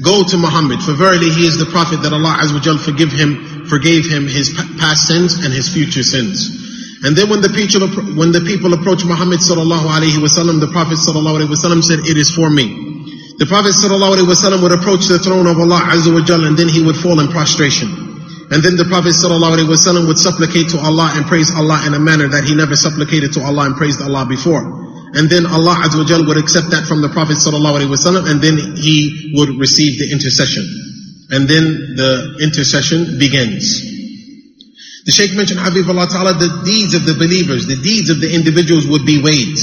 go 0.04 0.24
to 0.24 0.38
Muhammad, 0.38 0.82
for 0.82 0.94
verily 0.94 1.30
he 1.30 1.48
is 1.48 1.58
the 1.58 1.66
prophet 1.66 2.04
that 2.04 2.14
Allah 2.14 2.38
Azza 2.38 2.54
wa 2.54 2.78
forgive 2.78 3.12
him, 3.12 3.66
forgave 3.66 4.06
him 4.06 4.28
his 4.28 4.54
past 4.78 5.08
sins 5.08 5.42
and 5.42 5.54
his 5.54 5.74
future 5.74 6.04
sins. 6.04 6.62
And 7.04 7.16
then 7.18 7.30
when 7.30 7.42
the 7.42 7.50
people, 7.50 7.88
when 8.16 8.32
the 8.32 8.46
people 8.46 8.72
approached 8.74 9.06
Muhammad 9.06 9.40
sallallahu 9.40 9.90
alaihi 9.90 10.22
wasallam, 10.22 10.60
the 10.62 10.72
Prophet 10.72 11.02
sallallahu 11.02 11.42
alaihi 11.42 11.52
wasallam 11.52 11.84
said, 11.84 12.00
it 12.06 12.16
is 12.16 12.30
for 12.32 12.50
me. 12.50 12.70
The 13.42 13.50
Prophet 13.50 13.74
sallallahu 13.74 14.22
alaihi 14.22 14.30
wasallam 14.30 14.62
would 14.62 14.72
approach 14.72 15.10
the 15.10 15.18
throne 15.18 15.48
of 15.48 15.58
Allah 15.58 15.82
Azza 15.90 16.14
wa 16.14 16.22
and 16.22 16.56
then 16.56 16.70
he 16.70 16.84
would 16.86 16.96
fall 16.96 17.20
in 17.20 17.28
prostration. 17.28 17.90
And 18.52 18.62
then 18.62 18.78
the 18.78 18.86
Prophet 18.86 19.18
wasallam 19.18 20.06
would 20.08 20.20
supplicate 20.20 20.70
to 20.70 20.80
Allah 20.80 21.12
and 21.16 21.26
praise 21.26 21.50
Allah 21.56 21.82
in 21.88 21.96
a 21.96 22.00
manner 22.00 22.28
that 22.28 22.44
he 22.44 22.54
never 22.54 22.76
supplicated 22.76 23.34
to 23.34 23.42
Allah 23.42 23.66
and 23.66 23.76
praised 23.76 24.02
Allah 24.02 24.28
before. 24.28 24.83
And 25.14 25.30
then 25.30 25.46
Allah 25.46 25.78
Azza 25.86 26.02
wa 26.02 26.28
would 26.28 26.38
accept 26.38 26.72
that 26.72 26.86
from 26.90 27.02
the 27.02 27.10
Prophet 27.10 27.38
sallallahu 27.38 28.30
and 28.30 28.42
then 28.42 28.76
he 28.76 29.34
would 29.38 29.50
receive 29.62 30.00
the 30.00 30.12
intercession. 30.12 30.66
And 31.30 31.48
then 31.48 31.96
the 31.96 32.42
intercession 32.42 33.20
begins. 33.20 33.94
The 35.06 35.12
Shaykh 35.12 35.36
mentioned 35.36 35.60
Habibullah 35.60 36.10
Ta'ala, 36.10 36.34
the 36.34 36.64
deeds 36.66 36.96
of 36.96 37.06
the 37.06 37.14
believers, 37.14 37.68
the 37.68 37.76
deeds 37.76 38.10
of 38.10 38.22
the 38.22 38.34
individuals 38.34 38.88
would 38.88 39.06
be 39.06 39.22
weighed. 39.22 39.60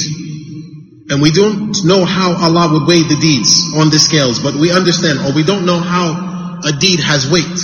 And 1.10 1.20
we 1.20 1.32
don't 1.32 1.74
know 1.82 2.04
how 2.04 2.38
Allah 2.38 2.70
would 2.70 2.86
weigh 2.86 3.02
the 3.02 3.18
deeds 3.18 3.74
on 3.74 3.90
the 3.90 3.98
scales, 3.98 4.38
but 4.38 4.54
we 4.54 4.70
understand, 4.70 5.18
or 5.26 5.34
we 5.34 5.42
don't 5.42 5.66
know 5.66 5.80
how 5.80 6.60
a 6.62 6.70
deed 6.78 7.00
has 7.00 7.26
weight. 7.26 7.58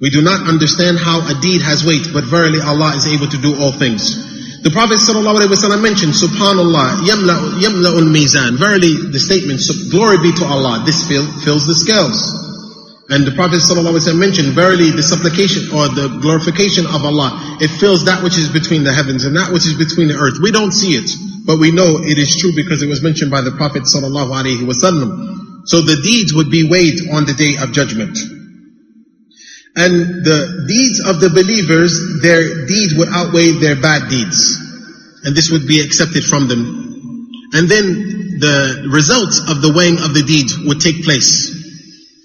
We 0.00 0.10
do 0.10 0.20
not 0.20 0.46
understand 0.46 0.98
how 0.98 1.24
a 1.24 1.40
deed 1.40 1.62
has 1.62 1.86
weight, 1.86 2.12
but 2.12 2.24
verily 2.24 2.60
Allah 2.60 2.92
is 2.96 3.08
able 3.08 3.28
to 3.28 3.38
do 3.38 3.56
all 3.56 3.72
things. 3.72 4.37
The 4.67 4.71
Prophet 4.71 4.95
ﷺ 4.95 5.19
mentioned, 5.83 6.15
Subhanallah, 6.15 7.03
yamla, 7.03 7.59
yamla'ul 7.59 8.07
mizan. 8.07 8.55
Verily, 8.55 9.11
the 9.11 9.19
statement, 9.19 9.59
glory 9.91 10.23
be 10.23 10.31
to 10.39 10.45
Allah, 10.45 10.83
this 10.85 11.03
fill, 11.07 11.27
fills 11.43 11.67
the 11.67 11.75
scales. 11.75 12.15
And 13.11 13.27
the 13.27 13.35
Prophet 13.35 13.59
ﷺ 13.59 14.15
mentioned, 14.15 14.55
verily 14.55 14.89
the 14.91 15.03
supplication 15.03 15.67
or 15.75 15.91
the 15.91 16.07
glorification 16.23 16.87
of 16.87 17.03
Allah, 17.03 17.59
it 17.59 17.67
fills 17.67 18.05
that 18.05 18.23
which 18.23 18.39
is 18.39 18.47
between 18.47 18.87
the 18.87 18.93
heavens 18.93 19.25
and 19.25 19.35
that 19.35 19.51
which 19.51 19.67
is 19.67 19.75
between 19.75 20.07
the 20.07 20.15
earth. 20.15 20.39
We 20.41 20.55
don't 20.55 20.71
see 20.71 20.95
it, 20.95 21.11
but 21.45 21.59
we 21.59 21.75
know 21.75 21.99
it 21.99 22.17
is 22.17 22.39
true 22.39 22.55
because 22.55 22.81
it 22.81 22.87
was 22.87 23.03
mentioned 23.03 23.29
by 23.29 23.41
the 23.41 23.51
Prophet 23.51 23.83
ﷺ. 23.83 25.67
So 25.67 25.81
the 25.81 25.99
deeds 25.99 26.33
would 26.33 26.49
be 26.49 26.63
weighed 26.63 27.11
on 27.11 27.27
the 27.27 27.35
day 27.35 27.59
of 27.59 27.75
judgment. 27.75 28.17
And 29.78 30.26
the 30.26 30.66
deeds 30.66 30.98
of 31.06 31.20
the 31.22 31.30
believers, 31.30 32.20
their 32.20 32.66
deeds 32.66 32.98
would 32.98 33.08
outweigh 33.14 33.62
their 33.62 33.78
bad 33.78 34.10
deeds. 34.10 34.58
And 35.22 35.36
this 35.36 35.50
would 35.54 35.68
be 35.68 35.80
accepted 35.80 36.24
from 36.24 36.48
them. 36.48 37.30
And 37.54 37.70
then 37.70 37.86
the 38.42 38.90
results 38.90 39.38
of 39.38 39.62
the 39.62 39.70
weighing 39.70 40.02
of 40.02 40.14
the 40.14 40.22
deeds 40.26 40.58
would 40.58 40.80
take 40.80 41.04
place. 41.04 41.54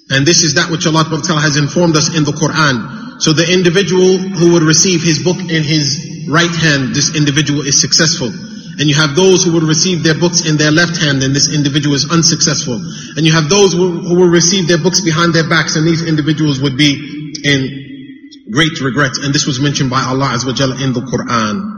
And 0.10 0.26
this 0.26 0.41
is 0.41 0.56
that 0.56 0.70
which 0.70 0.86
Allah 0.89 1.06
has 1.06 1.58
informed 1.58 1.95
us 1.95 2.10
in 2.18 2.24
the 2.26 2.34
Quran. 2.34 3.22
So 3.22 3.34
the 3.34 3.45
individual 3.45 4.18
who 4.18 4.54
would 4.54 4.64
receive 4.64 5.04
his 5.04 5.22
book 5.22 5.38
in 5.38 5.62
his 5.62 6.26
right 6.28 6.49
hand, 6.49 6.93
this 6.93 7.16
individual 7.16 7.62
is 7.62 7.80
successful. 7.80 8.34
And 8.78 8.86
you 8.88 8.94
have 8.94 9.16
those 9.16 9.42
who 9.44 9.53
would 9.55 9.64
receive 9.64 10.03
their 10.03 10.14
books 10.14 10.46
in 10.46 10.57
their 10.57 10.70
left 10.70 11.03
hand 11.03 11.22
and 11.22 11.34
this 11.34 11.53
individual 11.53 11.96
is 11.96 12.07
unsuccessful. 12.11 12.78
And 13.16 13.26
you 13.26 13.32
have 13.32 13.49
those 13.51 13.72
who, 13.72 13.99
who 14.01 14.14
will 14.14 14.30
receive 14.30 14.68
their 14.68 14.78
books 14.78 15.01
behind 15.01 15.34
their 15.34 15.49
backs 15.49 15.74
and 15.74 15.86
these 15.86 16.07
individuals 16.07 16.61
would 16.61 16.76
be 16.76 16.94
in 17.42 18.51
great 18.51 18.80
regret. 18.80 19.18
And 19.18 19.34
this 19.34 19.46
was 19.46 19.61
mentioned 19.61 19.90
by 19.90 20.03
Allah 20.03 20.30
Azza 20.30 20.46
wa 20.46 20.55
Jalla 20.55 20.78
in 20.78 20.92
the 20.92 21.01
Quran. 21.01 21.74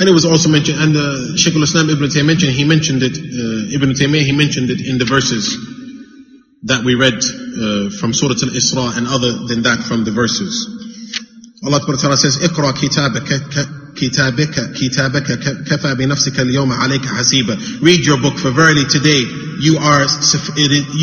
And 0.00 0.08
it 0.08 0.12
was 0.12 0.24
also 0.24 0.48
mentioned, 0.48 0.80
and 0.80 0.96
uh, 0.96 1.36
Shaykh 1.36 1.54
al-Islam 1.54 1.90
Ibn 1.90 2.08
Taymiyyah 2.08 2.26
mentioned, 2.26 2.52
he 2.52 2.64
mentioned 2.64 3.02
it, 3.02 3.14
uh, 3.14 3.76
Ibn 3.76 3.90
Taymiyyah, 3.92 4.24
he 4.24 4.32
mentioned 4.32 4.70
it 4.70 4.80
in 4.80 4.96
the 4.96 5.04
verses 5.04 5.54
that 6.64 6.84
we 6.84 6.94
read 6.94 7.14
uh, 7.14 7.90
from 8.00 8.12
Surah 8.12 8.32
Al-Isra 8.32 8.96
and 8.96 9.06
other 9.06 9.46
than 9.46 9.62
that 9.62 9.84
from 9.84 10.04
the 10.04 10.10
verses. 10.10 10.66
Allah 11.64 11.80
Ta'ala 11.80 12.16
says, 12.16 12.38
اقرأ 12.38 12.72
كتابك 12.72 13.83
كتابك 13.96 14.72
كتابك 14.72 15.38
كفى 15.66 15.94
بنفسك 15.94 16.40
اليوم 16.40 16.72
عليك 16.72 17.04
حسيبا 17.06 17.58
read 17.80 18.04
your 18.04 18.16
book 18.16 18.38
for 18.38 18.50
verily 18.50 18.84
today 18.84 19.22
you 19.60 19.78
are 19.78 20.06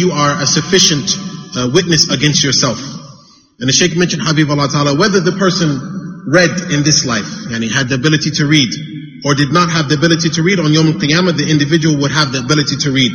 you 0.01 0.11
are 0.11 0.41
a 0.41 0.47
sufficient 0.47 1.07
uh, 1.55 1.69
witness 1.73 2.09
against 2.09 2.43
yourself 2.43 2.79
and 3.59 3.67
the 3.69 3.73
Sheikh 3.73 3.95
mentioned 3.97 4.21
Habib 4.23 4.49
Allah 4.49 4.67
Ta'ala 4.69 4.95
whether 4.97 5.19
the 5.19 5.33
person 5.33 6.23
read 6.27 6.51
in 6.71 6.83
this 6.83 7.05
life 7.05 7.29
and 7.51 7.63
he 7.63 7.69
had 7.69 7.89
the 7.89 7.95
ability 7.95 8.31
to 8.39 8.45
read 8.45 8.71
or 9.25 9.35
did 9.35 9.51
not 9.51 9.69
have 9.69 9.89
the 9.89 9.95
ability 9.95 10.29
to 10.29 10.41
read 10.43 10.59
on 10.59 10.71
Yom 10.73 10.87
Qiyamah 10.99 11.35
the 11.37 11.49
individual 11.49 11.97
would 12.01 12.11
have 12.11 12.31
the 12.31 12.39
ability 12.39 12.77
to 12.77 12.91
read 12.91 13.11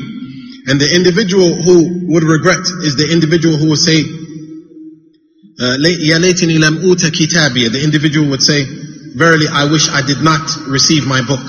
and 0.68 0.80
the 0.80 0.91
individual 0.95 1.55
who 1.55 1.76
would 2.12 2.22
regret 2.24 2.62
is 2.87 2.97
the 2.97 3.09
individual 3.12 3.57
who 3.57 3.68
will 3.70 3.76
say 3.91 4.05
يا 5.61 6.18
ليتني 6.18 6.59
لم 6.59 6.76
أوت 6.78 7.07
كتابي 7.07 7.70
the 7.70 7.83
individual 7.85 8.28
would 8.30 8.43
say 8.43 8.66
Verily, 9.18 9.47
I 9.49 9.65
wish 9.65 9.89
I 9.89 10.05
did 10.05 10.22
not 10.22 10.45
receive 10.70 11.07
my 11.07 11.26
book. 11.26 11.41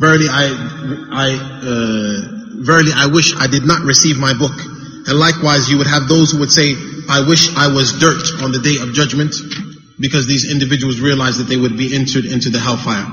Verily, 0.00 0.24
I, 0.24 0.48
I, 1.12 1.28
uh, 1.36 2.64
verily, 2.64 2.92
I 2.96 3.12
wish 3.12 3.36
I 3.36 3.46
did 3.46 3.66
not 3.66 3.84
receive 3.84 4.16
my 4.16 4.32
book. 4.32 4.56
And 4.56 5.18
likewise, 5.18 5.68
you 5.68 5.76
would 5.76 5.86
have 5.86 6.08
those 6.08 6.32
who 6.32 6.40
would 6.40 6.50
say, 6.50 6.72
I 7.10 7.28
wish 7.28 7.54
I 7.54 7.68
was 7.68 7.92
dirt 8.00 8.24
on 8.40 8.52
the 8.52 8.60
day 8.64 8.80
of 8.80 8.94
judgment, 8.94 9.36
because 10.00 10.26
these 10.26 10.50
individuals 10.50 10.98
realized 10.98 11.40
that 11.40 11.48
they 11.52 11.58
would 11.58 11.76
be 11.76 11.94
entered 11.94 12.24
into 12.24 12.48
the 12.48 12.58
hellfire. 12.58 13.04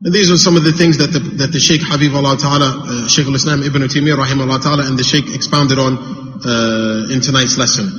And 0.00 0.12
these 0.14 0.32
are 0.32 0.38
some 0.38 0.56
of 0.56 0.64
the 0.64 0.72
things 0.72 0.96
that 0.98 1.12
the, 1.12 1.20
that 1.44 1.52
the 1.52 1.60
Shaykh 1.60 1.82
Habib 1.84 2.14
Allah 2.14 2.38
Ta'ala, 2.40 3.04
uh, 3.04 3.08
Shaykh 3.08 3.26
al-Islam 3.26 3.62
Ibn 3.62 3.82
Taymiyyah 3.92 4.16
Rahimahullah 4.16 4.62
Ta'ala, 4.62 4.88
and 4.88 4.98
the 4.98 5.04
Shaykh 5.04 5.34
expounded 5.34 5.78
on, 5.78 6.00
uh, 6.48 7.12
in 7.12 7.20
tonight's 7.20 7.58
lesson. 7.58 7.92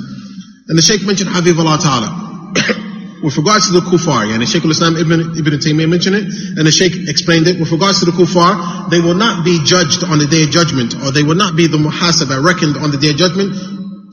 And 0.68 0.76
the 0.76 0.82
Shaykh 0.82 1.06
mentioned 1.06 1.30
Habib 1.30 1.60
Allah 1.60 1.78
Ta'ala. 1.78 2.82
with 3.23 3.37
regards 3.37 3.67
to 3.67 3.73
the 3.75 3.81
kuffar, 3.83 4.31
and 4.31 4.47
Shaykh 4.47 4.65
al-Islam 4.65 4.97
Ibn, 4.97 5.35
Ibn 5.39 5.53
Taymiyyah 5.59 5.91
mentioned 5.91 6.17
it, 6.17 6.27
and 6.55 6.63
the 6.67 6.71
Shaykh 6.71 7.09
explained 7.09 7.49
it, 7.49 7.59
with 7.59 7.73
regards 7.73 7.99
to 8.01 8.07
the 8.07 8.15
kuffar, 8.15 8.91
they 8.91 9.01
will 9.01 9.19
not 9.19 9.45
be 9.45 9.59
judged 9.65 10.05
on 10.05 10.19
the 10.19 10.27
day 10.27 10.45
of 10.47 10.51
judgment, 10.51 10.95
or 10.95 11.11
they 11.11 11.23
will 11.27 11.35
not 11.35 11.57
be 11.57 11.67
the 11.67 11.79
muhasabah 11.79 12.39
reckoned 12.39 12.77
on 12.79 12.91
the 12.91 12.99
day 12.99 13.11
of 13.11 13.19
judgment, 13.19 13.51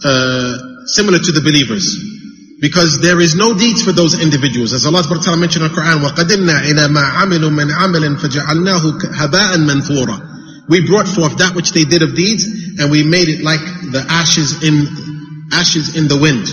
uh, 0.02 0.58
similar 0.90 1.20
to 1.22 1.32
the 1.32 1.42
believers. 1.42 2.02
Because 2.58 3.02
there 3.02 3.20
is 3.22 3.36
no 3.36 3.54
deeds 3.54 3.84
for 3.84 3.92
those 3.92 4.18
individuals. 4.18 4.74
As 4.74 4.86
Allah 4.88 5.04
subhanahu 5.04 5.22
wa 5.22 5.38
ta'ala 5.38 5.38
mentioned 5.38 5.66
in 5.66 5.72
the 5.72 5.76
Quran, 5.76 6.02
وَقَدِمْنَا 6.02 6.72
إِلَى 6.72 6.88
مَا 6.88 7.06
عَمِلُوا 7.20 7.52
مِنْ 7.52 7.68
عَمَلٍ 7.70 8.18
فَجَعَلْنَاهُ 8.18 8.84
هَبَاءً 9.12 9.52
مَنْثُورًا 9.60 10.70
We 10.70 10.88
brought 10.88 11.06
forth 11.06 11.38
that 11.40 11.54
which 11.54 11.72
they 11.72 11.84
did 11.84 12.02
of 12.02 12.16
deeds, 12.16 12.48
and 12.80 12.90
we 12.90 13.04
made 13.04 13.30
it 13.30 13.44
like 13.44 13.60
the 13.92 14.04
ashes 14.10 14.64
in, 14.64 14.88
ashes 15.52 15.96
in 15.96 16.08
the 16.08 16.18
wind. 16.18 16.48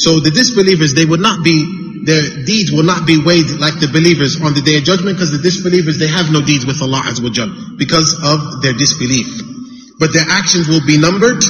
So 0.00 0.18
the 0.18 0.32
disbelievers, 0.32 0.94
they 0.94 1.04
would 1.04 1.20
not 1.20 1.44
be 1.44 1.84
their 2.05 2.45
deeds 2.45 2.71
will 2.71 2.83
not 2.87 3.05
be 3.05 3.19
weighed 3.19 3.51
like 3.59 3.79
the 3.79 3.87
believers 3.91 4.39
on 4.39 4.53
the 4.53 4.61
day 4.61 4.77
of 4.77 4.83
judgment 4.83 5.17
because 5.17 5.31
the 5.31 5.43
disbelievers, 5.43 5.97
they 5.99 6.07
have 6.07 6.31
no 6.31 6.41
deeds 6.41 6.65
with 6.65 6.81
Allah 6.81 7.01
Azza 7.03 7.23
wa 7.23 7.75
because 7.77 8.15
of 8.23 8.61
their 8.61 8.73
disbelief. 8.73 9.27
But 9.99 10.13
their 10.13 10.27
actions 10.27 10.67
will 10.67 10.85
be 10.85 10.97
numbered. 10.97 11.43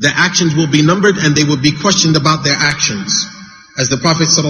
Their 0.00 0.14
actions 0.16 0.54
will 0.56 0.70
be 0.70 0.80
numbered 0.80 1.18
and 1.18 1.36
they 1.36 1.44
will 1.44 1.60
be 1.60 1.72
questioned 1.72 2.16
about 2.16 2.44
their 2.44 2.56
actions. 2.56 3.26
As 3.76 3.88
the 3.90 3.98
Prophet 3.98 4.32
ﷺ 4.32 4.48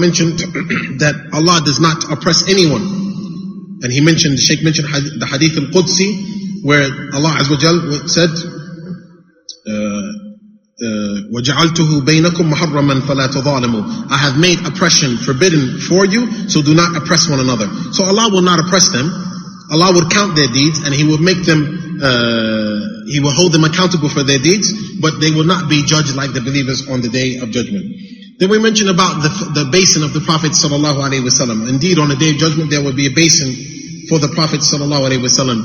mentioned 0.00 0.38
that 0.98 1.14
Allah 1.32 1.60
does 1.62 1.78
not 1.78 2.10
oppress 2.10 2.48
anyone. 2.48 2.82
And 3.82 3.92
he 3.92 4.00
mentioned, 4.00 4.34
the 4.38 4.42
Shaykh 4.42 4.64
mentioned 4.64 4.88
the 5.20 5.28
Hadith 5.28 5.60
al-Qudsi 5.60 6.64
where 6.64 6.88
Allah 7.14 7.36
Azza 7.38 7.54
wa 7.54 8.06
said, 8.10 8.32
وَجَعَلْتُهُ 10.81 12.05
بَيْنَكُمْ 12.05 12.45
مُحَرَّمًا 12.49 13.01
فَلَا 13.01 13.27
تَظَالِمُوا 13.27 14.09
I 14.09 14.17
have 14.17 14.37
made 14.37 14.65
oppression 14.65 15.17
forbidden 15.17 15.79
for 15.79 16.05
you, 16.05 16.49
so 16.49 16.61
do 16.61 16.73
not 16.73 16.95
oppress 16.97 17.29
one 17.29 17.39
another. 17.39 17.67
So 17.93 18.03
Allah 18.05 18.29
will 18.31 18.41
not 18.41 18.59
oppress 18.59 18.89
them. 18.89 19.05
Allah 19.71 19.93
will 19.93 20.09
count 20.09 20.35
their 20.35 20.47
deeds 20.47 20.79
and 20.79 20.93
He 20.93 21.03
will 21.05 21.19
make 21.19 21.43
them, 21.45 21.99
uh, 22.01 23.05
He 23.05 23.19
will 23.21 23.31
hold 23.31 23.53
them 23.53 23.63
accountable 23.63 24.09
for 24.09 24.23
their 24.23 24.39
deeds, 24.39 24.99
but 24.99 25.21
they 25.21 25.29
will 25.29 25.45
not 25.45 25.69
be 25.69 25.83
judged 25.85 26.15
like 26.15 26.33
the 26.33 26.41
believers 26.41 26.89
on 26.89 27.01
the 27.01 27.09
day 27.09 27.37
of 27.37 27.51
judgment. 27.51 27.85
Then 28.39 28.49
we 28.49 28.57
mentioned 28.57 28.89
about 28.89 29.21
the, 29.21 29.29
the 29.61 29.69
basin 29.71 30.01
of 30.01 30.13
the 30.13 30.21
Prophet 30.21 30.57
sallallahu 30.57 30.97
alaihi 30.97 31.21
wasallam. 31.21 31.69
Indeed, 31.69 31.99
on 31.99 32.09
the 32.09 32.15
day 32.15 32.31
of 32.31 32.37
judgment, 32.37 32.71
there 32.71 32.81
will 32.81 32.97
be 32.97 33.05
a 33.05 33.13
basin 33.13 33.53
for 34.09 34.17
the 34.17 34.33
Prophet 34.33 34.61
sallallahu 34.65 35.13
alaihi 35.13 35.21
wasallam. 35.21 35.61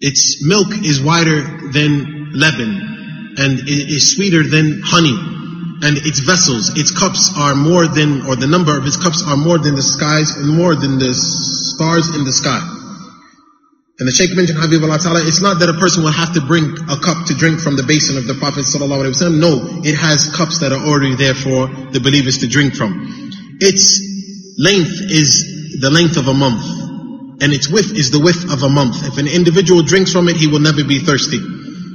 Its 0.00 0.46
milk 0.46 0.68
is 0.86 1.02
wider 1.02 1.42
than 1.74 2.30
Lebanon 2.32 2.92
and 3.37 3.61
is 3.67 4.15
sweeter 4.15 4.43
than 4.43 4.81
honey. 4.83 5.15
And 5.79 5.95
its 5.97 6.19
vessels, 6.25 6.73
its 6.75 6.89
cups 6.89 7.31
are 7.37 7.53
more 7.53 7.85
than, 7.85 8.25
or 8.25 8.35
the 8.35 8.47
number 8.47 8.75
of 8.75 8.85
its 8.87 8.97
cups 8.97 9.21
are 9.21 9.37
more 9.37 9.59
than 9.59 9.75
the 9.75 9.85
skies, 9.85 10.35
and 10.35 10.49
more 10.49 10.73
than 10.73 10.97
the 10.97 11.13
stars 11.13 12.15
in 12.15 12.25
the 12.25 12.33
sky. 12.33 12.57
And 13.99 14.07
the 14.07 14.11
Shaykh 14.11 14.35
mentioned, 14.35 14.57
Habib 14.57 14.81
Allah 14.83 14.97
Ta'ala, 14.97 15.21
it's 15.25 15.41
not 15.41 15.57
that 15.59 15.69
a 15.69 15.77
person 15.77 16.03
will 16.03 16.13
have 16.13 16.33
to 16.33 16.41
bring 16.41 16.65
a 16.89 16.97
cup 16.97 17.25
to 17.29 17.33
drink 17.33 17.59
from 17.61 17.77
the 17.77 17.81
basin 17.81 18.17
of 18.17 18.25
the 18.25 18.33
Prophet 18.33 18.65
Sallallahu 18.65 19.05
Alaihi 19.05 19.13
Wasallam. 19.13 19.41
No, 19.41 19.81
it 19.81 19.97
has 19.97 20.29
cups 20.33 20.59
that 20.61 20.71
are 20.71 20.81
already 20.81 21.13
there 21.13 21.33
for 21.33 21.65
the 21.93 21.99
believers 22.01 22.39
to 22.45 22.47
drink 22.47 22.73
from. 22.73 22.93
Its 23.61 24.01
length 24.57 25.01
is 25.09 25.77
the 25.81 25.89
length 25.89 26.17
of 26.17 26.27
a 26.27 26.33
month. 26.33 26.61
And 27.41 27.53
its 27.53 27.69
width 27.69 27.93
is 27.93 28.09
the 28.09 28.19
width 28.19 28.49
of 28.49 28.61
a 28.61 28.69
month. 28.69 29.01
If 29.05 29.17
an 29.17 29.27
individual 29.27 29.81
drinks 29.81 30.13
from 30.13 30.29
it, 30.29 30.37
he 30.37 30.45
will 30.45 30.61
never 30.61 30.83
be 30.83 30.97
thirsty. 30.97 31.37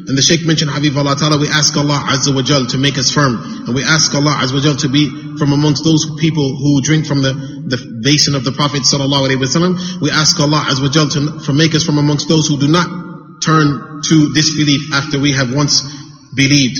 And 0.08 0.18
the 0.18 0.22
Shaykh 0.22 0.44
mentioned, 0.44 0.70
Habib 0.70 0.96
Allah 0.96 1.14
Ta'ala, 1.14 1.38
we 1.38 1.46
ask 1.46 1.76
Allah 1.76 2.02
Azza 2.10 2.34
wa 2.34 2.42
Jal 2.42 2.66
to 2.74 2.78
make 2.78 2.98
us 2.98 3.10
firm. 3.10 3.38
And 3.66 3.74
we 3.74 3.84
ask 3.84 4.12
Allah 4.14 4.34
Azza 4.34 4.54
wa 4.54 4.60
Jal 4.60 4.76
to 4.82 4.88
be 4.88 5.06
from 5.38 5.52
amongst 5.52 5.84
those 5.84 6.10
people 6.18 6.56
who 6.56 6.82
drink 6.82 7.06
from 7.06 7.22
the, 7.22 7.32
the 7.70 7.78
basin 8.02 8.34
of 8.34 8.42
the 8.42 8.50
Prophet 8.50 8.82
Sallallahu 8.82 9.30
Alaihi 9.30 9.38
Wasallam. 9.38 9.78
We 10.02 10.10
ask 10.10 10.38
Allah 10.40 10.66
Azza 10.66 10.82
wa 10.82 10.90
Jal 10.90 11.08
to, 11.14 11.46
to 11.46 11.52
make 11.52 11.74
us 11.74 11.84
from 11.84 11.98
amongst 11.98 12.28
those 12.28 12.48
who 12.48 12.58
do 12.58 12.66
not 12.66 12.90
turn 13.42 14.02
to 14.02 14.32
disbelief 14.34 14.92
after 14.92 15.18
we 15.18 15.32
have 15.32 15.54
once 15.54 15.86
believed. 16.34 16.78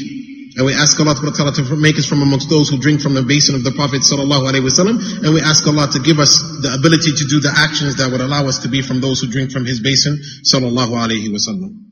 And 0.58 0.66
we 0.66 0.74
ask 0.74 0.98
Allah 1.00 1.14
Ta'ala 1.14 1.52
to 1.52 1.76
make 1.76 1.96
us 1.96 2.04
from 2.04 2.22
amongst 2.22 2.50
those 2.50 2.68
who 2.68 2.76
drink 2.76 3.00
from 3.00 3.14
the 3.14 3.22
basin 3.22 3.54
of 3.54 3.64
the 3.64 3.72
Prophet 3.72 4.02
Sallallahu 4.02 4.50
Alaihi 4.50 4.66
Wasallam. 4.66 5.24
And 5.24 5.32
we 5.32 5.40
ask 5.40 5.66
Allah 5.66 5.88
to 5.92 6.00
give 6.00 6.18
us 6.18 6.42
the 6.60 6.74
ability 6.74 7.12
to 7.12 7.24
do 7.24 7.40
the 7.40 7.54
actions 7.54 7.96
that 7.96 8.10
would 8.10 8.20
allow 8.20 8.46
us 8.46 8.60
to 8.66 8.68
be 8.68 8.82
from 8.82 9.00
those 9.00 9.20
who 9.20 9.28
drink 9.28 9.50
from 9.50 9.64
His 9.64 9.80
basin 9.80 10.18
Sallallahu 10.44 10.92
Alaihi 10.92 11.30
Wasallam. 11.30 11.91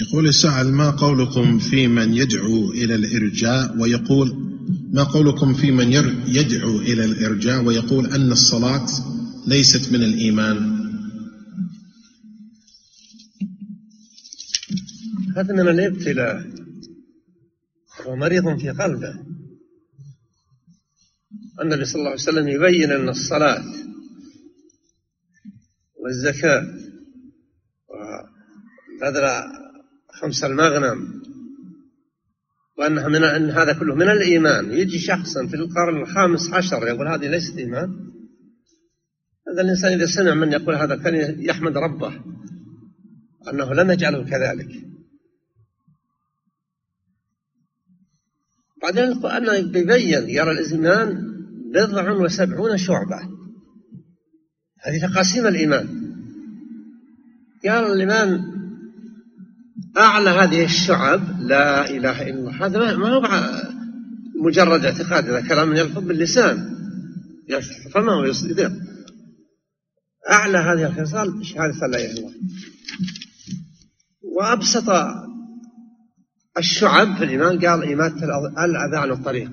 يقول 0.00 0.28
السائل 0.28 0.72
ما 0.72 0.90
قولكم 0.90 1.58
في 1.58 1.88
من 1.88 2.14
يدعو 2.14 2.70
إلى 2.70 2.94
الإرجاء 2.94 3.76
ويقول 3.80 4.48
ما 4.92 5.02
قولكم 5.02 5.54
في 5.54 5.70
من 5.70 5.92
يدعو 6.26 6.78
إلى 6.78 7.04
الإرجاء 7.04 7.64
ويقول 7.64 8.06
أن 8.06 8.32
الصلاة 8.32 8.86
ليست 9.46 9.92
من 9.92 10.02
الإيمان. 10.02 10.78
هذا 15.36 15.54
من 15.54 15.68
الابتلاء 15.68 16.46
هو 18.06 18.16
مريض 18.16 18.58
في 18.58 18.70
قلبه. 18.70 19.14
النبي 21.60 21.84
صلى 21.84 21.98
الله 21.98 22.10
عليه 22.10 22.20
وسلم 22.22 22.48
يبين 22.48 22.92
أن 22.92 23.08
الصلاة 23.08 23.64
والزكاة 25.96 26.66
وبذل 27.88 29.24
خمس 30.20 30.44
المغنم. 30.44 31.22
وأنها 32.78 33.08
من 33.08 33.24
أن 33.24 33.50
هذا 33.50 33.72
كله 33.72 33.94
من 33.94 34.08
الإيمان. 34.08 34.72
يجي 34.72 34.98
شخصا 34.98 35.46
في 35.46 35.56
القرن 35.56 36.02
الخامس 36.02 36.52
عشر 36.52 36.86
يقول 36.86 37.08
هذه 37.08 37.28
ليست 37.28 37.58
إيمان. 37.58 37.88
هذا 39.48 39.62
الإنسان 39.62 39.92
إذا 39.92 40.06
سمع 40.06 40.34
من 40.34 40.52
يقول 40.52 40.74
هذا 40.74 40.96
كان 40.96 41.42
يحمد 41.42 41.76
ربه. 41.76 42.12
أنه 43.52 43.74
لم 43.74 43.90
يجعله 43.90 44.24
كذلك. 44.24 44.68
بعدين 48.82 49.04
القرآن 49.04 49.72
بيبين 49.72 50.28
يرى 50.28 50.50
الإيمان 50.50 51.28
بضع 51.74 52.10
وسبعون 52.10 52.76
شعبة. 52.78 53.20
هذه 54.82 55.12
تقاسيم 55.12 55.46
الإيمان. 55.46 55.88
يرى 57.64 57.92
الإيمان 57.92 58.58
أعلى 59.98 60.30
هذه 60.30 60.64
الشعب 60.64 61.40
لا 61.40 61.90
إله 61.90 62.22
إلا 62.22 62.38
الله. 62.38 62.66
هذا 62.66 62.96
ما 62.96 63.08
هو 63.08 63.22
مجرد 64.44 64.84
اعتقاد 64.84 65.30
هذا 65.30 65.48
كلام 65.48 65.72
يلفظ 65.72 66.04
باللسان. 66.04 66.78
فما 67.94 68.12
هو 68.12 68.24
يصدق 68.24 68.72
أعلى 70.30 70.58
هذه 70.58 70.86
الخصال 70.86 71.46
شهادة 71.46 71.86
لا 71.86 71.98
إله 71.98 72.10
إلا 72.10 72.18
الله. 72.18 72.34
وأبسط 74.22 74.90
الشعب 76.58 77.16
في 77.16 77.24
الإيمان 77.24 77.66
قال 77.66 77.92
إماتة 77.92 78.24
الأذى 78.64 78.96
عن 78.96 79.10
الطريق. 79.10 79.50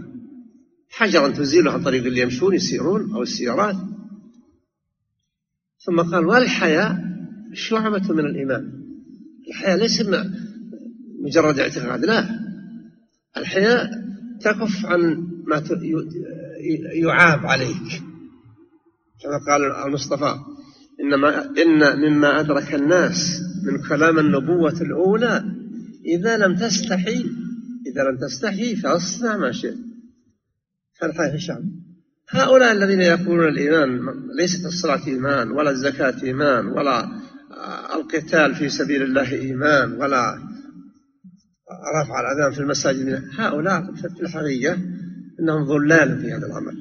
حجرا 0.90 1.28
تزيله 1.28 1.72
عن 1.72 1.84
طريق 1.84 2.06
اللي 2.06 2.22
يمشون 2.22 2.56
يسيرون 2.56 3.14
أو 3.14 3.22
السيارات. 3.22 3.76
ثم 5.86 6.02
قال 6.02 6.26
والحياة 6.26 7.00
شعبة 7.54 8.14
من 8.14 8.26
الإيمان. 8.26 8.85
الحياة 9.48 9.76
ليس 9.76 10.04
مجرد 11.22 11.60
اعتقاد 11.60 12.06
لا. 12.06 12.40
الحياة 13.38 13.90
تكف 14.42 14.86
عن 14.86 15.28
ما 15.48 15.64
يعاب 16.94 17.46
عليك. 17.46 18.04
كما 19.24 19.38
قال 19.48 19.86
المصطفى 19.88 20.36
إنما 21.02 21.46
إن 21.46 22.00
مما 22.00 22.40
أدرك 22.40 22.76
الناس 22.76 23.42
من 23.64 23.88
كلام 23.90 24.20
النبوة 24.20 24.82
الأولى 24.82 25.44
إذا 26.06 26.38
لم 26.38 26.56
تستحي 26.56 27.26
إذا 27.88 28.04
لم 28.04 28.18
تستحي 28.18 28.76
فأصنع 28.76 29.38
ما 29.38 29.52
شئت. 29.52 29.78
كان 31.00 31.12
في 31.12 31.36
الشعب 31.36 31.64
هؤلاء 32.30 32.72
الذين 32.72 33.02
يقولون 33.02 33.48
الإيمان 33.48 34.00
ليست 34.40 34.66
الصلاة 34.66 35.08
إيمان 35.08 35.52
ولا 35.52 35.70
الزكاة 35.70 36.24
إيمان 36.24 36.66
ولا 36.66 37.15
القتال 37.96 38.56
في 38.56 38.70
سبيل 38.70 39.02
الله 39.02 39.32
إيمان 39.32 39.92
ولا 39.92 40.40
رفع 42.02 42.20
الأذان 42.20 42.52
في 42.52 42.60
المساجد 42.60 43.24
هؤلاء 43.38 43.94
في 43.96 44.22
الحقيقة 44.22 44.78
إنهم 45.40 45.66
ظلال 45.66 46.22
في 46.22 46.32
هذا 46.34 46.48
العمل 46.48 46.78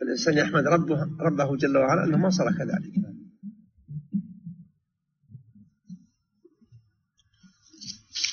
فالإنسان 0.00 0.38
يحمد 0.38 0.66
ربه, 0.66 0.98
ربه 1.20 1.56
جل 1.56 1.76
وعلا 1.76 2.04
أنه 2.04 2.18
ما 2.18 2.30
صار 2.30 2.52
كذلك 2.52 3.12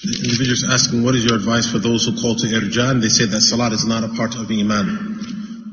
The 0.01 0.17
individual 0.23 0.53
is 0.53 0.63
asking, 0.63 1.03
what 1.03 1.13
is 1.13 1.25
your 1.25 1.35
advice 1.35 1.69
for 1.69 1.77
those 1.77 2.05
who 2.05 2.13
call 2.19 2.33
to 2.33 2.47
irja 2.47 2.89
and 2.89 3.03
they 3.03 3.09
say 3.09 3.25
that 3.25 3.41
salat 3.41 3.73
is 3.73 3.85
not 3.85 4.03
a 4.03 4.07
part 4.07 4.33
of 4.33 4.49
iman? 4.49 5.19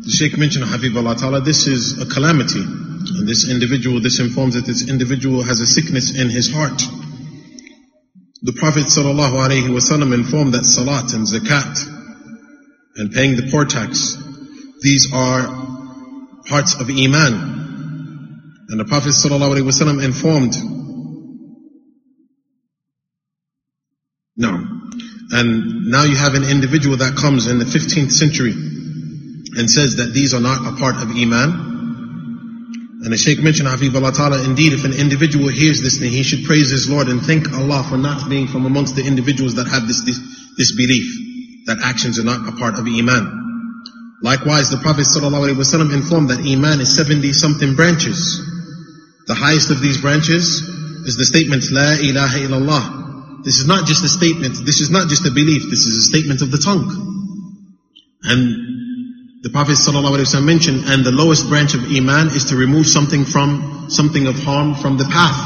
The 0.02 0.10
Sheikh 0.10 0.36
mentioned, 0.36 0.64
Habib 0.64 0.96
Allah 0.96 1.14
Ta'ala, 1.14 1.40
this 1.40 1.68
is 1.68 2.02
a 2.02 2.06
calamity. 2.06 2.64
This 3.24 3.48
individual, 3.50 4.00
this 4.00 4.20
informs 4.20 4.54
that 4.54 4.66
this 4.66 4.88
individual 4.88 5.42
has 5.42 5.60
a 5.60 5.66
sickness 5.66 6.14
in 6.18 6.28
his 6.28 6.52
heart. 6.52 6.82
The 8.42 8.52
Prophet 8.52 8.84
Wasallam 8.84 10.12
informed 10.12 10.54
that 10.54 10.64
salat 10.64 11.12
and 11.14 11.26
zakat 11.26 11.88
and 12.96 13.12
paying 13.12 13.36
the 13.36 13.48
poor 13.50 13.64
tax, 13.64 14.16
these 14.82 15.12
are 15.12 15.42
parts 16.46 16.74
of 16.80 16.90
iman. 16.90 18.66
And 18.68 18.80
the 18.80 18.84
Prophet 18.84 19.10
Wasallam 19.10 20.04
informed 20.04 20.54
No. 24.36 24.52
And 25.30 25.86
now 25.86 26.04
you 26.04 26.14
have 26.14 26.34
an 26.34 26.44
individual 26.44 26.98
that 26.98 27.16
comes 27.16 27.46
in 27.46 27.58
the 27.58 27.64
15th 27.64 28.12
century 28.12 28.52
and 28.52 29.70
says 29.70 29.96
that 29.96 30.12
these 30.12 30.34
are 30.34 30.40
not 30.40 30.66
a 30.66 30.76
part 30.76 30.96
of 30.96 31.10
Iman. 31.10 31.65
And 33.06 33.12
the 33.12 33.18
Shaykh 33.22 33.38
mentioned, 33.38 33.70
Ta'ala, 33.70 34.42
indeed 34.42 34.72
if 34.72 34.82
an 34.82 34.92
individual 34.92 35.46
hears 35.46 35.80
this 35.80 35.98
then 35.98 36.10
he 36.10 36.24
should 36.24 36.42
praise 36.42 36.70
his 36.74 36.90
Lord 36.90 37.06
and 37.06 37.22
thank 37.22 37.46
Allah 37.54 37.86
for 37.88 37.96
not 37.96 38.28
being 38.28 38.48
from 38.48 38.66
amongst 38.66 38.96
the 38.96 39.06
individuals 39.06 39.54
that 39.62 39.68
have 39.68 39.86
this, 39.86 40.02
this, 40.02 40.18
this 40.58 40.74
belief, 40.74 41.06
that 41.70 41.78
actions 41.86 42.18
are 42.18 42.26
not 42.26 42.48
a 42.48 42.58
part 42.58 42.74
of 42.74 42.84
Iman. 42.90 44.18
Likewise, 44.22 44.70
the 44.70 44.82
Prophet 44.82 45.06
ﷺ 45.06 45.94
informed 45.94 46.30
that 46.30 46.42
Iman 46.42 46.80
is 46.80 46.96
70 46.96 47.32
something 47.32 47.76
branches. 47.76 48.42
The 49.28 49.38
highest 49.38 49.70
of 49.70 49.80
these 49.80 50.02
branches 50.02 50.66
is 51.06 51.16
the 51.16 51.26
statement, 51.26 51.70
La 51.70 51.94
ilaha 52.02 52.42
illallah. 52.42 53.44
This 53.44 53.60
is 53.60 53.68
not 53.68 53.86
just 53.86 54.02
a 54.02 54.08
statement, 54.08 54.58
this 54.66 54.80
is 54.80 54.90
not 54.90 55.06
just 55.06 55.24
a 55.24 55.30
belief, 55.30 55.70
this 55.70 55.86
is 55.86 55.94
a 55.94 56.02
statement 56.10 56.42
of 56.42 56.50
the 56.50 56.58
tongue. 56.58 56.90
And 58.24 58.66
the 59.46 59.52
Prophet 59.52 59.78
ﷺ 59.78 60.42
mentioned, 60.44 60.90
and 60.90 61.06
the 61.06 61.12
lowest 61.12 61.48
branch 61.48 61.74
of 61.74 61.86
Iman 61.86 62.34
is 62.34 62.46
to 62.46 62.56
remove 62.56 62.84
something 62.84 63.24
from, 63.24 63.86
something 63.88 64.26
of 64.26 64.34
harm 64.42 64.74
from 64.74 64.98
the 64.98 65.04
path. 65.04 65.38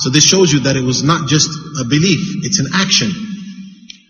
So 0.00 0.10
this 0.10 0.22
shows 0.22 0.52
you 0.52 0.60
that 0.68 0.76
it 0.76 0.84
was 0.84 1.02
not 1.02 1.30
just 1.30 1.48
a 1.80 1.84
belief, 1.88 2.44
it's 2.44 2.60
an 2.60 2.66
action. 2.74 3.08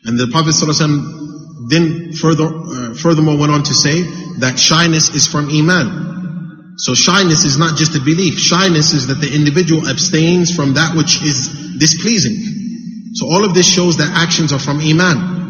And 0.02 0.18
the 0.18 0.26
Prophet 0.26 0.58
ﷺ 0.58 1.70
then 1.70 2.12
further, 2.14 2.50
uh, 2.50 2.94
furthermore 2.94 3.38
went 3.38 3.52
on 3.52 3.62
to 3.62 3.72
say 3.72 4.02
that 4.42 4.58
shyness 4.58 5.14
is 5.14 5.28
from 5.28 5.50
Iman. 5.50 6.74
So 6.78 6.94
shyness 6.94 7.44
is 7.44 7.56
not 7.56 7.78
just 7.78 7.94
a 7.94 8.00
belief. 8.00 8.40
Shyness 8.40 8.92
is 8.92 9.06
that 9.06 9.22
the 9.22 9.32
individual 9.32 9.88
abstains 9.88 10.50
from 10.50 10.74
that 10.74 10.96
which 10.96 11.22
is 11.22 11.78
displeasing. 11.78 13.14
So 13.14 13.30
all 13.30 13.44
of 13.44 13.54
this 13.54 13.70
shows 13.70 13.98
that 13.98 14.10
actions 14.18 14.52
are 14.52 14.58
from 14.58 14.80
Iman. 14.80 15.41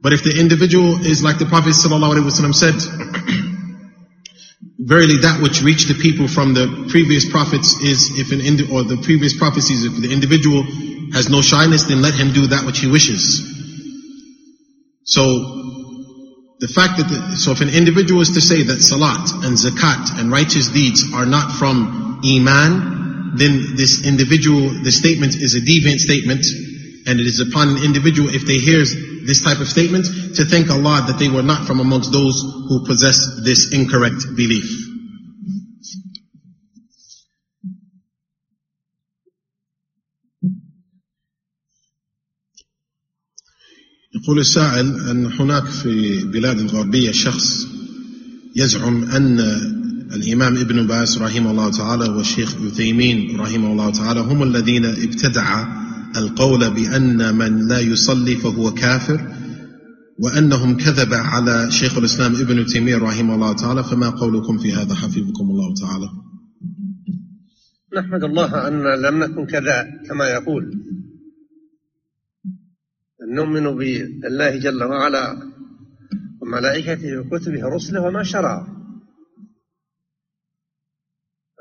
But 0.00 0.12
if 0.12 0.22
the 0.22 0.38
individual 0.38 1.04
is 1.04 1.22
like 1.24 1.38
the 1.38 1.46
Prophet 1.46 1.70
ﷺ 1.74 2.54
said, 2.54 2.74
verily 4.78 5.18
that 5.26 5.42
which 5.42 5.62
reached 5.62 5.88
the 5.88 5.94
people 5.94 6.28
from 6.28 6.54
the 6.54 6.86
previous 6.88 7.28
prophets 7.28 7.82
is 7.82 8.18
if 8.18 8.30
an 8.30 8.40
indi- 8.40 8.70
or 8.70 8.84
the 8.84 8.98
previous 9.02 9.36
prophecies, 9.36 9.84
if 9.84 10.00
the 10.00 10.12
individual 10.12 10.62
has 11.12 11.28
no 11.28 11.42
shyness, 11.42 11.84
then 11.84 12.00
let 12.00 12.14
him 12.14 12.32
do 12.32 12.46
that 12.48 12.64
which 12.64 12.78
he 12.78 12.86
wishes. 12.86 13.42
So 15.02 15.22
the 16.60 16.68
fact 16.68 16.98
that 16.98 17.08
the, 17.08 17.36
so 17.36 17.52
if 17.52 17.60
an 17.60 17.70
individual 17.70 18.20
is 18.20 18.30
to 18.32 18.40
say 18.40 18.62
that 18.62 18.80
salat 18.80 19.30
and 19.44 19.56
zakat 19.56 20.18
and 20.18 20.30
righteous 20.30 20.68
deeds 20.68 21.12
are 21.12 21.26
not 21.26 21.52
from 21.52 22.20
iman, 22.24 23.34
then 23.34 23.76
this 23.76 24.06
individual, 24.06 24.70
the 24.82 24.90
statement 24.90 25.34
is 25.34 25.54
a 25.54 25.60
deviant 25.60 25.98
statement, 25.98 26.44
and 27.06 27.20
it 27.20 27.26
is 27.26 27.40
upon 27.40 27.76
an 27.76 27.82
individual, 27.82 28.28
if 28.28 28.46
they 28.46 28.58
hear 28.58 28.82
this 29.28 29.42
type 29.42 29.60
of 29.60 29.68
statement, 29.68 30.06
to 30.36 30.44
thank 30.46 30.70
Allah 30.70 31.04
that 31.06 31.18
they 31.18 31.28
were 31.28 31.42
not 31.42 31.66
from 31.66 31.80
amongst 31.80 32.10
those 32.12 32.40
who 32.40 32.86
possess 32.86 33.44
this 33.44 33.74
incorrect 33.74 34.24
belief. 34.34 34.64
يقول 44.14 44.38
السائل 44.38 45.10
أن 45.10 45.26
هناك 45.26 45.64
في 45.64 46.24
بلاد 46.24 46.58
الغربية 46.58 47.10
شخص 47.10 47.66
يزعم 48.56 49.04
أن 49.04 49.40
الإمام 50.12 50.56
ابن 50.56 50.86
باس 50.86 51.18
رحمه 51.18 51.50
الله 51.50 51.70
تعالى 51.70 52.08
والشيخ 52.08 52.54
عثيمين 52.54 53.40
رحمه 53.40 53.72
الله 53.72 53.90
تعالى 53.90 54.20
هم 54.20 54.42
الذين 54.42 54.84
ابتدع 54.84 55.78
القول 56.16 56.70
بأن 56.70 57.34
من 57.34 57.68
لا 57.68 57.80
يصلي 57.80 58.36
فهو 58.36 58.74
كافر 58.74 59.20
وأنهم 60.18 60.76
كذب 60.76 61.14
على 61.14 61.70
شيخ 61.70 61.98
الإسلام 61.98 62.36
ابن 62.36 62.66
تيمية 62.66 62.96
رحمه 62.96 63.34
الله 63.34 63.52
تعالى 63.52 63.84
فما 63.84 64.10
قولكم 64.10 64.58
في 64.58 64.72
هذا؟ 64.72 64.94
حفظكم 64.94 65.50
الله 65.50 65.74
تعالى. 65.74 66.08
نحمد 67.96 68.24
الله 68.24 68.68
أن 68.68 69.02
لم 69.02 69.22
نكن 69.22 69.46
كذا 69.46 69.86
كما 70.08 70.24
يقول. 70.24 70.64
نؤمن 73.34 73.76
بالله 73.76 74.56
جل 74.58 74.84
وعلا 74.84 75.52
وملائكته 76.42 77.18
وكتبه 77.18 77.66
ورسله 77.66 78.00
وما 78.00 78.22
شرع 78.22 78.66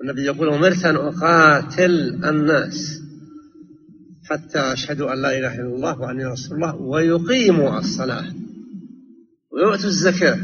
النبي 0.04 0.22
يقول 0.22 0.50
أمرت 0.54 0.86
أن 0.86 0.96
أقاتل 0.96 2.26
الناس. 2.26 3.07
حتى 4.30 4.60
أشهدوا 4.60 5.14
أن 5.14 5.22
لا 5.22 5.38
إله 5.38 5.56
إلا 5.56 5.76
الله 5.76 6.00
وأني 6.00 6.26
رسول 6.26 6.56
الله 6.56 6.76
ويقيموا 6.76 7.80
الصلاة 7.80 8.34
ويؤتوا 9.52 9.90
الزكاة. 9.90 10.40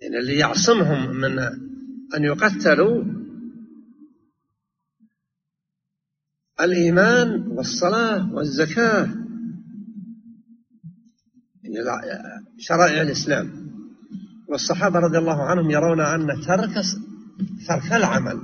يعني 0.00 0.18
اللي 0.18 0.34
يعصمهم 0.34 1.16
من 1.16 1.38
أن 2.14 2.24
يقتلوا 2.24 3.04
الإيمان 6.60 7.46
والصلاة 7.48 8.34
والزكاة. 8.34 9.08
يعني 11.62 11.78
شرائع 12.58 13.02
الإسلام. 13.02 13.70
والصحابة 14.48 14.98
رضي 14.98 15.18
الله 15.18 15.42
عنهم 15.42 15.70
يرون 15.70 16.00
أن 16.00 16.40
ترك 16.46 16.84
ترك 17.68 17.92
العمل 17.92 18.40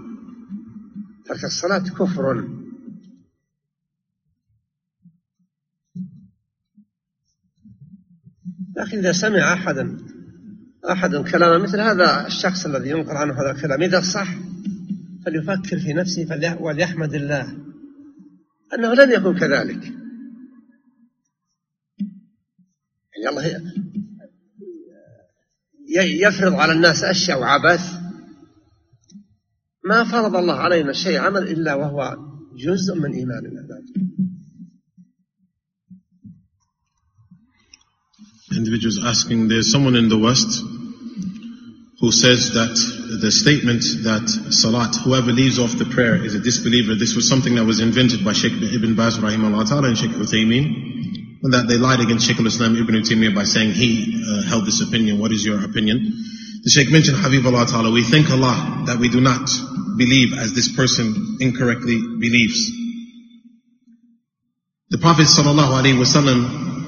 ترك 1.25 1.45
الصلاة 1.45 1.79
كفر. 1.79 2.66
لكن 8.77 8.99
إذا 8.99 9.13
سمع 9.13 9.53
أحد 9.53 9.99
أحد 10.91 11.17
كلام 11.17 11.63
مثل 11.63 11.81
هذا 11.81 12.27
الشخص 12.27 12.67
الذي 12.67 12.91
ينقل 12.91 13.17
عنه 13.17 13.43
هذا 13.43 13.51
الكلام 13.51 13.83
إذا 13.83 14.01
صح 14.01 14.29
فليفكر 15.27 15.79
في 15.79 15.93
نفسه 15.93 16.57
وليحمد 16.61 17.15
الله 17.15 17.57
أنه 18.75 18.95
لن 18.95 19.13
يكون 19.13 19.39
كذلك. 19.39 19.85
يعني 23.17 23.29
الله 23.29 23.63
يفرض 25.99 26.55
على 26.55 26.73
الناس 26.73 27.05
أشياء 27.05 27.41
وعبث. 27.41 27.93
ما 29.85 30.05
فرض 30.05 30.37
الله 30.37 30.55
علينا 30.55 30.93
شيء 30.93 31.19
عمل 31.19 31.43
إلا 31.43 31.75
وهو 31.75 32.17
جزء 32.57 32.95
من 32.95 33.13
إيماننا. 33.13 33.69
Individuals 38.55 39.01
asking, 39.05 39.49
there's 39.49 39.73
someone 39.73 39.97
in 39.97 40.09
the 40.09 40.19
West 40.19 40.63
who 42.01 42.13
says 42.13 42.53
that 42.53 42.77
the 43.21 43.33
statement 43.33 43.83
that 44.05 44.29
salat, 44.53 44.95
whoever 45.03 45.33
leaves 45.33 45.59
off 45.59 45.77
the 45.79 45.87
prayer 45.87 46.15
is 46.15 46.35
a 46.35 46.39
disbeliever, 46.39 46.95
this 46.95 47.17
was 47.17 47.29
something 47.29 47.55
that 47.57 47.65
was 47.65 47.81
invented 47.81 48.25
by 48.25 48.33
Sheikh 48.33 48.53
Ibn 48.53 48.95
Baz 48.95 49.19
rahimahullah 49.19 49.69
ta'ala 49.69 49.89
and 49.89 49.99
Sheikh 49.99 50.13
Uthaymeen, 50.13 51.43
and 51.43 51.53
that 51.55 51.67
they 51.69 51.77
lied 51.79 52.01
against 52.01 52.27
Sheikh 52.27 52.39
al-Islam 52.39 52.77
Ibn 52.77 52.95
Taymiyyah 53.03 53.35
by 53.35 53.45
saying 53.45 53.73
he 53.73 54.23
uh, 54.23 54.43
held 54.47 54.67
this 54.67 54.81
opinion. 54.81 55.19
What 55.19 55.33
is 55.33 55.45
your 55.45 55.65
opinion? 55.65 56.13
The 56.63 56.71
Sheikh 56.71 56.91
mentioned 56.93 57.17
Habib 57.19 57.47
Allah 57.47 57.67
ta'ala, 57.67 57.91
we 57.91 58.05
thank 58.05 58.31
Allah 58.31 58.85
that 58.87 58.99
we 58.99 59.09
do 59.09 59.21
not 59.21 59.49
believe 59.97 60.39
as 60.39 60.53
this 60.53 60.69
person 60.75 61.39
incorrectly 61.41 61.97
believes. 62.21 62.71
The 64.91 64.99
Prophet 64.99 65.27
sallallahu 65.27 65.83
alaihi 65.83 65.99
wasallam, 65.99 66.86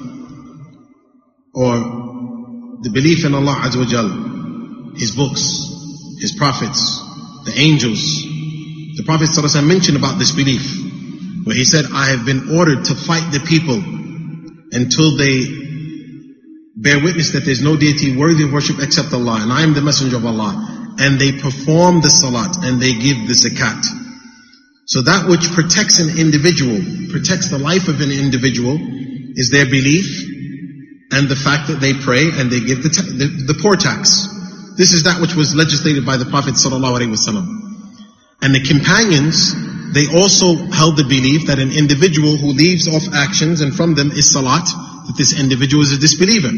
or 1.59 1.75
the 2.79 2.89
belief 2.89 3.25
in 3.25 3.35
Allah 3.35 3.67
Azza 3.67 3.83
wa 3.83 4.95
his 4.95 5.11
books, 5.11 5.67
his 6.23 6.31
prophets, 6.37 6.79
the 7.43 7.53
angels. 7.57 8.23
The 8.95 9.03
Prophet 9.03 9.27
ﷺ 9.27 9.67
mentioned 9.67 9.97
about 9.97 10.17
this 10.17 10.31
belief, 10.31 10.63
where 11.43 11.55
he 11.55 11.65
said, 11.65 11.83
I 11.91 12.15
have 12.15 12.25
been 12.25 12.55
ordered 12.55 12.85
to 12.85 12.95
fight 12.95 13.31
the 13.31 13.43
people 13.43 13.75
until 14.71 15.17
they 15.17 15.43
bear 16.79 17.03
witness 17.03 17.31
that 17.31 17.43
there's 17.43 17.61
no 17.61 17.75
deity 17.75 18.15
worthy 18.15 18.43
of 18.43 18.53
worship 18.53 18.79
except 18.79 19.11
Allah, 19.11 19.39
and 19.41 19.51
I 19.51 19.63
am 19.63 19.73
the 19.73 19.81
messenger 19.81 20.15
of 20.15 20.25
Allah. 20.25 20.95
And 20.97 21.19
they 21.19 21.33
perform 21.33 21.99
the 21.99 22.09
salat, 22.09 22.55
and 22.63 22.79
they 22.79 22.93
give 22.93 23.27
the 23.27 23.35
zakat. 23.35 23.83
So 24.85 25.01
that 25.01 25.27
which 25.27 25.51
protects 25.51 25.99
an 25.99 26.17
individual, 26.19 26.79
protects 27.11 27.49
the 27.49 27.59
life 27.59 27.89
of 27.89 27.99
an 27.99 28.11
individual, 28.11 28.79
is 29.35 29.51
their 29.51 29.65
belief, 29.65 30.38
and 31.11 31.27
the 31.27 31.35
fact 31.35 31.67
that 31.67 31.81
they 31.81 31.93
pray 31.93 32.29
and 32.29 32.51
they 32.51 32.59
give 32.61 32.83
the, 32.83 32.89
the, 32.89 33.53
the 33.53 33.57
poor 33.61 33.75
tax. 33.75 34.27
This 34.77 34.93
is 34.93 35.03
that 35.03 35.19
which 35.19 35.35
was 35.35 35.55
legislated 35.55 36.05
by 36.05 36.17
the 36.17 36.25
Prophet 36.25 36.53
wasallam. 36.53 37.47
And 38.41 38.55
the 38.55 38.63
companions, 38.63 39.51
they 39.93 40.07
also 40.07 40.55
held 40.71 40.95
the 40.95 41.03
belief 41.03 41.47
that 41.47 41.59
an 41.59 41.71
individual 41.71 42.37
who 42.37 42.53
leaves 42.53 42.87
off 42.87 43.03
actions 43.13 43.61
and 43.61 43.75
from 43.75 43.95
them 43.95 44.11
is 44.11 44.31
salat, 44.31 44.63
that 44.63 45.15
this 45.17 45.37
individual 45.37 45.83
is 45.83 45.91
a 45.91 45.99
disbeliever. 45.99 46.53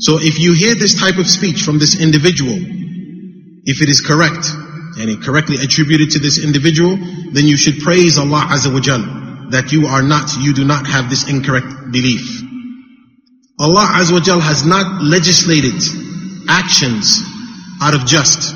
So 0.00 0.18
if 0.18 0.40
you 0.40 0.54
hear 0.54 0.74
this 0.74 0.98
type 0.98 1.18
of 1.18 1.28
speech 1.28 1.62
from 1.62 1.78
this 1.78 2.00
individual, 2.00 2.56
if 3.68 3.82
it 3.82 3.88
is 3.88 4.00
correct, 4.00 4.50
and 4.98 5.10
it 5.10 5.22
correctly 5.22 5.62
attributed 5.62 6.10
to 6.12 6.18
this 6.18 6.42
individual, 6.42 6.96
then 7.30 7.46
you 7.46 7.56
should 7.56 7.78
praise 7.78 8.18
Allah 8.18 8.42
Azza 8.50 8.72
wa 8.72 9.50
that 9.50 9.70
you 9.70 9.86
are 9.86 10.02
not, 10.02 10.34
you 10.40 10.52
do 10.52 10.64
not 10.64 10.86
have 10.86 11.08
this 11.08 11.28
incorrect 11.28 11.92
belief. 11.92 12.47
Allah 13.59 13.87
Azza 13.99 14.13
wa 14.13 14.19
Jal 14.19 14.39
has 14.39 14.65
not 14.65 15.03
legislated 15.03 15.75
actions 16.49 17.21
out 17.81 17.93
of 17.93 18.05
just. 18.05 18.55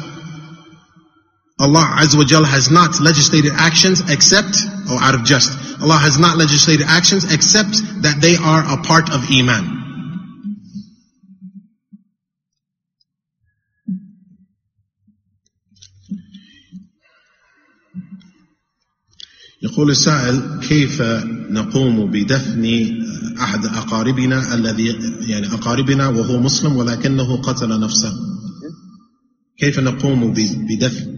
Allah 1.59 1.85
Azza 2.01 2.17
wa 2.17 2.23
Jal 2.23 2.43
has 2.43 2.69
not 2.69 2.99
legislated 2.99 3.51
actions 3.55 4.01
except, 4.09 4.57
or 4.91 5.01
out 5.01 5.15
of 5.15 5.23
just. 5.23 5.51
Allah 5.81 5.97
has 5.97 6.17
not 6.19 6.37
legislated 6.37 6.85
actions 6.87 7.31
except 7.31 7.73
that 8.01 8.17
they 8.21 8.35
are 8.35 8.63
a 8.79 8.83
part 8.83 9.09
of 9.09 9.29
Iman. 9.31 9.77
يقول 19.61 19.89
السائل 19.89 20.59
كيف 20.61 21.01
نقوم 21.49 22.11
بدفن 22.11 22.63
أحد 23.40 23.64
أقاربنا 23.64 24.54
الذي 24.54 24.86
يعني 25.30 25.46
أقاربنا 25.46 26.08
وهو 26.08 26.40
مسلم 26.40 26.76
ولكنه 26.76 27.42
قتل 27.42 27.80
نفسه. 27.80 28.12
كيف 29.58 29.78
نقوم 29.78 30.34
بدفن 30.68 31.12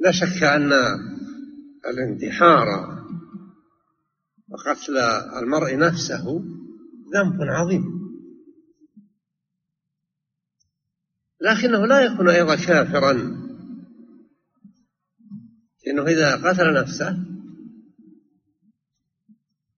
لا 0.00 0.12
شك 0.12 0.42
أن 0.42 0.72
الانتحار 1.90 2.66
وقتل 4.48 4.98
المرء 5.42 5.76
نفسه 5.76 6.44
ذنب 7.14 7.42
عظيم. 7.42 7.84
لكنه 11.40 11.86
لا 11.86 12.00
يكون 12.00 12.28
أيضا 12.28 12.54
كافرا 12.56 13.12
لأنه 15.86 16.06
إذا 16.06 16.36
قتل 16.36 16.74
نفسه 16.74 17.33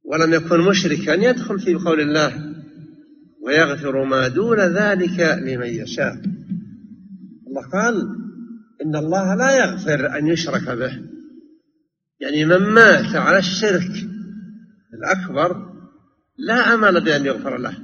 ولم 0.06 0.34
يكن 0.34 0.60
مشركا 0.60 1.12
يدخل 1.12 1.60
في 1.60 1.74
قول 1.74 2.00
الله 2.00 2.54
ويغفر 3.42 4.04
ما 4.04 4.28
دون 4.28 4.60
ذلك 4.60 5.20
لمن 5.20 5.66
يشاء. 5.66 6.14
الله 7.46 7.68
قال 7.72 7.94
إن 8.84 8.96
الله 8.96 9.34
لا 9.34 9.56
يغفر 9.56 10.18
أن 10.18 10.26
يشرك 10.26 10.68
به. 10.68 11.02
يعني 12.20 12.44
من 12.44 12.58
مات 12.58 13.16
على 13.16 13.38
الشرك 13.38 14.06
الأكبر 14.94 15.72
لا 16.38 16.74
أمل 16.74 17.04
بأن 17.04 17.26
يغفر 17.26 17.58
له. 17.58 17.76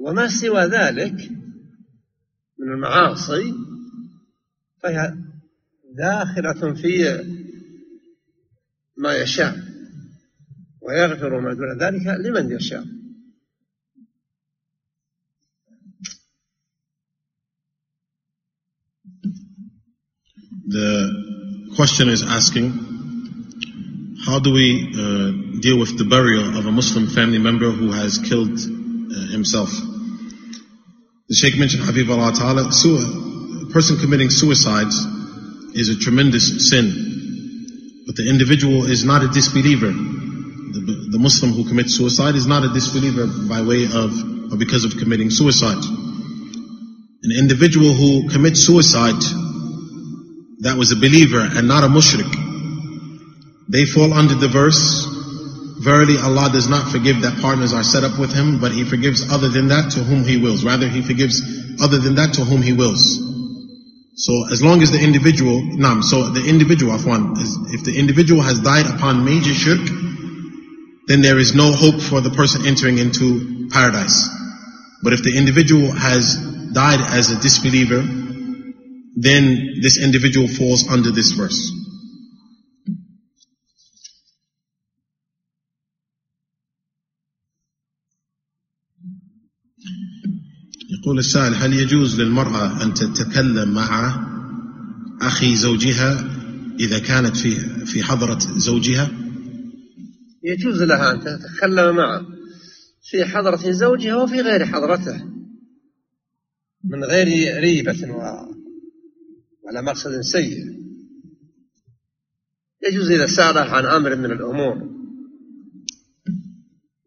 وما 0.00 0.28
سوى 0.28 0.60
ذلك 0.60 1.30
من 2.58 2.72
المعاصي 2.72 3.54
فهي 4.82 5.14
داخلة 5.96 6.74
في 6.74 7.24
ما 8.96 9.16
يشاء. 9.16 9.79
ويغفر 10.81 11.39
ما 11.41 11.53
دون 11.53 11.77
ذلك 11.79 12.07
لمن 12.07 12.51
يشاء 12.51 12.85
The 20.67 21.73
question 21.75 22.09
is 22.09 22.23
asking, 22.23 22.71
how 24.25 24.39
do 24.39 24.51
we 24.51 24.89
uh, 24.89 25.61
deal 25.61 25.77
with 25.77 25.95
the 25.95 26.05
burial 26.05 26.57
of 26.57 26.65
a 26.65 26.71
Muslim 26.71 27.05
family 27.05 27.37
member 27.37 27.69
who 27.69 27.91
has 27.91 28.17
killed 28.17 28.57
uh, 28.57 29.31
himself? 29.31 29.69
The 31.29 31.35
Sheikh 31.35 31.59
mentioned 31.59 31.83
Habib 31.83 32.09
Allah 32.09 32.33
Ta'ala, 32.33 32.63
a 32.69 33.71
person 33.71 33.97
committing 33.97 34.31
suicide 34.31 34.87
is 35.75 35.89
a 35.89 35.95
tremendous 35.95 36.69
sin. 36.69 38.03
But 38.07 38.15
the 38.15 38.27
individual 38.27 38.85
is 38.85 39.03
not 39.03 39.23
a 39.23 39.27
disbeliever. 39.27 39.93
Muslim 41.20 41.52
who 41.52 41.64
commits 41.68 41.94
suicide 41.96 42.34
is 42.34 42.46
not 42.46 42.64
a 42.64 42.72
disbeliever 42.72 43.26
by 43.48 43.60
way 43.62 43.84
of 43.84 44.10
or 44.52 44.56
because 44.56 44.84
of 44.84 44.96
committing 44.96 45.30
suicide. 45.30 45.84
An 47.22 47.32
individual 47.38 47.92
who 47.92 48.28
commits 48.30 48.60
suicide 48.60 49.20
that 50.60 50.76
was 50.76 50.92
a 50.92 50.96
believer 50.96 51.40
and 51.40 51.68
not 51.68 51.84
a 51.84 51.88
mushrik, 51.88 52.30
they 53.68 53.84
fall 53.84 54.12
under 54.12 54.34
the 54.34 54.48
verse, 54.48 55.06
Verily 55.80 56.18
Allah 56.18 56.50
does 56.52 56.68
not 56.68 56.92
forgive 56.92 57.22
that 57.22 57.40
partners 57.40 57.72
are 57.72 57.82
set 57.82 58.04
up 58.04 58.18
with 58.18 58.34
him, 58.34 58.60
but 58.60 58.70
He 58.70 58.84
forgives 58.84 59.32
other 59.32 59.48
than 59.48 59.68
that 59.68 59.92
to 59.92 60.00
whom 60.00 60.24
He 60.24 60.36
wills. 60.36 60.62
Rather, 60.62 60.86
He 60.88 61.00
forgives 61.00 61.40
other 61.80 61.96
than 61.96 62.16
that 62.16 62.34
to 62.34 62.44
whom 62.44 62.60
He 62.60 62.74
wills. 62.74 63.16
So 64.14 64.52
as 64.52 64.62
long 64.62 64.82
as 64.82 64.90
the 64.90 65.02
individual, 65.02 65.62
naam, 65.62 66.04
so 66.04 66.28
the 66.28 66.44
individual, 66.44 66.92
afwan, 66.92 67.32
if 67.72 67.84
the 67.84 67.98
individual 67.98 68.42
has 68.42 68.60
died 68.60 68.86
upon 68.86 69.24
major 69.24 69.54
shirk, 69.54 69.80
then 71.09 71.21
there 71.21 71.37
is 71.37 71.53
no 71.53 71.71
hope 71.71 72.01
for 72.01 72.21
the 72.21 72.31
person 72.31 72.65
entering 72.65 72.97
into 72.97 73.69
paradise. 73.69 74.27
But 75.03 75.13
if 75.13 75.23
the 75.23 75.37
individual 75.37 75.91
has 75.91 76.35
died 76.73 77.01
as 77.01 77.31
a 77.31 77.39
disbeliever, 77.39 78.01
then 79.15 79.79
this 79.81 79.97
individual 79.97 80.47
falls 80.47 80.87
under 80.89 81.11
this 81.11 81.31
verse. 81.31 81.71
يقول 90.89 91.19
السائل 91.19 91.55
هل 91.55 91.73
يجوز 91.73 92.21
للمرأة 92.21 92.83
أن 92.83 92.93
تتكلم 92.93 93.73
مع 93.73 94.19
أخي 95.21 95.55
زوجها 95.55 96.29
إذا 96.79 96.99
كانت 96.99 97.37
في 97.37 97.55
في 97.85 98.03
حضرة 98.03 98.39
زوجها؟ 98.39 99.11
يجوز 100.42 100.82
لها 100.82 101.12
أن 101.12 101.20
تتكلم 101.20 101.96
معه 101.96 102.26
في 103.10 103.24
حضرة 103.24 103.70
زوجها 103.70 104.16
وفي 104.16 104.40
غير 104.40 104.66
حضرته 104.66 105.24
من 106.84 107.04
غير 107.04 107.60
ريبة 107.60 108.14
ولا 109.64 109.80
مقصد 109.80 110.20
سيء. 110.20 110.80
يجوز 112.88 113.10
إذا 113.10 113.26
سأله 113.26 113.60
عن 113.60 113.84
أمر 113.84 114.16
من 114.16 114.32
الأمور. 114.32 114.74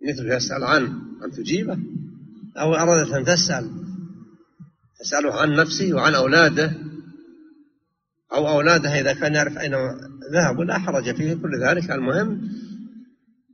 مثل 0.09 0.31
يسأل 0.31 0.63
عنه 0.63 0.87
أن 1.25 1.31
تجيبه. 1.31 1.77
أو 2.57 2.75
أرادت 2.75 3.11
أن 3.11 3.25
تسأل. 3.25 3.71
تسأله 4.99 5.33
عن 5.33 5.55
نفسه 5.55 5.93
وعن 5.93 6.15
أولاده. 6.15 6.73
أو 8.33 8.49
أولادها 8.49 9.01
إذا 9.01 9.13
كان 9.13 9.33
يعرف 9.33 9.57
أين 9.57 9.73
ذهبوا 10.33 10.65
لا 10.65 10.77
حرج 10.77 11.15
فيه. 11.15 11.33
كل 11.33 11.59
ذلك 11.63 11.91
المهم 11.91 12.41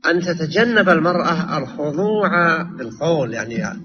أن 0.05 0.21
تتجنب 0.21 0.89
المرأة 0.89 1.57
الخضوع 1.57 2.61
بالقول 2.61 3.33
يعني 3.33 3.79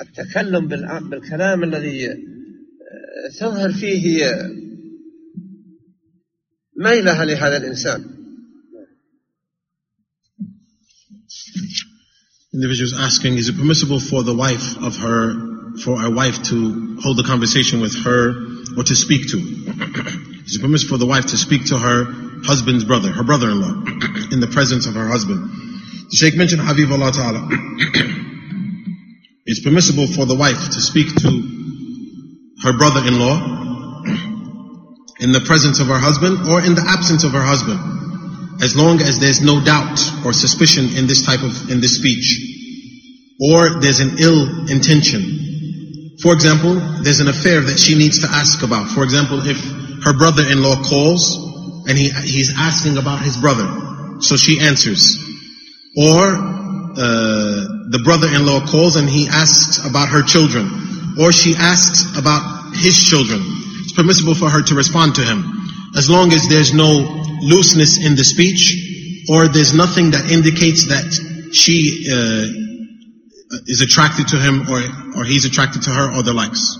التكلم 0.00 0.68
بالكلام 1.10 1.64
الذي 1.64 2.08
تظهر 3.40 3.72
فيه 3.72 4.34
ميلها 6.76 7.24
لهذا 7.24 7.56
الإنسان 7.56 8.04
individual 12.54 12.86
is 12.86 12.92
asking, 12.92 13.38
is 13.38 13.48
it 13.48 13.56
permissible 13.56 13.98
for 13.98 14.22
the 14.22 14.34
wife 14.34 14.76
of 14.76 14.96
her, 14.96 15.32
for 15.82 16.04
a 16.04 16.10
wife 16.10 16.42
to 16.42 16.98
hold 17.00 17.18
a 17.18 17.22
conversation 17.22 17.80
with 17.80 17.96
her 18.04 18.34
or 18.76 18.84
to 18.84 18.94
speak 18.94 19.30
to? 19.30 19.38
is 20.44 20.56
it 20.56 20.60
permissible 20.60 20.98
for 20.98 20.98
the 20.98 21.06
wife 21.06 21.24
to 21.26 21.38
speak 21.38 21.64
to 21.64 21.78
her 21.78 22.31
husband's 22.44 22.84
brother, 22.84 23.10
her 23.10 23.24
brother-in-law, 23.24 24.32
in 24.32 24.40
the 24.40 24.48
presence 24.52 24.86
of 24.86 24.94
her 24.94 25.08
husband? 25.08 25.50
The 26.10 26.16
Sheikh 26.16 26.36
mentioned 26.36 26.62
Habib 26.62 26.90
Allah 26.92 27.12
Ta'ala. 27.12 27.48
it's 29.46 29.60
permissible 29.60 30.06
for 30.06 30.26
the 30.26 30.34
wife 30.34 30.58
to 30.58 30.80
speak 30.80 31.14
to 31.16 31.30
her 32.62 32.76
brother-in-law 32.76 33.62
in 35.20 35.32
the 35.32 35.40
presence 35.40 35.80
of 35.80 35.86
her 35.86 35.98
husband 35.98 36.48
or 36.48 36.60
in 36.60 36.74
the 36.74 36.84
absence 36.86 37.24
of 37.24 37.32
her 37.32 37.42
husband 37.42 38.02
as 38.62 38.76
long 38.76 39.00
as 39.00 39.18
there's 39.18 39.42
no 39.42 39.60
doubt 39.60 39.98
or 40.24 40.32
suspicion 40.32 40.94
in 40.96 41.06
this 41.06 41.26
type 41.26 41.42
of, 41.42 41.70
in 41.70 41.80
this 41.80 41.96
speech, 41.96 42.38
or 43.40 43.80
there's 43.80 43.98
an 43.98 44.18
ill 44.18 44.68
intention. 44.70 46.14
For 46.22 46.32
example, 46.32 46.74
there's 47.02 47.18
an 47.18 47.26
affair 47.26 47.60
that 47.60 47.78
she 47.78 47.98
needs 47.98 48.20
to 48.20 48.28
ask 48.30 48.62
about. 48.62 48.88
For 48.88 49.02
example, 49.02 49.40
if 49.42 49.58
her 50.04 50.12
brother-in-law 50.16 50.84
calls 50.84 51.34
and 51.86 51.98
he, 51.98 52.10
he's 52.10 52.52
asking 52.56 52.98
about 52.98 53.20
his 53.20 53.36
brother, 53.36 53.68
so 54.20 54.36
she 54.36 54.60
answers. 54.60 55.18
Or, 55.96 56.18
uh, 56.96 57.72
the 57.92 58.00
brother-in-law 58.04 58.66
calls 58.66 58.96
and 58.96 59.08
he 59.08 59.28
asks 59.28 59.84
about 59.86 60.08
her 60.08 60.22
children, 60.22 60.68
or 61.20 61.32
she 61.32 61.54
asks 61.56 62.16
about 62.16 62.74
his 62.74 62.96
children. 62.96 63.40
It's 63.84 63.92
permissible 63.92 64.34
for 64.34 64.48
her 64.48 64.62
to 64.62 64.74
respond 64.74 65.16
to 65.16 65.22
him, 65.22 65.44
as 65.96 66.08
long 66.08 66.32
as 66.32 66.48
there's 66.48 66.72
no 66.72 66.88
looseness 67.42 67.98
in 67.98 68.16
the 68.16 68.24
speech, 68.24 69.28
or 69.28 69.48
there's 69.48 69.74
nothing 69.74 70.12
that 70.12 70.30
indicates 70.30 70.86
that 70.86 71.04
she 71.52 72.08
uh, 72.08 72.48
is 73.66 73.82
attracted 73.82 74.28
to 74.28 74.36
him, 74.36 74.70
or 74.70 74.80
or 75.16 75.24
he's 75.24 75.44
attracted 75.44 75.82
to 75.82 75.90
her, 75.90 76.16
or 76.16 76.22
the 76.22 76.32
likes. 76.32 76.78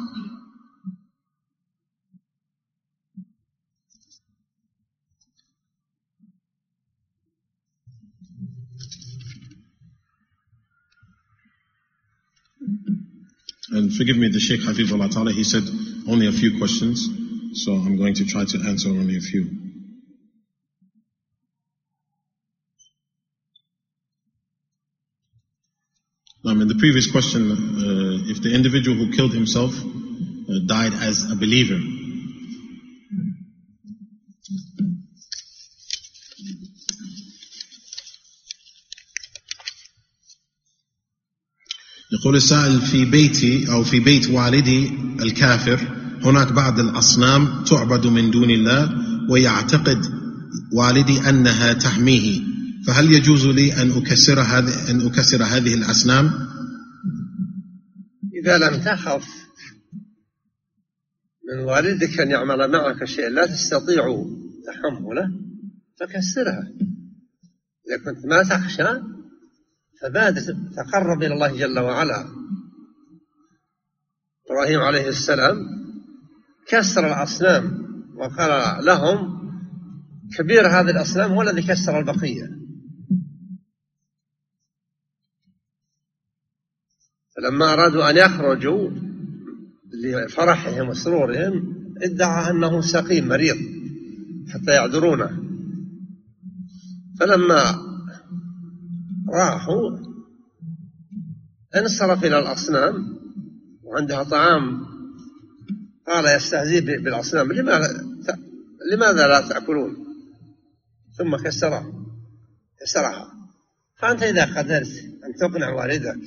And 13.72 13.90
forgive 13.90 14.18
me, 14.18 14.28
the 14.28 14.38
Sheikh 14.38 14.60
Hafizullah 14.60 15.10
Ta'ala, 15.10 15.32
he 15.32 15.44
said 15.44 15.62
only 16.06 16.26
a 16.26 16.32
few 16.32 16.58
questions, 16.58 17.08
so 17.64 17.72
I'm 17.72 17.96
going 17.96 18.12
to 18.16 18.26
try 18.26 18.44
to 18.44 18.58
answer 18.68 18.90
only 18.90 19.16
a 19.16 19.20
few. 19.20 19.48
Um, 26.44 26.60
in 26.60 26.68
the 26.68 26.74
previous 26.74 27.10
question, 27.10 27.50
uh, 27.50 28.30
if 28.30 28.42
the 28.42 28.54
individual 28.54 28.96
who 28.96 29.10
killed 29.10 29.32
himself 29.32 29.72
uh, 29.72 30.58
died 30.66 30.92
as 30.92 31.30
a 31.30 31.36
believer, 31.36 31.80
يقول 42.12 42.36
السائل 42.36 42.80
في 42.80 43.04
بيتي 43.04 43.72
أو 43.72 43.84
في 43.84 44.00
بيت 44.00 44.30
والدي 44.30 44.90
الكافر 45.22 45.80
هناك 46.24 46.52
بعض 46.52 46.80
الأصنام 46.80 47.64
تعبد 47.64 48.06
من 48.06 48.30
دون 48.30 48.50
الله 48.50 48.90
ويعتقد 49.30 50.04
والدي 50.72 51.28
أنها 51.28 51.72
تحميه. 51.72 52.40
فهل 52.86 53.12
يجوز 53.12 53.46
لي 53.46 53.82
أن 53.82 53.90
أكسر 53.90 54.40
هذه 54.40 54.90
أن 54.90 55.06
أكسر 55.06 55.44
هذه 55.44 55.74
الأصنام؟ 55.74 56.30
إذا 58.42 58.58
لم 58.58 58.82
تخف. 58.82 59.28
من 61.48 61.64
والدك 61.64 62.20
أن 62.20 62.30
يعمل 62.30 62.70
معك 62.70 63.04
شيء 63.04 63.28
لا 63.28 63.46
تستطيع 63.46 64.24
تحمله 64.66 65.30
فكسرها. 66.00 66.72
إذا 67.88 67.96
كنت 68.04 68.26
ما 68.26 68.42
تخشى 68.42 69.21
فبادر 70.02 70.56
تقرب 70.76 71.22
إلى 71.22 71.34
الله 71.34 71.56
جل 71.56 71.78
وعلا. 71.78 72.28
إبراهيم 74.50 74.80
عليه 74.80 75.08
السلام 75.08 75.56
كسر 76.68 77.06
الأصنام 77.06 77.82
وقال 78.16 78.84
لهم 78.84 79.42
كبير 80.38 80.66
هذه 80.66 80.90
الأصنام 80.90 81.32
هو 81.32 81.42
الذي 81.42 81.62
كسر 81.62 81.98
البقية. 81.98 82.50
فلما 87.36 87.72
أرادوا 87.72 88.10
أن 88.10 88.16
يخرجوا 88.16 88.90
لفرحهم 90.04 90.88
وسرورهم 90.88 91.74
ادعى 92.02 92.50
أنه 92.50 92.80
سقيم 92.80 93.28
مريض 93.28 93.56
حتى 94.48 94.70
يعذرونه. 94.70 95.42
فلما 97.20 97.91
راحوا 99.32 99.98
انصرف 101.76 102.24
إلى 102.24 102.38
الأصنام 102.38 103.18
وعندها 103.82 104.22
طعام 104.22 104.86
قال 106.06 106.36
يستهزئ 106.36 106.80
بالأصنام 106.80 107.52
لماذا 107.52 108.06
لماذا 108.92 109.26
لا 109.28 109.48
تأكلون؟ 109.48 109.96
ثم 111.18 111.36
كسرها 111.36 111.92
كسرها. 112.80 113.32
فأنت 113.98 114.22
إذا 114.22 114.44
قدرت 114.44 114.88
أن 115.24 115.34
تقنع 115.40 115.70
والدك 115.72 116.20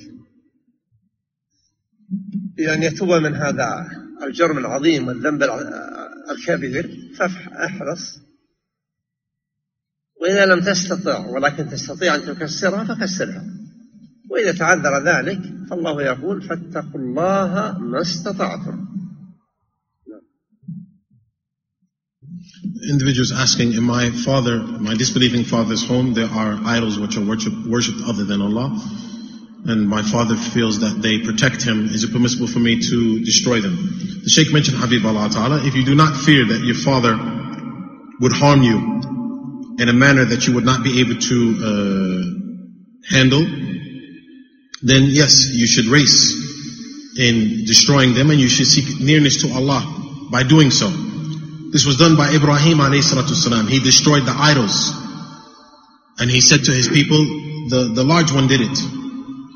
بأن 2.56 2.82
يتوب 2.82 3.08
من 3.08 3.34
هذا 3.34 3.88
الجرم 4.22 4.58
العظيم 4.58 5.08
والذنب 5.08 5.42
الكبير 6.30 7.12
فاحرص 7.18 8.25
وإذا 10.20 10.46
لم 10.46 10.60
تستطع 10.60 11.26
ولكن 11.26 11.68
تستطيع 11.68 12.14
أن 12.14 12.22
تكسرها 12.22 12.84
فكسرها 12.84 13.44
وإذا 14.30 14.52
تعذر 14.52 15.04
ذلك 15.04 15.40
فالله 15.70 16.02
يقول 16.02 16.42
فاتقوا 16.42 17.00
الله 17.00 17.78
ما 17.78 18.00
استطعتم 18.00 18.86
Individuals 22.88 23.32
asking, 23.32 23.72
in 23.72 23.82
my 23.82 24.10
father, 24.10 24.58
my 24.58 24.94
disbelieving 24.94 25.42
father's 25.44 25.84
home, 25.88 26.14
there 26.14 26.28
are 26.28 26.60
idols 26.64 26.98
which 26.98 27.16
are 27.16 27.24
worshipped, 27.24 28.02
other 28.06 28.24
than 28.24 28.40
Allah. 28.40 28.68
and 29.68 29.88
my 29.88 30.02
father 30.02 30.36
feels 30.36 30.80
that 30.80 31.02
they 31.02 31.18
protect 31.18 31.62
him, 31.62 31.86
is 31.86 32.04
it 32.04 32.12
permissible 32.12 32.46
for 32.46 32.60
me 32.60 32.80
to 32.80 33.18
destroy 33.24 33.60
them? 33.60 33.74
The 34.22 34.30
Sheikh 34.30 34.52
mentioned 34.52 34.76
Habib 34.78 35.04
Allah 35.04 35.28
Ta'ala, 35.28 35.66
if 35.66 35.74
you 35.74 35.84
do 35.84 35.96
not 35.96 36.16
fear 36.16 36.46
that 36.46 36.62
your 36.62 36.76
father 36.76 37.18
would 38.20 38.32
harm 38.32 38.62
you 38.62 39.15
in 39.78 39.88
a 39.88 39.92
manner 39.92 40.24
that 40.24 40.46
you 40.46 40.54
would 40.54 40.64
not 40.64 40.82
be 40.82 41.00
able 41.00 41.16
to 41.16 41.38
uh, 41.60 43.14
handle, 43.14 43.44
then 44.82 45.04
yes, 45.08 45.48
you 45.52 45.66
should 45.66 45.86
race 45.86 46.44
in 47.18 47.64
destroying 47.64 48.14
them 48.14 48.30
and 48.30 48.40
you 48.40 48.48
should 48.48 48.66
seek 48.66 49.00
nearness 49.00 49.42
to 49.42 49.52
Allah 49.52 50.28
by 50.30 50.42
doing 50.42 50.70
so. 50.70 50.88
This 51.72 51.84
was 51.84 51.96
done 51.96 52.16
by 52.16 52.30
Ibrahim 52.32 52.78
salam. 53.02 53.66
He 53.66 53.80
destroyed 53.80 54.24
the 54.24 54.34
idols. 54.36 54.92
And 56.18 56.30
he 56.30 56.40
said 56.40 56.64
to 56.64 56.72
his 56.72 56.88
people, 56.88 57.18
the, 57.68 57.92
the 57.94 58.04
large 58.04 58.32
one 58.32 58.46
did 58.46 58.60
it. 58.60 58.78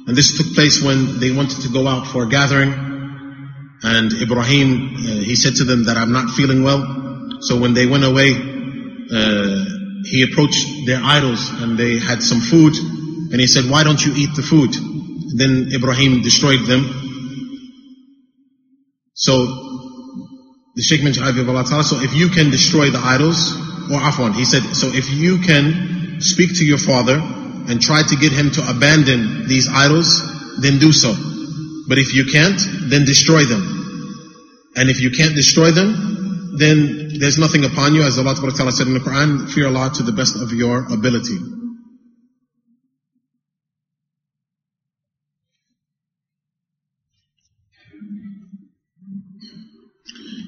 And 0.06 0.16
this 0.16 0.36
took 0.36 0.54
place 0.54 0.82
when 0.82 1.20
they 1.20 1.30
wanted 1.30 1.62
to 1.62 1.68
go 1.68 1.86
out 1.86 2.06
for 2.06 2.24
a 2.24 2.28
gathering. 2.28 2.72
And 3.82 4.12
Ibrahim, 4.12 4.96
uh, 4.96 5.22
he 5.22 5.36
said 5.36 5.56
to 5.56 5.64
them 5.64 5.84
that 5.84 5.96
I'm 5.96 6.12
not 6.12 6.30
feeling 6.34 6.62
well. 6.62 7.38
So 7.40 7.58
when 7.58 7.72
they 7.72 7.86
went 7.86 8.04
away, 8.04 8.32
uh, 8.32 9.64
he 10.04 10.22
approached 10.22 10.86
their 10.86 11.00
idols 11.02 11.50
and 11.60 11.78
they 11.78 11.98
had 11.98 12.22
some 12.22 12.40
food. 12.40 12.74
And 13.32 13.40
he 13.40 13.46
said, 13.46 13.70
why 13.70 13.84
don't 13.84 14.04
you 14.04 14.12
eat 14.14 14.34
the 14.34 14.42
food? 14.42 14.74
Then 15.36 15.70
Ibrahim 15.72 16.22
destroyed 16.22 16.66
them. 16.66 16.84
So 19.14 19.46
the 20.74 20.82
Sheikh 20.82 21.02
mentioned 21.02 21.26
so 21.26 22.00
if 22.00 22.14
you 22.14 22.28
can 22.28 22.50
destroy 22.50 22.90
the 22.90 23.00
idols, 23.02 23.52
or 23.90 23.98
afwan, 23.98 24.34
he 24.34 24.44
said, 24.44 24.62
so 24.74 24.88
if 24.88 25.10
you 25.10 25.38
can 25.38 26.20
speak 26.20 26.56
to 26.58 26.64
your 26.64 26.78
father 26.78 27.18
and 27.18 27.82
try 27.82 28.02
to 28.02 28.16
get 28.16 28.32
him 28.32 28.50
to 28.52 28.62
abandon 28.70 29.46
these 29.48 29.68
idols, 29.68 30.22
then 30.60 30.78
do 30.78 30.92
so. 30.92 31.12
But 31.88 31.98
if 31.98 32.14
you 32.14 32.24
can't, 32.30 32.60
then 32.88 33.04
destroy 33.04 33.44
them. 33.44 33.62
And 34.76 34.88
if 34.88 35.00
you 35.00 35.10
can't 35.10 35.34
destroy 35.34 35.72
them, 35.72 36.56
then 36.56 37.09
there's 37.20 37.36
nothing 37.36 37.64
upon 37.66 37.94
you, 37.94 38.02
as 38.02 38.16
Allah 38.18 38.34
Ta'ala 38.34 38.72
said 38.72 38.86
in 38.86 38.94
the 38.94 39.00
Quran, 39.00 39.46
fear 39.52 39.66
Allah 39.66 39.90
to 39.92 40.02
the 40.02 40.12
best 40.12 40.36
of 40.36 40.52
your 40.52 40.90
ability. 40.90 41.36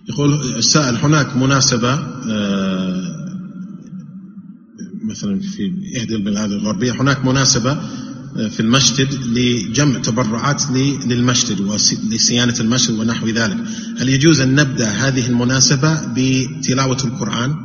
يقول 0.08 0.56
السائل 0.58 0.96
هناك 0.96 1.36
مناسبة 1.36 1.92
آه، 2.30 3.02
مثلا 5.04 5.40
في 5.40 5.72
إحدى 5.98 6.14
البلاد 6.16 6.50
الغربية 6.52 6.92
هناك 6.92 7.24
مناسبة 7.24 7.72
آه، 7.72 8.11
في 8.34 8.60
المسجد 8.60 9.14
لجمع 9.14 9.98
تبرعات 9.98 10.70
للمسجد 11.06 11.60
ولصيانة 11.60 12.54
المسجد 12.60 12.98
ونحو 12.98 13.26
ذلك. 13.26 13.56
هل 13.98 14.08
يجوز 14.08 14.40
أن 14.40 14.54
نبدأ 14.54 14.88
هذه 14.88 15.30
المناسبة 15.30 16.12
بتلاوة 16.14 17.04
القرآن؟ 17.04 17.56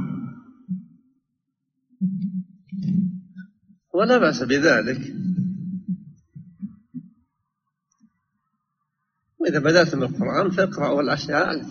ولا 3.93 4.17
بأس 4.17 4.43
بذلك. 4.43 5.13
وإذا 9.39 9.59
بدأت 9.59 9.95
من 9.95 10.03
القرآن 10.03 10.51
فاقرأوا 10.51 11.01
الأشياء 11.01 11.65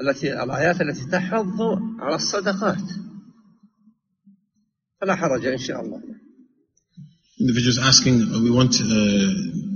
التي 0.00 0.42
الآيات 0.42 0.80
التي 0.80 1.04
تحض 1.04 1.62
على 1.98 2.16
الصدقات. 2.16 2.90
فلا 5.00 5.14
حرج 5.14 5.46
إن 5.46 5.58
شاء 5.58 5.80
الله. 5.80 6.23
Individuals 7.40 7.78
asking, 7.82 8.22
uh, 8.22 8.40
we 8.40 8.50
want, 8.50 8.74
uh, 8.74 8.86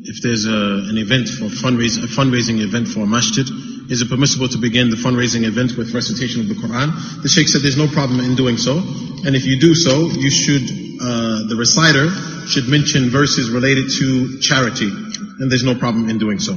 if 0.07 0.23
there's 0.23 0.47
a, 0.47 0.87
an 0.89 0.97
event 0.97 1.29
for 1.29 1.51
fundraising, 1.51 2.05
a 2.05 2.07
fundraising 2.07 2.61
event 2.61 2.87
for 2.87 3.01
a 3.01 3.07
masjid, 3.07 3.47
is 3.91 4.01
it 4.01 4.09
permissible 4.09 4.49
to 4.49 4.59
begin 4.59 4.91
the 4.91 4.97
fundraising 4.97 5.43
event 5.43 5.77
with 5.77 5.93
recitation 5.93 6.41
of 6.43 6.49
the 6.49 6.55
Quran? 6.55 6.95
The 7.23 7.29
Sheikh 7.29 7.49
said 7.49 7.63
there's 7.63 7.77
no 7.77 7.89
problem 7.89 8.21
in 8.21 8.37
doing 8.37 8.59
so. 8.59 8.79
And 8.79 9.35
if 9.35 9.45
you 9.45 9.59
do 9.59 9.75
so, 9.75 10.07
you 10.07 10.31
should, 10.31 10.63
uh, 11.03 11.49
the 11.49 11.57
reciter 11.59 12.11
should 12.47 12.69
mention 12.69 13.11
verses 13.11 13.51
related 13.51 13.91
to 13.99 14.39
charity. 14.41 14.89
And 14.89 15.51
there's 15.51 15.65
no 15.65 15.75
problem 15.75 16.09
in 16.09 16.19
doing 16.19 16.39
so. 16.39 16.55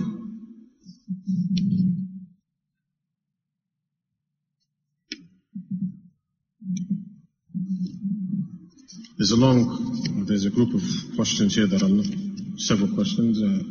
There's 9.18 9.32
a 9.32 9.38
long, 9.38 9.90
there's 10.30 10.44
a 10.44 10.51
group 10.51 10.74
of 10.74 10.82
questions 11.16 11.55
here 11.55 11.66
that 11.66 11.82
are 11.82 12.59
several 12.59 12.94
questions. 12.94 13.43
Uh, 13.43 13.62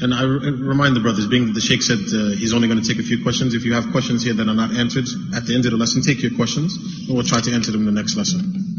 and 0.00 0.14
I 0.14 0.22
remind 0.22 0.96
the 0.96 1.00
brothers, 1.00 1.26
being 1.26 1.46
that 1.46 1.54
the 1.54 1.60
Sheikh 1.60 1.82
said 1.82 1.98
uh, 1.98 2.36
he's 2.36 2.52
only 2.52 2.68
going 2.68 2.80
to 2.80 2.86
take 2.86 2.98
a 2.98 3.06
few 3.06 3.22
questions, 3.22 3.54
if 3.54 3.64
you 3.64 3.74
have 3.74 3.90
questions 3.90 4.22
here 4.22 4.34
that 4.34 4.48
are 4.48 4.54
not 4.54 4.72
answered 4.72 5.06
at 5.34 5.46
the 5.46 5.54
end 5.54 5.64
of 5.66 5.72
the 5.72 5.76
lesson, 5.76 6.02
take 6.02 6.22
your 6.22 6.34
questions 6.34 6.76
and 6.76 7.14
we'll 7.14 7.24
try 7.24 7.40
to 7.40 7.52
answer 7.52 7.72
them 7.72 7.88
in 7.88 7.94
the 7.94 8.00
next 8.00 8.16
lesson. 8.16 8.72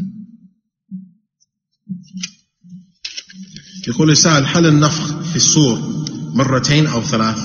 يقول 3.88 4.10
السائل 4.10 4.44
هل 4.44 4.66
النفخ 4.66 5.22
في 5.22 5.36
الصور 5.36 5.78
مرتين 6.34 6.86
أو 6.86 7.02
ثلاث 7.02 7.38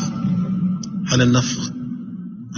هل 1.08 1.22
النفخ 1.22 1.72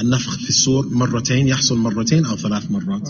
النفخ 0.01 0.37
في 0.37 0.49
الصور 0.49 0.89
مرتين 0.89 1.47
يحصل 1.47 1.77
مرتين 1.77 2.25
أو 2.25 2.37
ثلاث 2.37 2.71
مرات 2.71 3.09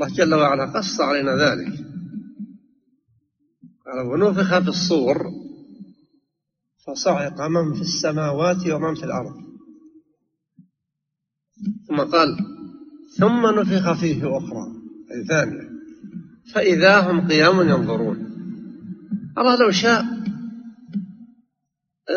الله 0.00 0.14
جل 0.14 0.34
وعلا 0.34 0.64
قص 0.64 1.00
علينا 1.00 1.36
ذلك. 1.36 1.72
قال 3.86 4.06
ونفخ 4.06 4.58
في 4.58 4.68
الصور 4.68 5.16
فصعق 6.86 7.40
من 7.40 7.74
في 7.74 7.80
السماوات 7.80 8.66
ومن 8.66 8.94
في 8.94 9.04
الأرض. 9.04 9.34
ثم 11.88 11.96
قال 11.96 12.28
ثم 13.18 13.46
نفخ 13.60 14.00
فيه 14.00 14.38
أخرى 14.38 14.66
أي 15.12 15.24
ثانية 15.24 15.70
فإذا 16.54 17.00
هم 17.00 17.28
قيام 17.28 17.60
ينظرون. 17.60 18.18
الله 19.38 19.56
لو 19.56 19.70
شاء 19.70 20.04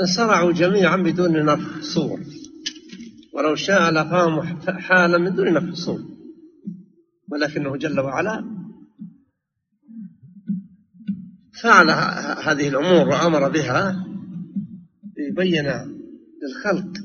انصرعوا 0.02 0.52
جميعا 0.52 0.98
بدون 0.98 1.46
نفخ 1.46 1.82
صور 1.82 2.20
ولو 3.34 3.56
شاء 3.56 3.92
لقاموا 3.92 4.44
حالا 4.68 5.18
من 5.18 5.36
دون 5.36 5.54
نفخ 5.54 5.74
صور. 5.76 6.13
ولكنه 7.32 7.78
جل 7.78 8.00
وعلا 8.00 8.64
فعل 11.62 11.90
هذه 12.48 12.68
الأمور 12.68 13.08
وأمر 13.08 13.50
بها 13.50 14.06
ليبين 15.18 15.66
للخلق 16.44 16.98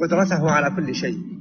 قدرته 0.00 0.50
على 0.50 0.76
كل 0.76 0.94
شيء 0.94 1.34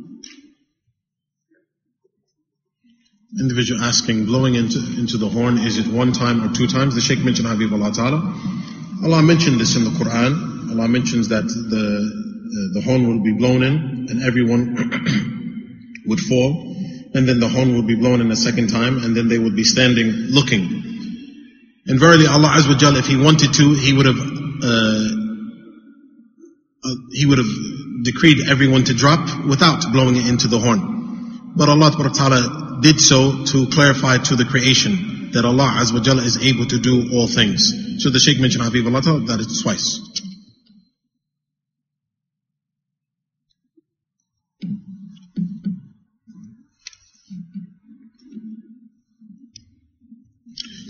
Individual 3.39 3.81
asking, 3.81 4.26
blowing 4.26 4.53
into, 4.53 4.77
into 4.77 5.18
the 5.18 5.27
horn, 5.27 5.57
is 5.57 5.80
it 5.80 5.88
one 5.88 6.11
time 6.11 6.43
or 6.43 6.53
two 6.53 6.68
times? 6.68 6.93
The 6.93 7.01
Sheikh 7.01 7.18
mentioned 7.26 7.47
Habib 7.47 7.73
Allah 7.73 7.91
Ta'ala. 7.91 8.19
Allah 9.03 9.23
mentioned 9.23 9.60
this 9.60 9.76
in 9.76 9.85
the 9.85 9.89
Quran. 9.89 10.69
Allah 10.69 10.88
mentions 10.88 11.30
that 11.30 11.41
the, 11.45 12.14
the 12.73 12.81
horn 12.81 13.07
will 13.07 13.23
be 13.23 13.34
blown 13.34 13.64
in 13.64 14.05
and 14.10 14.22
everyone 14.22 14.76
would 16.05 16.19
fall, 16.19 16.75
and 17.13 17.27
then 17.27 17.39
the 17.39 17.47
horn 17.47 17.75
would 17.75 17.88
be 17.88 17.95
blown 17.95 18.21
in 18.21 18.31
a 18.31 18.35
second 18.35 18.69
time, 18.69 19.03
and 19.03 19.15
then 19.15 19.27
they 19.27 19.38
would 19.38 19.55
be 19.55 19.63
standing 19.63 20.07
looking. 20.30 20.63
And 21.85 21.99
verily, 21.99 22.27
Allah 22.27 22.49
Azza 22.49 22.69
wa 22.69 22.77
Jalla, 22.77 22.99
if 22.99 23.07
He 23.07 23.17
wanted 23.17 23.53
to, 23.53 23.73
He 23.73 23.93
would 23.93 24.05
have, 24.05 24.19
uh, 24.19 25.09
uh, 26.84 26.95
He 27.11 27.25
would 27.25 27.38
have 27.38 27.53
decreed 28.03 28.47
everyone 28.49 28.84
to 28.85 28.93
drop 28.93 29.45
without 29.45 29.91
blowing 29.91 30.15
it 30.15 30.27
into 30.27 30.47
the 30.47 30.59
horn. 30.59 31.53
But 31.55 31.69
Allah 31.69 31.91
Ta'ala 31.91 32.80
did 32.81 32.99
so 32.99 33.45
to 33.45 33.67
clarify 33.67 34.17
to 34.17 34.35
the 34.35 34.45
creation 34.45 35.31
that 35.34 35.45
Allah 35.45 35.80
Azza 35.80 35.93
wa 35.93 35.99
Jalla 35.99 36.23
is 36.23 36.38
able 36.43 36.65
to 36.67 36.80
do 36.80 37.11
all 37.13 37.27
things. 37.27 38.03
So 38.03 38.09
the 38.09 38.19
Shaykh 38.19 38.39
mentioned 38.39 38.63
Habib 38.63 38.85
Allah 38.88 39.01
that 39.01 39.39
it's 39.39 39.61
twice. 39.61 39.99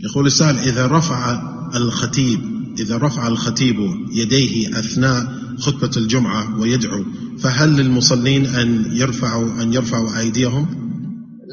يقول 0.04 0.26
السائل 0.26 0.58
إذا 0.58 0.88
رفع 0.88 1.42
الخطيب 1.76 2.40
إذا 2.80 2.98
رفع 2.98 3.28
الخطيب 3.28 3.76
يديه 4.12 4.80
أثناء 4.80 5.44
خطبة 5.58 5.92
الجمعة 5.98 6.60
ويدعو 6.60 7.04
فهل 7.40 7.70
للمصلين 7.70 8.46
أن 8.46 8.86
يرفعوا 8.92 9.62
أن 9.62 9.74
يرفعوا 9.74 10.20
أيديهم؟ 10.20 10.66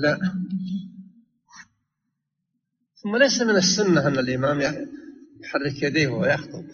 لا. 0.02 0.18
ثم 3.02 3.16
ليس 3.16 3.42
من 3.42 3.56
السنة 3.56 4.06
أن 4.06 4.18
الإمام 4.18 4.60
يحرك 5.40 5.82
يديه 5.82 6.08
ويخطب. 6.08 6.64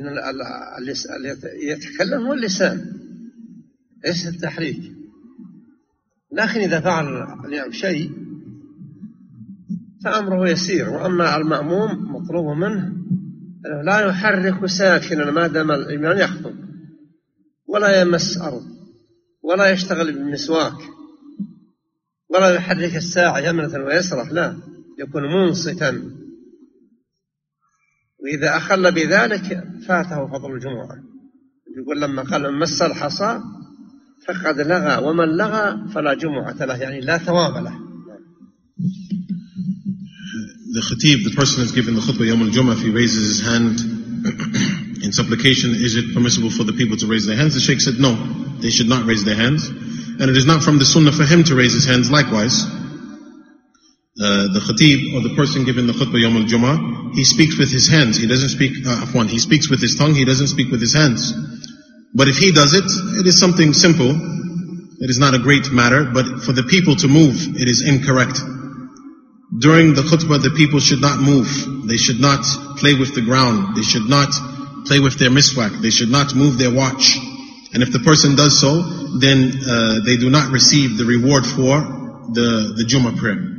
إن 0.00 0.08
يتكلم 1.62 2.26
هو 2.26 2.32
اللسان 2.32 2.92
ليس 4.04 4.26
التحريك. 4.26 4.92
لكن 6.32 6.60
إذا 6.60 6.80
فعل 6.80 7.06
الإمام 7.44 7.72
شيء 7.72 8.31
فأمره 10.04 10.48
يسير 10.48 10.90
وأما 10.90 11.36
المأموم 11.36 12.14
مطلوب 12.14 12.56
منه 12.56 12.92
أنه 13.66 13.82
لا 13.84 14.00
يحرك 14.00 14.66
ساكنا 14.66 15.30
ما 15.30 15.46
دام 15.46 15.70
الإمام 15.70 16.18
يخطب 16.18 16.54
ولا 17.68 18.00
يمس 18.00 18.38
أرض 18.38 18.62
ولا 19.42 19.70
يشتغل 19.70 20.12
بالمسواك 20.12 20.92
ولا 22.30 22.54
يحرك 22.54 22.96
الساعة 22.96 23.38
يمنة 23.38 23.84
ويسرة 23.84 24.32
لا 24.32 24.56
يكون 24.98 25.22
منصتا. 25.22 26.02
وإذا 28.18 28.56
أخل 28.56 28.92
بذلك 28.92 29.64
فاته 29.88 30.26
فضل 30.26 30.52
الجمعة. 30.54 31.02
يقول 31.76 32.00
لما 32.00 32.22
قال 32.22 32.52
من 32.52 32.58
مس 32.58 32.82
الحصى 32.82 33.40
فقد 34.28 34.60
لغى 34.60 35.06
ومن 35.06 35.28
لغى 35.28 35.88
فلا 35.94 36.14
جمعة 36.14 36.64
له 36.64 36.76
يعني 36.76 37.00
لا 37.00 37.18
ثواب 37.18 37.64
له. 37.64 37.78
The 40.72 40.80
khatib, 40.80 41.28
the 41.28 41.36
person 41.36 41.60
that's 41.60 41.76
giving 41.76 41.92
the 41.92 42.00
khutbah 42.00 42.24
Yom 42.24 42.40
al-Jum'ah, 42.48 42.72
if 42.72 42.80
he 42.80 42.88
raises 42.88 43.28
his 43.28 43.44
hand 43.44 43.76
in 45.04 45.12
supplication, 45.12 45.76
is 45.76 46.00
it 46.00 46.16
permissible 46.16 46.48
for 46.48 46.64
the 46.64 46.72
people 46.72 46.96
to 46.96 47.06
raise 47.06 47.26
their 47.28 47.36
hands? 47.36 47.52
The 47.52 47.60
Sheikh 47.60 47.84
said 47.84 48.00
no, 48.00 48.16
they 48.56 48.70
should 48.72 48.88
not 48.88 49.04
raise 49.04 49.22
their 49.22 49.36
hands. 49.36 49.68
And 49.68 50.32
it 50.32 50.36
is 50.36 50.48
not 50.48 50.64
from 50.64 50.78
the 50.80 50.88
sunnah 50.88 51.12
for 51.12 51.28
him 51.28 51.44
to 51.44 51.54
raise 51.54 51.76
his 51.76 51.84
hands 51.84 52.08
likewise. 52.10 52.64
Uh, 54.16 54.48
the 54.56 54.64
khatib 54.64 55.12
or 55.12 55.20
the 55.20 55.36
person 55.36 55.68
giving 55.68 55.84
the 55.84 55.92
khutbah 55.92 56.16
Yom 56.16 56.40
al-Jum'ah, 56.40 57.12
he 57.12 57.24
speaks 57.24 57.58
with 57.58 57.68
his 57.68 57.92
hands. 57.92 58.16
He 58.16 58.26
doesn't 58.26 58.56
speak, 58.56 58.72
uh, 58.88 59.04
one, 59.12 59.28
he 59.28 59.40
speaks 59.44 59.68
with 59.68 59.82
his 59.82 59.96
tongue, 59.96 60.14
he 60.14 60.24
doesn't 60.24 60.48
speak 60.48 60.72
with 60.72 60.80
his 60.80 60.96
hands. 60.96 61.36
But 62.16 62.28
if 62.28 62.38
he 62.40 62.48
does 62.50 62.72
it, 62.72 62.88
it 63.20 63.26
is 63.28 63.38
something 63.38 63.74
simple. 63.74 64.08
It 64.08 65.10
is 65.12 65.18
not 65.18 65.34
a 65.34 65.38
great 65.38 65.70
matter, 65.70 66.08
but 66.08 66.40
for 66.40 66.56
the 66.56 66.62
people 66.62 66.96
to 66.96 67.08
move, 67.08 67.60
it 67.60 67.68
is 67.68 67.84
incorrect. 67.86 68.40
During 69.58 69.94
the 69.94 70.02
khutbah, 70.02 70.42
the 70.42 70.50
people 70.56 70.80
should 70.80 71.02
not 71.02 71.20
move. 71.20 71.86
They 71.86 71.98
should 71.98 72.20
not 72.20 72.42
play 72.78 72.94
with 72.94 73.14
the 73.14 73.20
ground. 73.20 73.76
They 73.76 73.82
should 73.82 74.08
not 74.08 74.32
play 74.86 74.98
with 74.98 75.18
their 75.18 75.30
miswak. 75.30 75.80
They 75.82 75.90
should 75.90 76.08
not 76.08 76.34
move 76.34 76.56
their 76.56 76.72
watch. 76.72 77.18
And 77.74 77.82
if 77.82 77.92
the 77.92 78.00
person 78.00 78.34
does 78.34 78.58
so, 78.58 78.82
then 79.18 79.52
uh, 79.68 80.00
they 80.06 80.16
do 80.16 80.30
not 80.30 80.50
receive 80.50 80.96
the 80.96 81.04
reward 81.04 81.44
for 81.44 81.80
the, 82.32 82.74
the 82.76 82.84
Jummah 82.84 83.16
prayer. 83.18 83.51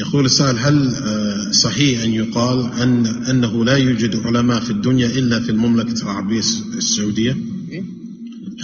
يقول 0.00 0.24
السائل 0.24 0.58
هل 0.58 0.94
آه، 0.94 1.50
صحيح 1.50 2.02
أن 2.02 2.10
يقال 2.10 2.72
أن 2.72 3.06
أنه 3.06 3.64
لا 3.64 3.76
يوجد 3.76 4.16
علماء 4.16 4.60
في 4.60 4.70
الدنيا 4.70 5.06
إلا 5.06 5.40
في 5.40 5.50
المملكة 5.50 6.02
العربية 6.02 6.38
السعودية؟ 6.76 7.36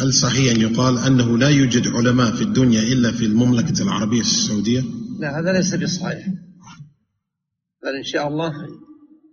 هل 0.00 0.12
صحيح 0.12 0.54
أن 0.54 0.60
يقال 0.60 0.98
أنه 0.98 1.38
لا 1.38 1.48
يوجد 1.48 1.88
علماء 1.88 2.36
في 2.36 2.42
الدنيا 2.42 2.82
إلا 2.82 3.12
في 3.12 3.24
المملكة 3.24 3.82
العربية 3.82 4.20
السعودية؟ 4.20 4.84
لا 5.18 5.40
هذا 5.40 5.52
ليس 5.52 5.74
بصحيح. 5.74 6.26
بل 7.82 7.96
إن 7.96 8.04
شاء 8.04 8.28
الله 8.28 8.52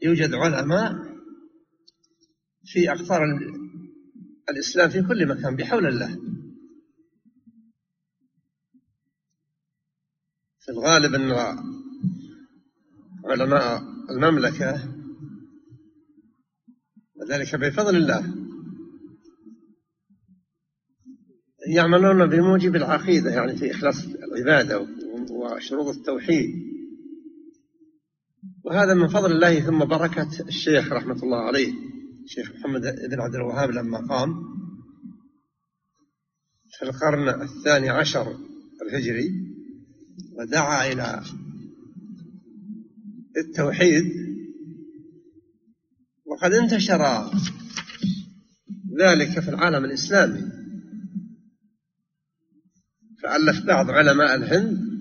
يوجد 0.03 0.34
علماء 0.34 0.93
في 2.65 2.91
أقطار 2.91 3.21
الإسلام 4.49 4.89
في 4.89 5.01
كل 5.01 5.27
مكان 5.27 5.55
بحول 5.55 5.88
الله. 5.88 6.17
في 10.59 10.71
الغالب 10.71 11.15
أن 11.15 11.31
علماء 13.25 13.83
المملكة 14.09 14.89
وذلك 17.15 17.55
بفضل 17.55 17.95
الله 17.95 18.33
يعملون 21.67 22.29
بموجب 22.29 22.75
العقيدة 22.75 23.31
يعني 23.31 23.55
في 23.55 23.71
إخلاص 23.71 24.05
العبادة 24.05 24.87
وشروط 25.31 25.95
التوحيد. 25.95 26.73
وهذا 28.63 28.93
من 28.93 29.07
فضل 29.07 29.31
الله 29.31 29.59
ثم 29.59 29.85
بركة 29.85 30.29
الشيخ 30.47 30.91
رحمة 30.91 31.23
الله 31.23 31.37
عليه 31.37 31.73
الشيخ 32.23 32.51
محمد 32.51 32.81
بن 32.81 33.19
عبد 33.19 33.35
الوهاب 33.35 33.71
لما 33.71 33.97
قام 33.97 34.33
في 36.71 36.85
القرن 36.85 37.41
الثاني 37.41 37.89
عشر 37.89 38.37
الهجري 38.81 39.31
ودعا 40.39 40.91
إلى 40.91 41.23
التوحيد 43.38 44.03
وقد 46.26 46.53
انتشر 46.53 47.31
ذلك 48.99 49.39
في 49.39 49.49
العالم 49.49 49.85
الإسلامي. 49.85 50.51
فألف 53.23 53.65
بعض 53.65 53.89
علماء 53.89 54.35
الهند 54.35 54.93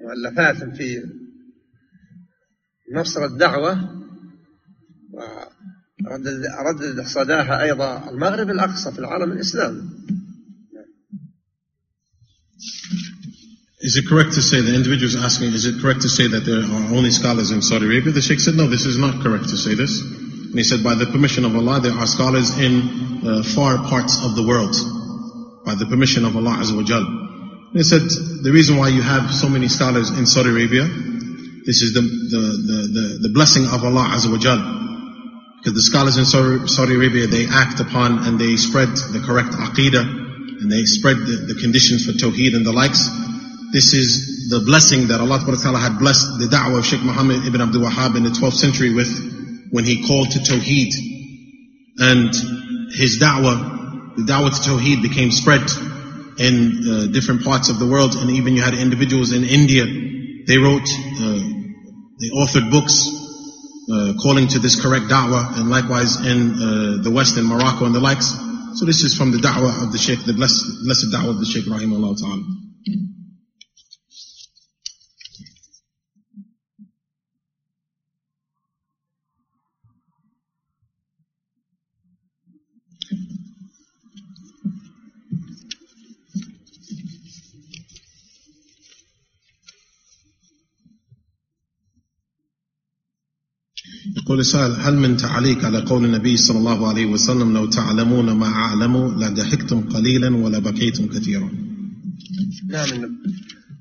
مؤلفات 0.00 0.76
في 0.76 1.02
نصر 2.94 3.24
الدعوة 3.24 4.00
وردد 6.04 7.00
صداها 7.06 7.62
أيضا 7.62 8.10
المغرب 8.10 8.50
الأقصى 8.50 8.92
في 8.92 8.98
العالم 8.98 9.32
الإسلامي. 9.32 9.99
Is 13.80 13.96
it 13.96 14.06
correct 14.06 14.34
to 14.34 14.42
say, 14.42 14.60
the 14.60 14.74
individual 14.74 15.08
is 15.08 15.16
asking, 15.16 15.56
is 15.56 15.64
it 15.64 15.80
correct 15.80 16.02
to 16.02 16.10
say 16.10 16.28
that 16.28 16.44
there 16.44 16.60
are 16.60 16.92
only 16.92 17.10
scholars 17.10 17.50
in 17.50 17.62
Saudi 17.62 17.86
Arabia? 17.86 18.12
The 18.12 18.20
Sheikh 18.20 18.40
said, 18.40 18.52
no, 18.54 18.68
this 18.68 18.84
is 18.84 18.98
not 18.98 19.22
correct 19.24 19.48
to 19.48 19.56
say 19.56 19.72
this. 19.72 20.02
And 20.04 20.52
he 20.52 20.64
said, 20.64 20.84
by 20.84 20.94
the 20.94 21.06
permission 21.06 21.46
of 21.46 21.56
Allah, 21.56 21.80
there 21.80 21.96
are 21.96 22.06
scholars 22.06 22.58
in 22.60 23.24
uh, 23.24 23.42
far 23.42 23.78
parts 23.88 24.20
of 24.20 24.36
the 24.36 24.44
world. 24.44 24.76
By 25.64 25.76
the 25.80 25.86
permission 25.88 26.26
of 26.28 26.36
Allah 26.36 26.60
Azza 26.60 26.76
wa 26.76 26.84
Jal. 26.84 27.00
And 27.00 27.80
he 27.80 27.82
said, 27.82 28.04
the 28.44 28.52
reason 28.52 28.76
why 28.76 28.88
you 28.88 29.00
have 29.00 29.32
so 29.32 29.48
many 29.48 29.68
scholars 29.68 30.10
in 30.12 30.26
Saudi 30.26 30.50
Arabia, 30.50 30.84
this 31.64 31.80
is 31.80 31.96
the, 31.96 32.04
the, 32.04 32.42
the, 32.68 32.78
the, 32.92 33.28
the 33.28 33.32
blessing 33.32 33.64
of 33.64 33.80
Allah 33.80 34.12
Azza 34.12 34.28
wa 34.28 34.36
Jal. 34.36 34.60
Because 35.56 35.72
the 35.72 35.88
scholars 35.88 36.20
in 36.20 36.28
Saudi 36.28 37.00
Arabia, 37.00 37.28
they 37.28 37.48
act 37.48 37.80
upon 37.80 38.28
and 38.28 38.36
they 38.36 38.56
spread 38.56 38.92
the 38.92 39.24
correct 39.24 39.56
aqidah, 39.56 40.04
and 40.60 40.68
they 40.68 40.84
spread 40.84 41.16
the, 41.16 41.48
the 41.48 41.56
conditions 41.56 42.04
for 42.04 42.12
tawheed 42.12 42.52
and 42.52 42.66
the 42.66 42.72
likes. 42.72 43.08
This 43.72 43.94
is 43.94 44.48
the 44.50 44.58
blessing 44.66 45.08
that 45.08 45.20
Allah 45.20 45.38
Ta'ala 45.38 45.78
had 45.78 45.98
blessed 46.00 46.40
the 46.40 46.46
da'wah 46.46 46.78
of 46.78 46.84
Sheikh 46.84 47.02
Muhammad 47.02 47.46
ibn 47.46 47.60
Abdul 47.60 47.82
Wahhab 47.86 48.16
in 48.16 48.24
the 48.24 48.30
12th 48.30 48.58
century 48.58 48.92
with 48.92 49.08
when 49.70 49.84
he 49.84 50.04
called 50.04 50.32
to 50.32 50.40
Tawheed. 50.40 50.90
And 51.98 52.34
his 52.90 53.22
da'wah, 53.22 54.16
the 54.16 54.22
da'wah 54.26 54.50
to 54.50 54.70
Tawheed 54.70 55.02
became 55.02 55.30
spread 55.30 55.62
in 56.38 56.82
uh, 56.82 57.06
different 57.12 57.44
parts 57.44 57.68
of 57.68 57.78
the 57.78 57.86
world 57.86 58.16
and 58.16 58.30
even 58.30 58.56
you 58.56 58.62
had 58.62 58.74
individuals 58.74 59.30
in 59.30 59.44
India, 59.44 59.86
they 59.86 60.58
wrote, 60.58 60.90
uh, 60.90 61.38
they 62.18 62.30
authored 62.34 62.72
books 62.72 63.06
uh, 63.86 64.14
calling 64.20 64.48
to 64.48 64.58
this 64.58 64.80
correct 64.82 65.06
da'wah 65.06 65.58
and 65.58 65.70
likewise 65.70 66.18
in 66.26 66.54
uh, 66.58 67.02
the 67.02 67.10
West 67.14 67.36
in 67.36 67.44
Morocco 67.44 67.84
and 67.86 67.94
the 67.94 68.00
likes. 68.00 68.34
So 68.74 68.84
this 68.84 69.04
is 69.04 69.14
from 69.14 69.30
the 69.30 69.38
da'wah 69.38 69.84
of 69.84 69.92
the 69.92 69.98
Sheikh, 69.98 70.24
the 70.24 70.32
blessed, 70.32 70.82
blessed 70.82 71.14
da'wah 71.14 71.30
of 71.30 71.38
the 71.38 71.46
Sheikh 71.46 71.66
Rahimahullah 71.66 72.18
Ta'ala. 72.18 72.69
يقول 94.16 94.40
السائل 94.40 94.72
هل 94.72 94.96
من 94.96 95.16
تعليق 95.16 95.64
على 95.64 95.80
قول 95.80 96.04
النبي 96.04 96.36
صلى 96.36 96.58
الله 96.58 96.88
عليه 96.88 97.06
وسلم 97.06 97.54
لو 97.54 97.66
تعلمون 97.66 98.30
ما 98.30 98.46
أعلم 98.46 98.96
لضحكتم 99.20 99.88
قليلا 99.88 100.36
ولبكيتم 100.36 101.06
كثيرا؟ 101.06 101.50
نعم. 102.68 102.88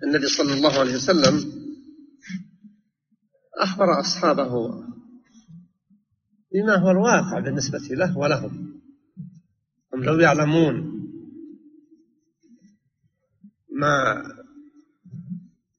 النبي 0.03 0.27
صلى 0.27 0.53
الله 0.53 0.80
عليه 0.80 0.95
وسلم 0.95 1.51
أخبر 3.61 3.99
أصحابه 3.99 4.51
بما 6.53 6.76
هو 6.76 6.91
الواقع 6.91 7.39
بالنسبة 7.39 7.80
له 7.91 8.18
ولهم 8.18 8.81
هم 9.93 10.03
لو 10.03 10.19
يعلمون 10.19 10.99
ما 13.72 14.23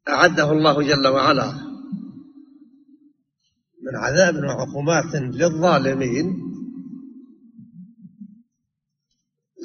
أعده 0.09 0.53
الله 0.53 0.83
جل 0.83 1.07
وعلا 1.07 1.70
من 3.91 3.97
عذاب 3.97 4.37
وعقوبات 4.37 5.15
للظالمين 5.15 6.51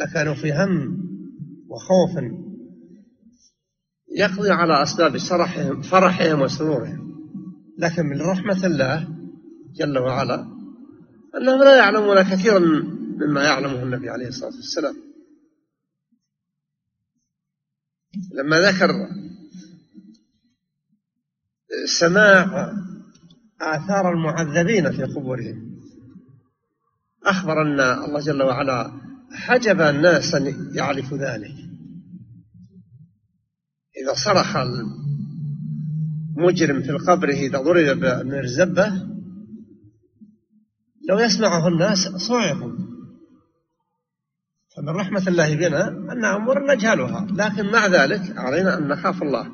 لكانوا 0.02 0.34
في 0.34 0.54
هم 0.54 0.98
وخوف 1.70 2.24
يقضي 4.18 4.52
على 4.52 4.84
أسباب 4.84 5.18
فرحهم 5.18 5.82
فرحهم 5.82 6.42
وسرورهم. 6.42 7.16
لكن 7.78 8.06
من 8.06 8.22
رحمة 8.22 8.66
الله 8.66 9.08
جل 9.76 9.98
وعلا 9.98 10.36
أنهم 11.38 11.64
لا 11.64 11.78
يعلمون 11.78 12.22
كثيرا 12.22 12.60
مما 13.20 13.44
يعلمه 13.44 13.84
النبي 13.84 14.10
عليه 14.10 14.28
الصلاة 14.28 14.56
والسلام. 14.56 14.96
لما 18.34 18.60
ذكر 18.60 18.90
سماع 22.00 22.74
آثار 23.66 24.14
المعذبين 24.14 24.92
في 24.92 25.04
قبورهم. 25.04 25.76
أخبر 27.26 27.62
أن 27.62 27.80
الله 27.80 28.20
جل 28.20 28.44
وعلا 28.44 28.92
حجب 29.32 29.82
الناس 29.82 30.36
أن 30.36 30.72
يعرفوا 30.76 31.18
ذلك. 31.18 31.56
إذا 34.04 34.14
صرخ 34.14 34.56
المجرم 36.38 36.82
في 36.82 36.90
القبر 36.90 37.30
إذا 37.30 37.62
ضرب 37.62 38.00
بمرزبة 38.00 38.88
لو 41.10 41.20
يسمعه 41.20 41.68
الناس 41.68 42.00
صعقوا. 42.08 42.72
فمن 44.78 44.90
رحمة 44.90 45.28
الله 45.28 45.56
بنا 45.56 45.88
أن 45.88 46.26
أمور 46.26 46.76
نجهلها. 46.76 47.28
لكن 47.32 47.72
مع 47.72 47.88
ذلك 47.88 48.38
علينا 48.38 48.78
أن 48.78 48.88
نخاف 48.88 49.24
الله. 49.24 49.52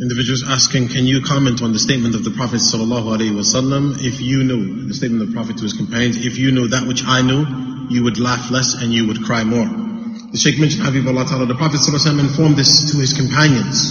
Individuals 0.00 0.44
asking, 0.46 0.86
can 0.86 1.06
you 1.06 1.22
comment 1.22 1.60
on 1.60 1.72
the 1.72 1.78
statement 1.80 2.14
of 2.14 2.22
the 2.22 2.30
Prophet 2.30 2.62
wasallam? 2.62 3.98
If 3.98 4.20
you 4.20 4.44
knew 4.44 4.86
the 4.86 4.94
statement 4.94 5.22
of 5.22 5.28
the 5.30 5.34
Prophet 5.34 5.56
to 5.56 5.64
his 5.64 5.72
companions, 5.72 6.24
if 6.24 6.38
you 6.38 6.52
knew 6.52 6.68
that 6.68 6.86
which 6.86 7.02
I 7.04 7.20
knew, 7.20 7.42
you 7.90 8.04
would 8.04 8.16
laugh 8.16 8.48
less 8.52 8.74
and 8.80 8.92
you 8.92 9.08
would 9.08 9.24
cry 9.24 9.42
more. 9.42 9.66
The 9.66 10.38
Sheikh 10.38 10.60
mentioned 10.60 10.86
Habibullah 10.86 11.26
Ta'ala, 11.26 11.46
the 11.46 11.58
Prophet 11.58 11.82
informed 11.82 12.54
this 12.54 12.92
to 12.92 12.98
his 12.98 13.12
companions 13.12 13.90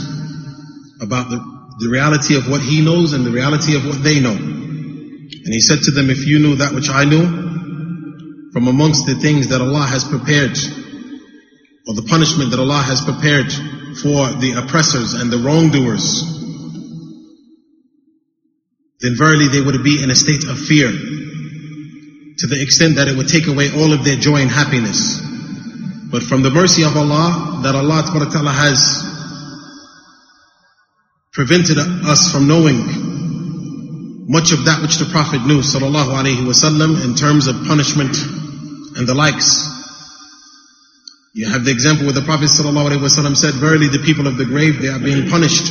about 1.01 1.27
the, 1.29 1.43
the 1.83 1.89
reality 1.89 2.37
of 2.37 2.47
what 2.47 2.61
he 2.61 2.79
knows 2.79 3.11
and 3.11 3.25
the 3.25 3.31
reality 3.31 3.75
of 3.75 3.85
what 3.85 4.01
they 4.01 4.21
know. 4.21 4.31
And 4.31 5.51
he 5.51 5.59
said 5.59 5.83
to 5.83 5.91
them, 5.91 6.09
if 6.09 6.25
you 6.25 6.39
knew 6.39 6.55
that 6.63 6.71
which 6.71 6.87
I 6.87 7.03
knew, 7.03 8.51
from 8.53 8.69
amongst 8.69 9.07
the 9.07 9.15
things 9.15 9.49
that 9.49 9.59
Allah 9.59 9.83
has 9.83 10.05
prepared, 10.05 10.55
or 11.83 11.99
the 11.99 12.07
punishment 12.07 12.51
that 12.51 12.63
Allah 12.63 12.79
has 12.79 13.03
prepared 13.03 13.51
for 14.01 14.29
the 14.39 14.53
oppressors 14.57 15.13
and 15.13 15.31
the 15.31 15.37
wrongdoers, 15.37 16.23
then 18.99 19.15
verily 19.15 19.47
they 19.47 19.61
would 19.61 19.83
be 19.83 20.03
in 20.03 20.09
a 20.09 20.15
state 20.15 20.43
of 20.45 20.57
fear 20.57 20.89
to 22.37 22.47
the 22.47 22.61
extent 22.61 22.95
that 22.95 23.07
it 23.07 23.17
would 23.17 23.27
take 23.27 23.47
away 23.47 23.69
all 23.71 23.93
of 23.93 24.03
their 24.03 24.15
joy 24.15 24.37
and 24.37 24.49
happiness. 24.49 25.21
But 26.11 26.23
from 26.23 26.41
the 26.43 26.49
mercy 26.49 26.83
of 26.83 26.95
Allah, 26.95 27.61
that 27.63 27.75
Allah 27.75 28.03
Ta'ala 28.05 28.51
has 28.51 29.03
prevented 31.33 31.77
us 31.77 32.31
from 32.31 32.47
knowing 32.47 34.25
much 34.27 34.51
of 34.51 34.65
that 34.65 34.81
which 34.81 34.97
the 34.97 35.05
Prophet 35.05 35.45
knew 35.45 35.59
sallallahu 35.59 36.11
alaihi 36.11 36.43
wasallam 36.45 37.03
in 37.05 37.15
terms 37.15 37.47
of 37.47 37.65
punishment 37.65 38.15
and 38.97 39.07
the 39.07 39.13
likes. 39.13 39.76
You 41.37 41.45
have 41.45 41.65
the 41.65 41.69
example 41.69 42.09
where 42.09 42.17
the 42.17 42.25
Prophet 42.25 42.49
ﷺ 42.49 43.37
said, 43.37 43.53
Verily 43.61 43.89
the 43.89 44.01
people 44.01 44.25
of 44.25 44.37
the 44.37 44.45
grave, 44.45 44.81
they 44.81 44.87
are 44.87 44.97
being 44.97 45.29
punished. 45.29 45.69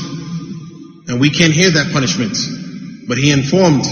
And 1.09 1.19
we 1.19 1.29
can't 1.29 1.53
hear 1.53 1.73
that 1.73 1.91
punishment. 1.93 2.39
But 3.09 3.19
he 3.19 3.33
informed 3.33 3.83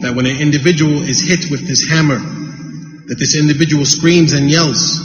that 0.00 0.16
when 0.16 0.24
an 0.24 0.40
individual 0.40 1.04
is 1.04 1.20
hit 1.20 1.50
with 1.50 1.68
this 1.68 1.86
hammer, 1.86 2.16
that 2.16 3.16
this 3.18 3.36
individual 3.36 3.84
screams 3.84 4.32
and 4.32 4.48
yells. 4.48 5.04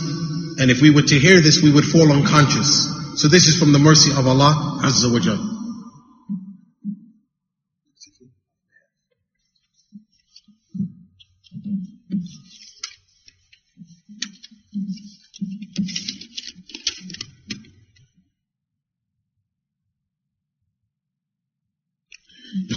And 0.64 0.72
if 0.72 0.80
we 0.80 0.92
were 0.92 1.02
to 1.02 1.20
hear 1.20 1.42
this, 1.42 1.62
we 1.62 1.74
would 1.74 1.84
fall 1.84 2.10
unconscious. 2.10 2.88
So 3.20 3.28
this 3.28 3.48
is 3.52 3.60
from 3.60 3.74
the 3.74 3.80
mercy 3.80 4.12
of 4.16 4.26
Allah 4.26 4.80
Azza 4.80 5.12
wa 5.12 5.20
Jalla. 5.20 5.53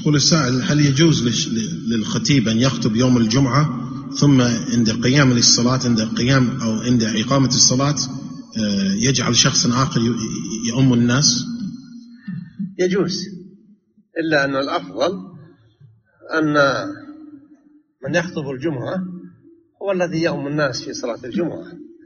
يقول 0.06 0.16
السائل 0.16 0.62
هل 0.62 0.80
يجوز 0.80 1.22
للخطيب 1.88 2.48
أن 2.48 2.58
يخطب 2.58 2.96
يوم 2.96 3.16
الجمعة 3.16 3.90
ثم 4.10 4.40
عند 4.40 4.90
قيام 4.90 5.32
للصلاة 5.32 5.80
عند 5.84 6.00
قيام 6.00 6.60
أو 6.60 6.70
عند 6.70 7.02
إقامة 7.02 7.48
الصلاة 7.48 7.94
آه، 8.58 8.94
يجعل 9.08 9.36
شخص 9.36 9.66
آخر 9.66 10.00
يؤم 10.68 10.92
الناس؟ 10.92 11.44
يجوز 12.78 13.18
إلا 14.18 14.44
أن 14.44 14.56
الأفضل 14.56 15.12
أن 16.34 16.54
من 18.04 18.14
يخطب 18.14 18.50
الجمعة 18.50 19.04
هو 19.82 19.92
الذي 19.92 20.22
يؤم 20.22 20.46
الناس 20.46 20.82
في 20.82 20.92
صلاة 20.92 21.18
الجمعة. 21.24 21.64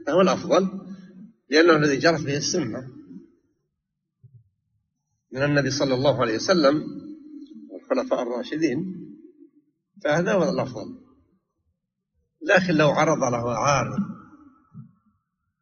هو 0.09 0.21
الأفضل 0.21 0.69
لأنه 1.49 1.75
الذي 1.75 1.97
جرت 1.97 2.21
به 2.21 2.37
السنة. 2.37 2.87
من 5.33 5.43
النبي 5.43 5.69
صلى 5.69 5.93
الله 5.93 6.21
عليه 6.21 6.35
وسلم 6.35 7.00
الخلفاء 7.91 8.21
الراشدين 8.21 8.77
فهذا 10.03 10.33
هو 10.33 10.43
الأفضل 10.49 10.87
لكن 12.49 12.73
لو 12.73 12.89
عرض 12.89 13.23
له 13.23 13.57
عارض 13.57 13.99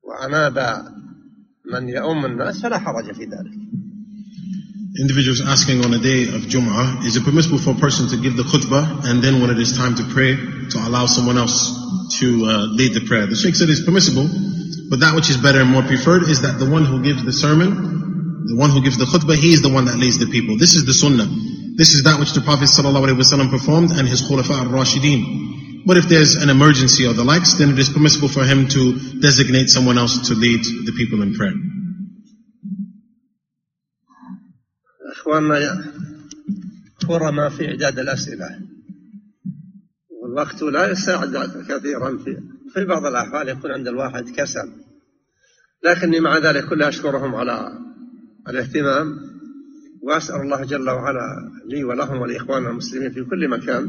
وأناب 0.03 0.85
من 1.73 1.89
يؤم 1.89 2.25
الناس 2.25 2.61
فلا 2.61 2.79
حرج 2.79 3.13
في 3.13 3.23
ذلك 3.23 3.59
Individuals 4.99 5.39
asking 5.41 5.85
on 5.85 5.93
a 5.93 5.99
day 5.99 6.23
of 6.23 6.41
Jum'ah, 6.49 7.05
is 7.05 7.15
it 7.15 7.23
permissible 7.23 7.59
for 7.59 7.71
a 7.71 7.79
person 7.79 8.09
to 8.09 8.17
give 8.17 8.35
the 8.35 8.43
khutbah 8.43 9.05
and 9.05 9.23
then 9.23 9.39
when 9.39 9.51
it 9.51 9.59
is 9.59 9.77
time 9.77 9.95
to 9.95 10.03
pray, 10.03 10.35
to 10.35 10.77
allow 10.79 11.05
someone 11.05 11.37
else 11.37 12.17
to 12.19 12.45
uh, 12.45 12.65
lead 12.73 12.93
the 12.95 13.05
prayer? 13.07 13.27
The 13.27 13.35
Sheikh 13.35 13.55
said 13.55 13.69
it's 13.69 13.85
permissible, 13.85 14.27
but 14.89 14.99
that 15.01 15.13
which 15.15 15.29
is 15.29 15.37
better 15.37 15.61
and 15.61 15.69
more 15.69 15.83
preferred 15.83 16.23
is 16.23 16.41
that 16.41 16.57
the 16.57 16.69
one 16.69 16.85
who 16.85 17.03
gives 17.03 17.23
the 17.23 17.31
sermon, 17.31 17.69
the 18.47 18.57
one 18.57 18.71
who 18.71 18.81
gives 18.81 18.97
the 18.97 19.05
khutbah, 19.05 19.35
he 19.35 19.53
is 19.53 19.61
the 19.61 19.69
one 19.69 19.85
that 19.85 19.95
leads 19.95 20.17
the 20.17 20.25
people. 20.25 20.57
This 20.57 20.73
is 20.73 20.85
the 20.85 20.93
sunnah. 20.93 21.29
This 21.78 21.94
is 21.94 22.04
that 22.04 22.20
which 22.20 22.32
the 22.32 22.40
Prophet 22.40 22.68
ﷺ 22.68 23.50
performed 23.50 23.90
and 23.92 24.06
his 24.08 24.22
Khulafa 24.22 24.54
al-Rashideen. 24.64 25.86
But 25.86 25.96
if 25.98 26.08
there's 26.08 26.36
an 26.36 26.48
emergency 26.48 27.06
or 27.06 27.12
the 27.12 27.24
likes, 27.24 27.54
then 27.54 27.70
it 27.70 27.78
is 27.78 27.90
permissible 27.90 28.28
for 28.28 28.44
him 28.44 28.68
to 28.68 28.82
designate 29.20 29.68
someone 29.68 29.98
else 29.98 30.28
to 30.28 30.34
lead 30.34 30.64
the 30.64 30.92
people 30.96 31.22
in 31.22 31.34
prayer. 31.34 31.54
أخواننا 35.14 35.84
كرما 37.06 37.48
في 37.48 37.68
إعداد 37.68 37.98
الأسئلة 37.98 38.60
والوقت 40.22 40.62
لا 40.62 40.90
يساعد 40.90 41.36
كثيرا 41.68 42.18
في 42.24 42.36
في 42.74 42.84
بعض 42.84 43.06
الأحوال 43.06 43.48
يكون 43.48 43.70
عند 43.70 43.88
الواحد 43.88 44.28
كسل 44.30 44.72
لكني 45.84 46.20
مع 46.20 46.38
ذلك 46.38 46.68
كله 46.68 46.88
أشكرهم 46.88 47.34
على 47.34 47.78
الاهتمام 48.48 49.27
وأسأل 50.03 50.41
الله 50.41 50.65
جل 50.65 50.89
وعلا 50.89 51.51
لي 51.65 51.83
ولهم 51.83 52.21
ولإخواننا 52.21 52.69
المسلمين 52.69 53.11
في 53.11 53.23
كل 53.23 53.47
مكان 53.47 53.83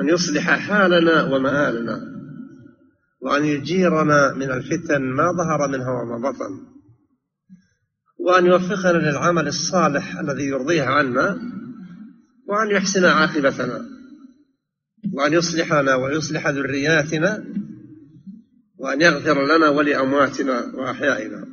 أن 0.00 0.08
يصلح 0.08 0.50
حالنا 0.50 1.24
ومآلنا 1.24 2.00
وأن 3.20 3.44
يجيرنا 3.44 4.34
من 4.34 4.50
الفتن 4.50 5.02
ما 5.02 5.32
ظهر 5.32 5.68
منها 5.68 5.90
وما 5.90 6.30
بطن 6.30 6.76
وأن 8.18 8.46
يوفقنا 8.46 8.98
للعمل 8.98 9.48
الصالح 9.48 10.18
الذي 10.18 10.44
يرضيه 10.44 10.82
عنا 10.82 11.38
وأن 12.48 12.70
يحسن 12.70 13.04
عاقبتنا 13.04 13.86
وأن 15.12 15.32
يصلح 15.32 15.72
لنا 15.72 15.94
ويصلح 15.94 16.48
ذرياتنا 16.48 17.44
وأن 18.78 19.00
يغفر 19.00 19.56
لنا 19.56 19.68
ولأمواتنا 19.68 20.72
وأحيائنا. 20.74 21.45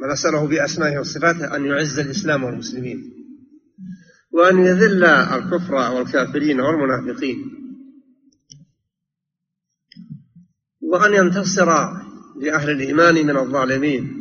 كما 0.00 0.12
نسأله 0.12 0.46
بأسمائه 0.46 0.98
وصفاته 0.98 1.56
أن 1.56 1.64
يعز 1.64 1.98
الإسلام 1.98 2.44
والمسلمين 2.44 3.12
وأن 4.30 4.58
يذل 4.58 5.04
الكفر 5.04 5.74
والكافرين 5.74 6.60
والمنافقين 6.60 7.36
وأن 10.80 11.14
ينتصر 11.14 11.66
لأهل 12.40 12.70
الإيمان 12.70 13.14
من 13.14 13.36
الظالمين 13.36 14.16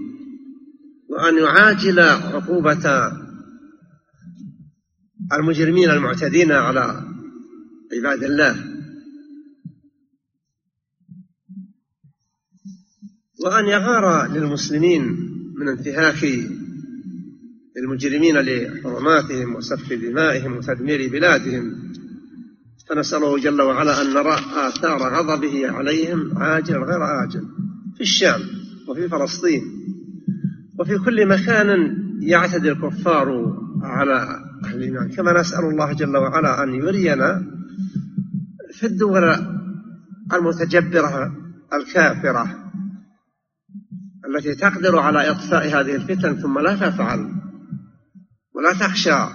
وأن 1.10 1.38
يعاجل 1.38 1.99
عقوبة 1.99 3.11
المجرمين 5.34 5.89
المعتدين 5.89 6.51
على 6.51 7.03
عباد 7.97 8.23
الله 8.23 8.56
وأن 13.45 13.65
يغار 13.65 14.27
للمسلمين 14.31 15.30
من 15.60 15.68
انتهاك 15.68 16.23
للمجرمين 17.77 18.38
لحرماتهم 18.38 19.56
وسفك 19.56 19.94
دمائهم 19.94 20.57
وتدمير 20.57 21.11
بلادهم. 21.11 21.64
فنسأله 22.90 23.40
جل 23.40 23.61
وعلا 23.61 24.02
أن 24.02 24.14
نرى 24.14 24.36
آثار 24.56 24.99
غضبه 24.99 25.72
عليهم 25.72 26.38
عاجلا 26.38 26.77
غير 26.77 27.23
آجل 27.23 27.45
في 27.95 28.02
الشام 28.02 28.41
وفي 28.88 29.10
فلسطين 29.10 29.61
وفي 30.80 30.98
كل 30.98 31.27
مكان 31.27 31.68
يعتدي 32.22 32.72
الكفار 32.72 33.57
على 33.81 34.41
أهل 34.65 34.76
الإيمان. 34.77 35.10
كما 35.10 35.40
نسأل 35.40 35.65
الله 35.65 35.94
جل 35.94 36.18
وعلا 36.18 36.64
أن 36.64 36.73
يرينا 36.73 37.45
في 38.73 38.86
الدول 38.86 39.36
المتجبرة 40.34 41.36
الكافرة 41.73 42.69
التي 44.30 44.56
تقدر 44.56 44.99
على 44.99 45.31
إطفاء 45.31 45.68
هذه 45.68 45.95
الفتن 45.95 46.35
ثم 46.35 46.60
لا 46.60 46.76
تفعل 46.76 47.19
ولا 48.56 48.73
تخشى 48.80 49.27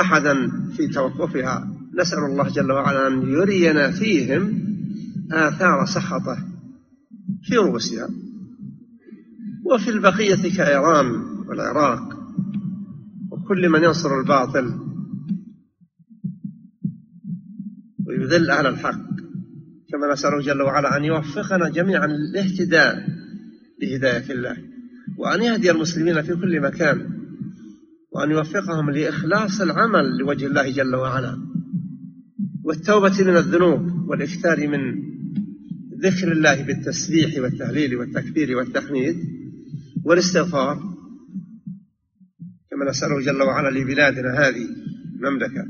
أحدا 0.00 0.50
في 0.76 0.88
توقفها. 0.88 1.74
نسأل 2.00 2.18
الله 2.18 2.48
جل 2.48 2.72
وعلا 2.72 3.08
أن 3.08 3.22
يرينا 3.22 3.90
فيهم 3.90 4.64
آثار 5.32 5.86
سخطة 5.86 6.38
في 7.42 7.56
روسيا 7.56 8.08
وفي 9.64 9.90
البقية 9.90 10.56
كإيران 10.56 11.06
والعراق 11.48 12.18
وكل 13.30 13.68
من 13.68 13.82
ينصر 13.82 14.20
الباطل 14.20 14.80
ويذل 18.06 18.50
أهل 18.50 18.66
الحق. 18.66 19.23
كما 19.94 20.12
نسأله 20.12 20.40
جل 20.40 20.62
وعلا 20.62 20.96
أن 20.96 21.04
يوفقنا 21.04 21.68
جميعا 21.68 22.06
للاهتداء 22.06 23.06
بهداية 23.80 24.32
الله 24.32 24.56
وأن 25.18 25.42
يهدي 25.42 25.70
المسلمين 25.70 26.22
في 26.22 26.34
كل 26.34 26.60
مكان 26.60 27.10
وأن 28.12 28.30
يوفقهم 28.30 28.90
لإخلاص 28.90 29.60
العمل 29.60 30.18
لوجه 30.18 30.46
الله 30.46 30.70
جل 30.70 30.94
وعلا. 30.94 31.38
والتوبة 32.64 33.24
من 33.24 33.36
الذنوب 33.36 34.08
والإكثار 34.08 34.68
من 34.68 34.80
ذكر 36.02 36.32
الله 36.32 36.62
بالتسبيح 36.62 37.42
والتهليل 37.42 37.96
والتكبير 37.96 38.56
والتحميد 38.56 39.16
والاستغفار. 40.04 40.76
كما 42.70 42.90
نسأله 42.90 43.20
جل 43.20 43.42
وعلا 43.42 43.78
لبلادنا 43.78 44.48
هذه 44.48 44.68
المملكة 45.16 45.66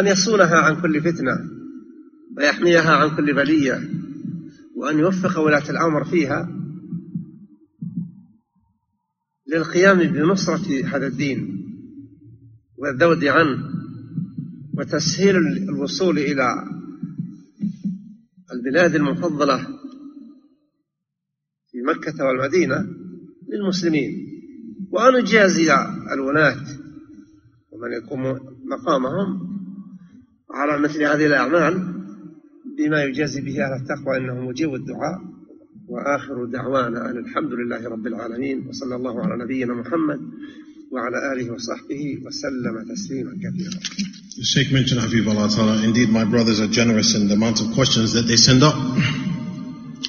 أن 0.00 0.06
يصونها 0.06 0.56
عن 0.56 0.80
كل 0.80 1.00
فتنة. 1.00 1.63
ويحميها 2.36 2.96
عن 2.96 3.16
كل 3.16 3.34
بلية 3.34 3.90
وأن 4.76 4.98
يوفق 4.98 5.38
ولاة 5.38 5.70
الأمر 5.70 6.04
فيها 6.04 6.48
للقيام 9.46 9.98
بنصرة 9.98 10.84
هذا 10.86 11.06
الدين 11.06 11.64
والذود 12.78 13.24
عنه 13.24 13.58
وتسهيل 14.78 15.36
الوصول 15.36 16.18
إلى 16.18 16.54
البلاد 18.52 18.94
المفضلة 18.94 19.66
في 21.70 21.82
مكة 21.82 22.24
والمدينة 22.24 22.86
للمسلمين. 23.48 24.34
وأن 24.90 25.14
يجازي 25.14 25.74
الولاة 26.12 26.66
ومن 27.72 27.92
يقوم 27.92 28.20
مقامهم 28.64 29.54
على 30.50 30.82
مثل 30.82 31.02
هذه 31.02 31.26
الأعمال 31.26 32.03
بما 32.78 33.04
يجازي 33.04 33.40
به 33.40 33.64
أهل 33.64 33.72
التقوى 33.82 34.16
إنه 34.18 34.48
مجيب 34.48 34.74
الدعاء 34.74 35.18
وآخر 35.88 36.44
دعوانا 36.44 37.10
أن 37.10 37.16
الحمد 37.18 37.52
لله 37.52 37.88
رب 37.88 38.06
العالمين 38.06 38.66
وصلى 38.68 38.96
الله 38.96 39.20
على 39.20 39.44
نبينا 39.44 39.74
محمد 39.74 40.20
وعلى 40.92 41.32
آله 41.32 41.50
وصحبه 41.52 42.02
وسلم 42.26 42.94
تسليما 42.94 43.32
كثيرا 43.44 43.80
The 44.36 44.42
Sheikh 44.44 44.72
mentioned, 44.72 45.00
Habib 45.00 45.28
Allah 45.28 45.48
Ta'ala, 45.48 45.84
indeed 45.84 46.08
my 46.08 46.24
brothers 46.24 46.58
are 46.60 46.66
generous 46.66 47.14
in 47.14 47.28
the 47.28 47.34
amount 47.34 47.60
of 47.60 47.72
questions 47.72 48.14
that 48.14 48.22
they 48.22 48.34
send 48.34 48.64
up. 48.64 48.74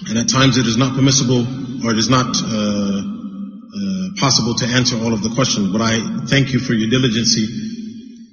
And 0.10 0.18
at 0.18 0.28
times 0.28 0.58
it 0.58 0.66
is 0.66 0.78
not 0.78 0.96
permissible 0.96 1.46
or 1.86 1.92
it 1.92 2.00
is 2.00 2.10
not 2.10 2.34
uh, 2.34 2.50
uh, 2.50 4.08
possible 4.18 4.56
to 4.56 4.66
answer 4.66 4.98
all 4.98 5.14
of 5.14 5.22
the 5.22 5.30
questions. 5.30 5.72
But 5.72 5.82
I 5.82 6.26
thank 6.26 6.54
you 6.54 6.60
for 6.60 6.74
your 6.74 6.90
diligency. 6.90 7.46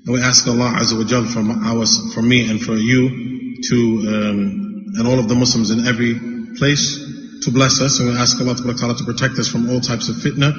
And 0.06 0.14
we 0.14 0.22
ask 0.22 0.48
Allah 0.48 0.72
Azza 0.80 0.96
wa 0.96 1.04
Jal 1.04 1.26
for 1.26 2.22
me 2.22 2.48
and 2.48 2.58
for 2.58 2.72
you 2.74 3.31
to, 3.68 3.76
um, 4.08 4.94
and 4.98 5.06
all 5.06 5.18
of 5.18 5.28
the 5.28 5.34
Muslims 5.34 5.70
in 5.70 5.86
every 5.86 6.18
place 6.58 6.98
to 7.42 7.50
bless 7.50 7.80
us. 7.80 7.98
And 7.98 8.10
we 8.10 8.16
ask 8.16 8.40
Allah 8.40 8.54
Ta'ala 8.56 8.96
to 8.96 9.04
protect 9.04 9.38
us 9.38 9.48
from 9.48 9.68
all 9.70 9.80
types 9.80 10.08
of 10.08 10.16
fitna. 10.16 10.52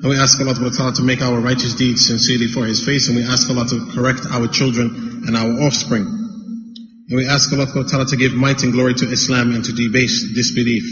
And 0.00 0.04
we 0.04 0.16
ask 0.16 0.40
Allah 0.40 0.54
Ta'ala 0.54 0.92
to 0.94 1.02
make 1.02 1.22
our 1.22 1.40
righteous 1.40 1.74
deeds 1.74 2.06
sincerely 2.06 2.46
for 2.46 2.64
His 2.64 2.84
face, 2.84 3.08
and 3.08 3.16
we 3.16 3.24
ask 3.24 3.50
Allah 3.50 3.66
to 3.66 3.90
correct 3.94 4.26
our 4.30 4.46
children 4.46 5.24
and 5.26 5.36
our 5.36 5.66
offspring. 5.66 6.04
And 6.06 7.16
we 7.16 7.26
ask 7.26 7.52
Allah 7.52 7.66
Ta'ala 7.66 8.06
to 8.06 8.16
give 8.16 8.32
might 8.32 8.62
and 8.62 8.72
glory 8.72 8.94
to 8.94 9.10
Islam 9.10 9.54
and 9.54 9.64
to 9.64 9.72
debase 9.72 10.32
disbelief. 10.34 10.84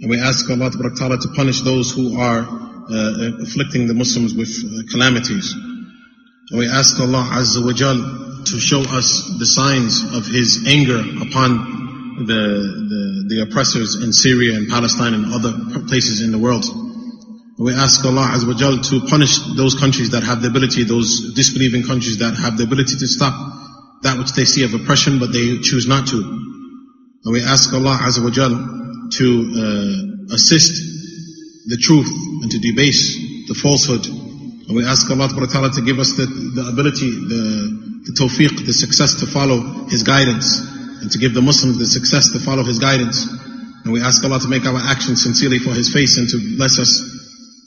And 0.00 0.10
we 0.10 0.18
ask 0.18 0.50
Allah 0.50 0.70
Ta'ala 0.70 1.18
to 1.18 1.28
punish 1.36 1.60
those 1.60 1.92
who 1.92 2.18
are 2.18 2.40
uh, 2.40 3.42
afflicting 3.42 3.86
the 3.86 3.94
Muslims 3.94 4.34
with 4.34 4.50
uh, 4.50 4.90
calamities. 4.90 5.54
And 6.50 6.58
we 6.58 6.68
ask 6.68 6.98
Allah 7.00 7.28
Azza 7.32 7.64
wa 7.64 7.72
Jal 7.72 7.96
to 8.46 8.60
show 8.60 8.80
us 8.80 9.36
the 9.38 9.46
signs 9.46 10.02
of 10.14 10.26
His 10.26 10.66
anger 10.66 10.98
upon 10.98 12.24
the, 12.26 12.42
the, 12.90 13.34
the 13.34 13.42
oppressors 13.42 13.96
in 14.02 14.12
Syria 14.12 14.56
and 14.56 14.68
Palestine 14.68 15.14
and 15.14 15.32
other 15.32 15.52
places 15.88 16.20
in 16.20 16.32
the 16.32 16.38
world. 16.38 16.64
We 17.58 17.72
ask 17.72 18.04
Allah 18.04 18.28
Azza 18.34 18.46
wa 18.46 18.54
Jal 18.54 18.78
to 18.78 19.00
punish 19.06 19.38
those 19.56 19.74
countries 19.74 20.10
that 20.10 20.22
have 20.24 20.42
the 20.42 20.48
ability, 20.48 20.84
those 20.84 21.34
disbelieving 21.34 21.84
countries 21.84 22.18
that 22.18 22.34
have 22.34 22.58
the 22.58 22.64
ability 22.64 22.96
to 22.98 23.06
stop 23.06 23.34
that 24.02 24.18
which 24.18 24.32
they 24.32 24.44
see 24.44 24.64
of 24.64 24.74
oppression, 24.74 25.18
but 25.18 25.32
they 25.32 25.58
choose 25.58 25.86
not 25.88 26.06
to. 26.08 26.18
And 26.18 27.32
we 27.32 27.42
ask 27.42 27.72
Allah 27.72 27.96
Azza 28.02 28.22
wa 28.22 28.30
Jal 28.30 28.52
to 29.16 29.26
uh, 30.28 30.34
assist 30.34 30.76
the 31.66 31.76
truth 31.76 32.08
and 32.42 32.50
to 32.50 32.58
debase 32.58 33.16
the 33.48 33.54
falsehood. 33.54 34.06
And 34.06 34.76
we 34.76 34.84
ask 34.84 35.10
Allah 35.10 35.28
to 35.28 35.82
give 35.82 35.98
us 35.98 36.12
the, 36.16 36.26
the 36.26 36.68
ability, 36.68 37.10
the, 37.10 37.83
the 38.04 38.12
tawfiq, 38.12 38.66
the 38.66 38.72
success 38.72 39.20
to 39.20 39.26
follow 39.26 39.88
His 39.88 40.02
guidance, 40.02 40.60
and 41.00 41.10
to 41.10 41.18
give 41.18 41.34
the 41.34 41.42
Muslims 41.42 41.78
the 41.78 41.86
success 41.86 42.32
to 42.32 42.38
follow 42.38 42.62
His 42.62 42.78
guidance. 42.78 43.26
And 43.84 43.92
we 43.92 44.00
ask 44.00 44.24
Allah 44.24 44.40
to 44.40 44.48
make 44.48 44.64
our 44.64 44.80
actions 44.80 45.22
sincerely 45.22 45.58
for 45.58 45.72
His 45.72 45.92
face 45.92 46.16
and 46.16 46.28
to 46.28 46.56
bless 46.56 46.78
us 46.78 47.00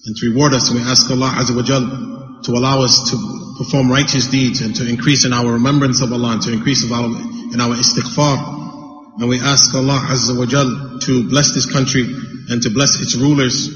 and 0.05 0.15
to 0.15 0.29
reward 0.29 0.53
us. 0.53 0.69
And 0.69 0.79
we 0.79 0.85
ask 0.85 1.09
Allah 1.09 1.33
Azza 1.37 1.55
wa 1.55 1.61
Jal 1.61 2.41
to 2.43 2.51
allow 2.53 2.81
us 2.81 3.11
to 3.11 3.17
perform 3.57 3.91
righteous 3.91 4.27
deeds 4.27 4.61
and 4.61 4.75
to 4.77 4.87
increase 4.87 5.25
in 5.25 5.33
our 5.33 5.53
remembrance 5.53 6.01
of 6.01 6.13
Allah 6.13 6.33
and 6.33 6.41
to 6.43 6.53
increase 6.53 6.83
of 6.85 6.91
our, 6.91 7.05
in 7.05 7.59
our 7.59 7.75
istighfar. 7.75 9.19
And 9.19 9.29
we 9.29 9.39
ask 9.39 9.73
Allah 9.73 9.99
Azza 10.09 10.37
wa 10.37 10.45
Jal 10.45 10.99
to 11.01 11.29
bless 11.29 11.53
this 11.53 11.65
country 11.71 12.05
and 12.49 12.61
to 12.61 12.69
bless 12.69 13.01
its 13.01 13.15
rulers 13.15 13.67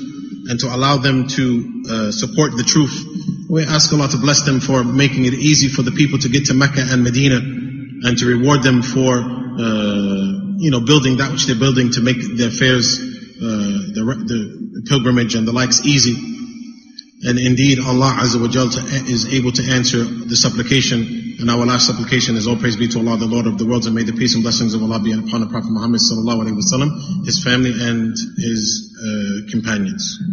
and 0.50 0.60
to 0.60 0.68
allow 0.74 0.98
them 0.98 1.28
to 1.28 1.84
uh, 1.90 2.12
support 2.12 2.56
the 2.58 2.64
truth. 2.64 3.11
We 3.52 3.66
ask 3.66 3.92
Allah 3.92 4.08
to 4.08 4.18
bless 4.18 4.44
them 4.44 4.62
for 4.62 4.82
making 4.82 5.26
it 5.26 5.34
easy 5.34 5.68
for 5.68 5.82
the 5.82 5.92
people 5.92 6.18
to 6.20 6.30
get 6.30 6.46
to 6.46 6.54
Mecca 6.54 6.88
and 6.88 7.04
Medina 7.04 7.36
and 7.36 8.18
to 8.18 8.26
reward 8.26 8.64
them 8.64 8.82
for, 8.82 9.20
uh, 9.20 10.56
you 10.56 10.72
know, 10.72 10.80
building 10.80 11.18
that 11.18 11.34
which 11.34 11.48
they're 11.48 11.60
building 11.60 11.92
to 11.92 12.02
make 12.02 12.16
their 12.38 12.48
affairs, 12.48 12.96
uh, 12.96 13.92
the, 13.92 14.04
the 14.24 14.84
pilgrimage 14.88 15.36
and 15.36 15.46
the 15.46 15.52
likes 15.52 15.84
easy. 15.84 16.16
And 17.28 17.38
indeed, 17.38 17.84
Allah 17.84 18.24
Azza 18.24 18.40
wa 18.40 18.48
Jal 18.48 18.72
is 19.12 19.34
able 19.34 19.52
to 19.52 19.64
answer 19.68 20.00
the 20.00 20.38
supplication. 20.38 21.36
And 21.44 21.52
our 21.52 21.66
last 21.66 21.88
supplication 21.88 22.38
is 22.38 22.48
all 22.48 22.56
praise 22.56 22.78
be 22.78 22.88
to 22.88 23.00
Allah, 23.00 23.18
the 23.18 23.28
Lord 23.28 23.48
of 23.48 23.58
the 23.58 23.66
worlds, 23.66 23.86
and 23.86 23.94
may 23.94 24.04
the 24.04 24.14
peace 24.14 24.34
and 24.34 24.44
blessings 24.44 24.76
of 24.76 24.82
Allah 24.82 25.04
be 25.04 25.12
upon 25.12 25.42
the 25.42 25.52
Prophet 25.52 25.76
Muhammad 25.76 26.00
sallallahu 26.00 26.48
alaihi 26.48 26.56
wasallam, 26.56 27.26
his 27.26 27.44
family 27.44 27.76
and 27.76 28.16
his 28.40 28.96
uh, 28.96 29.52
companions. 29.52 30.24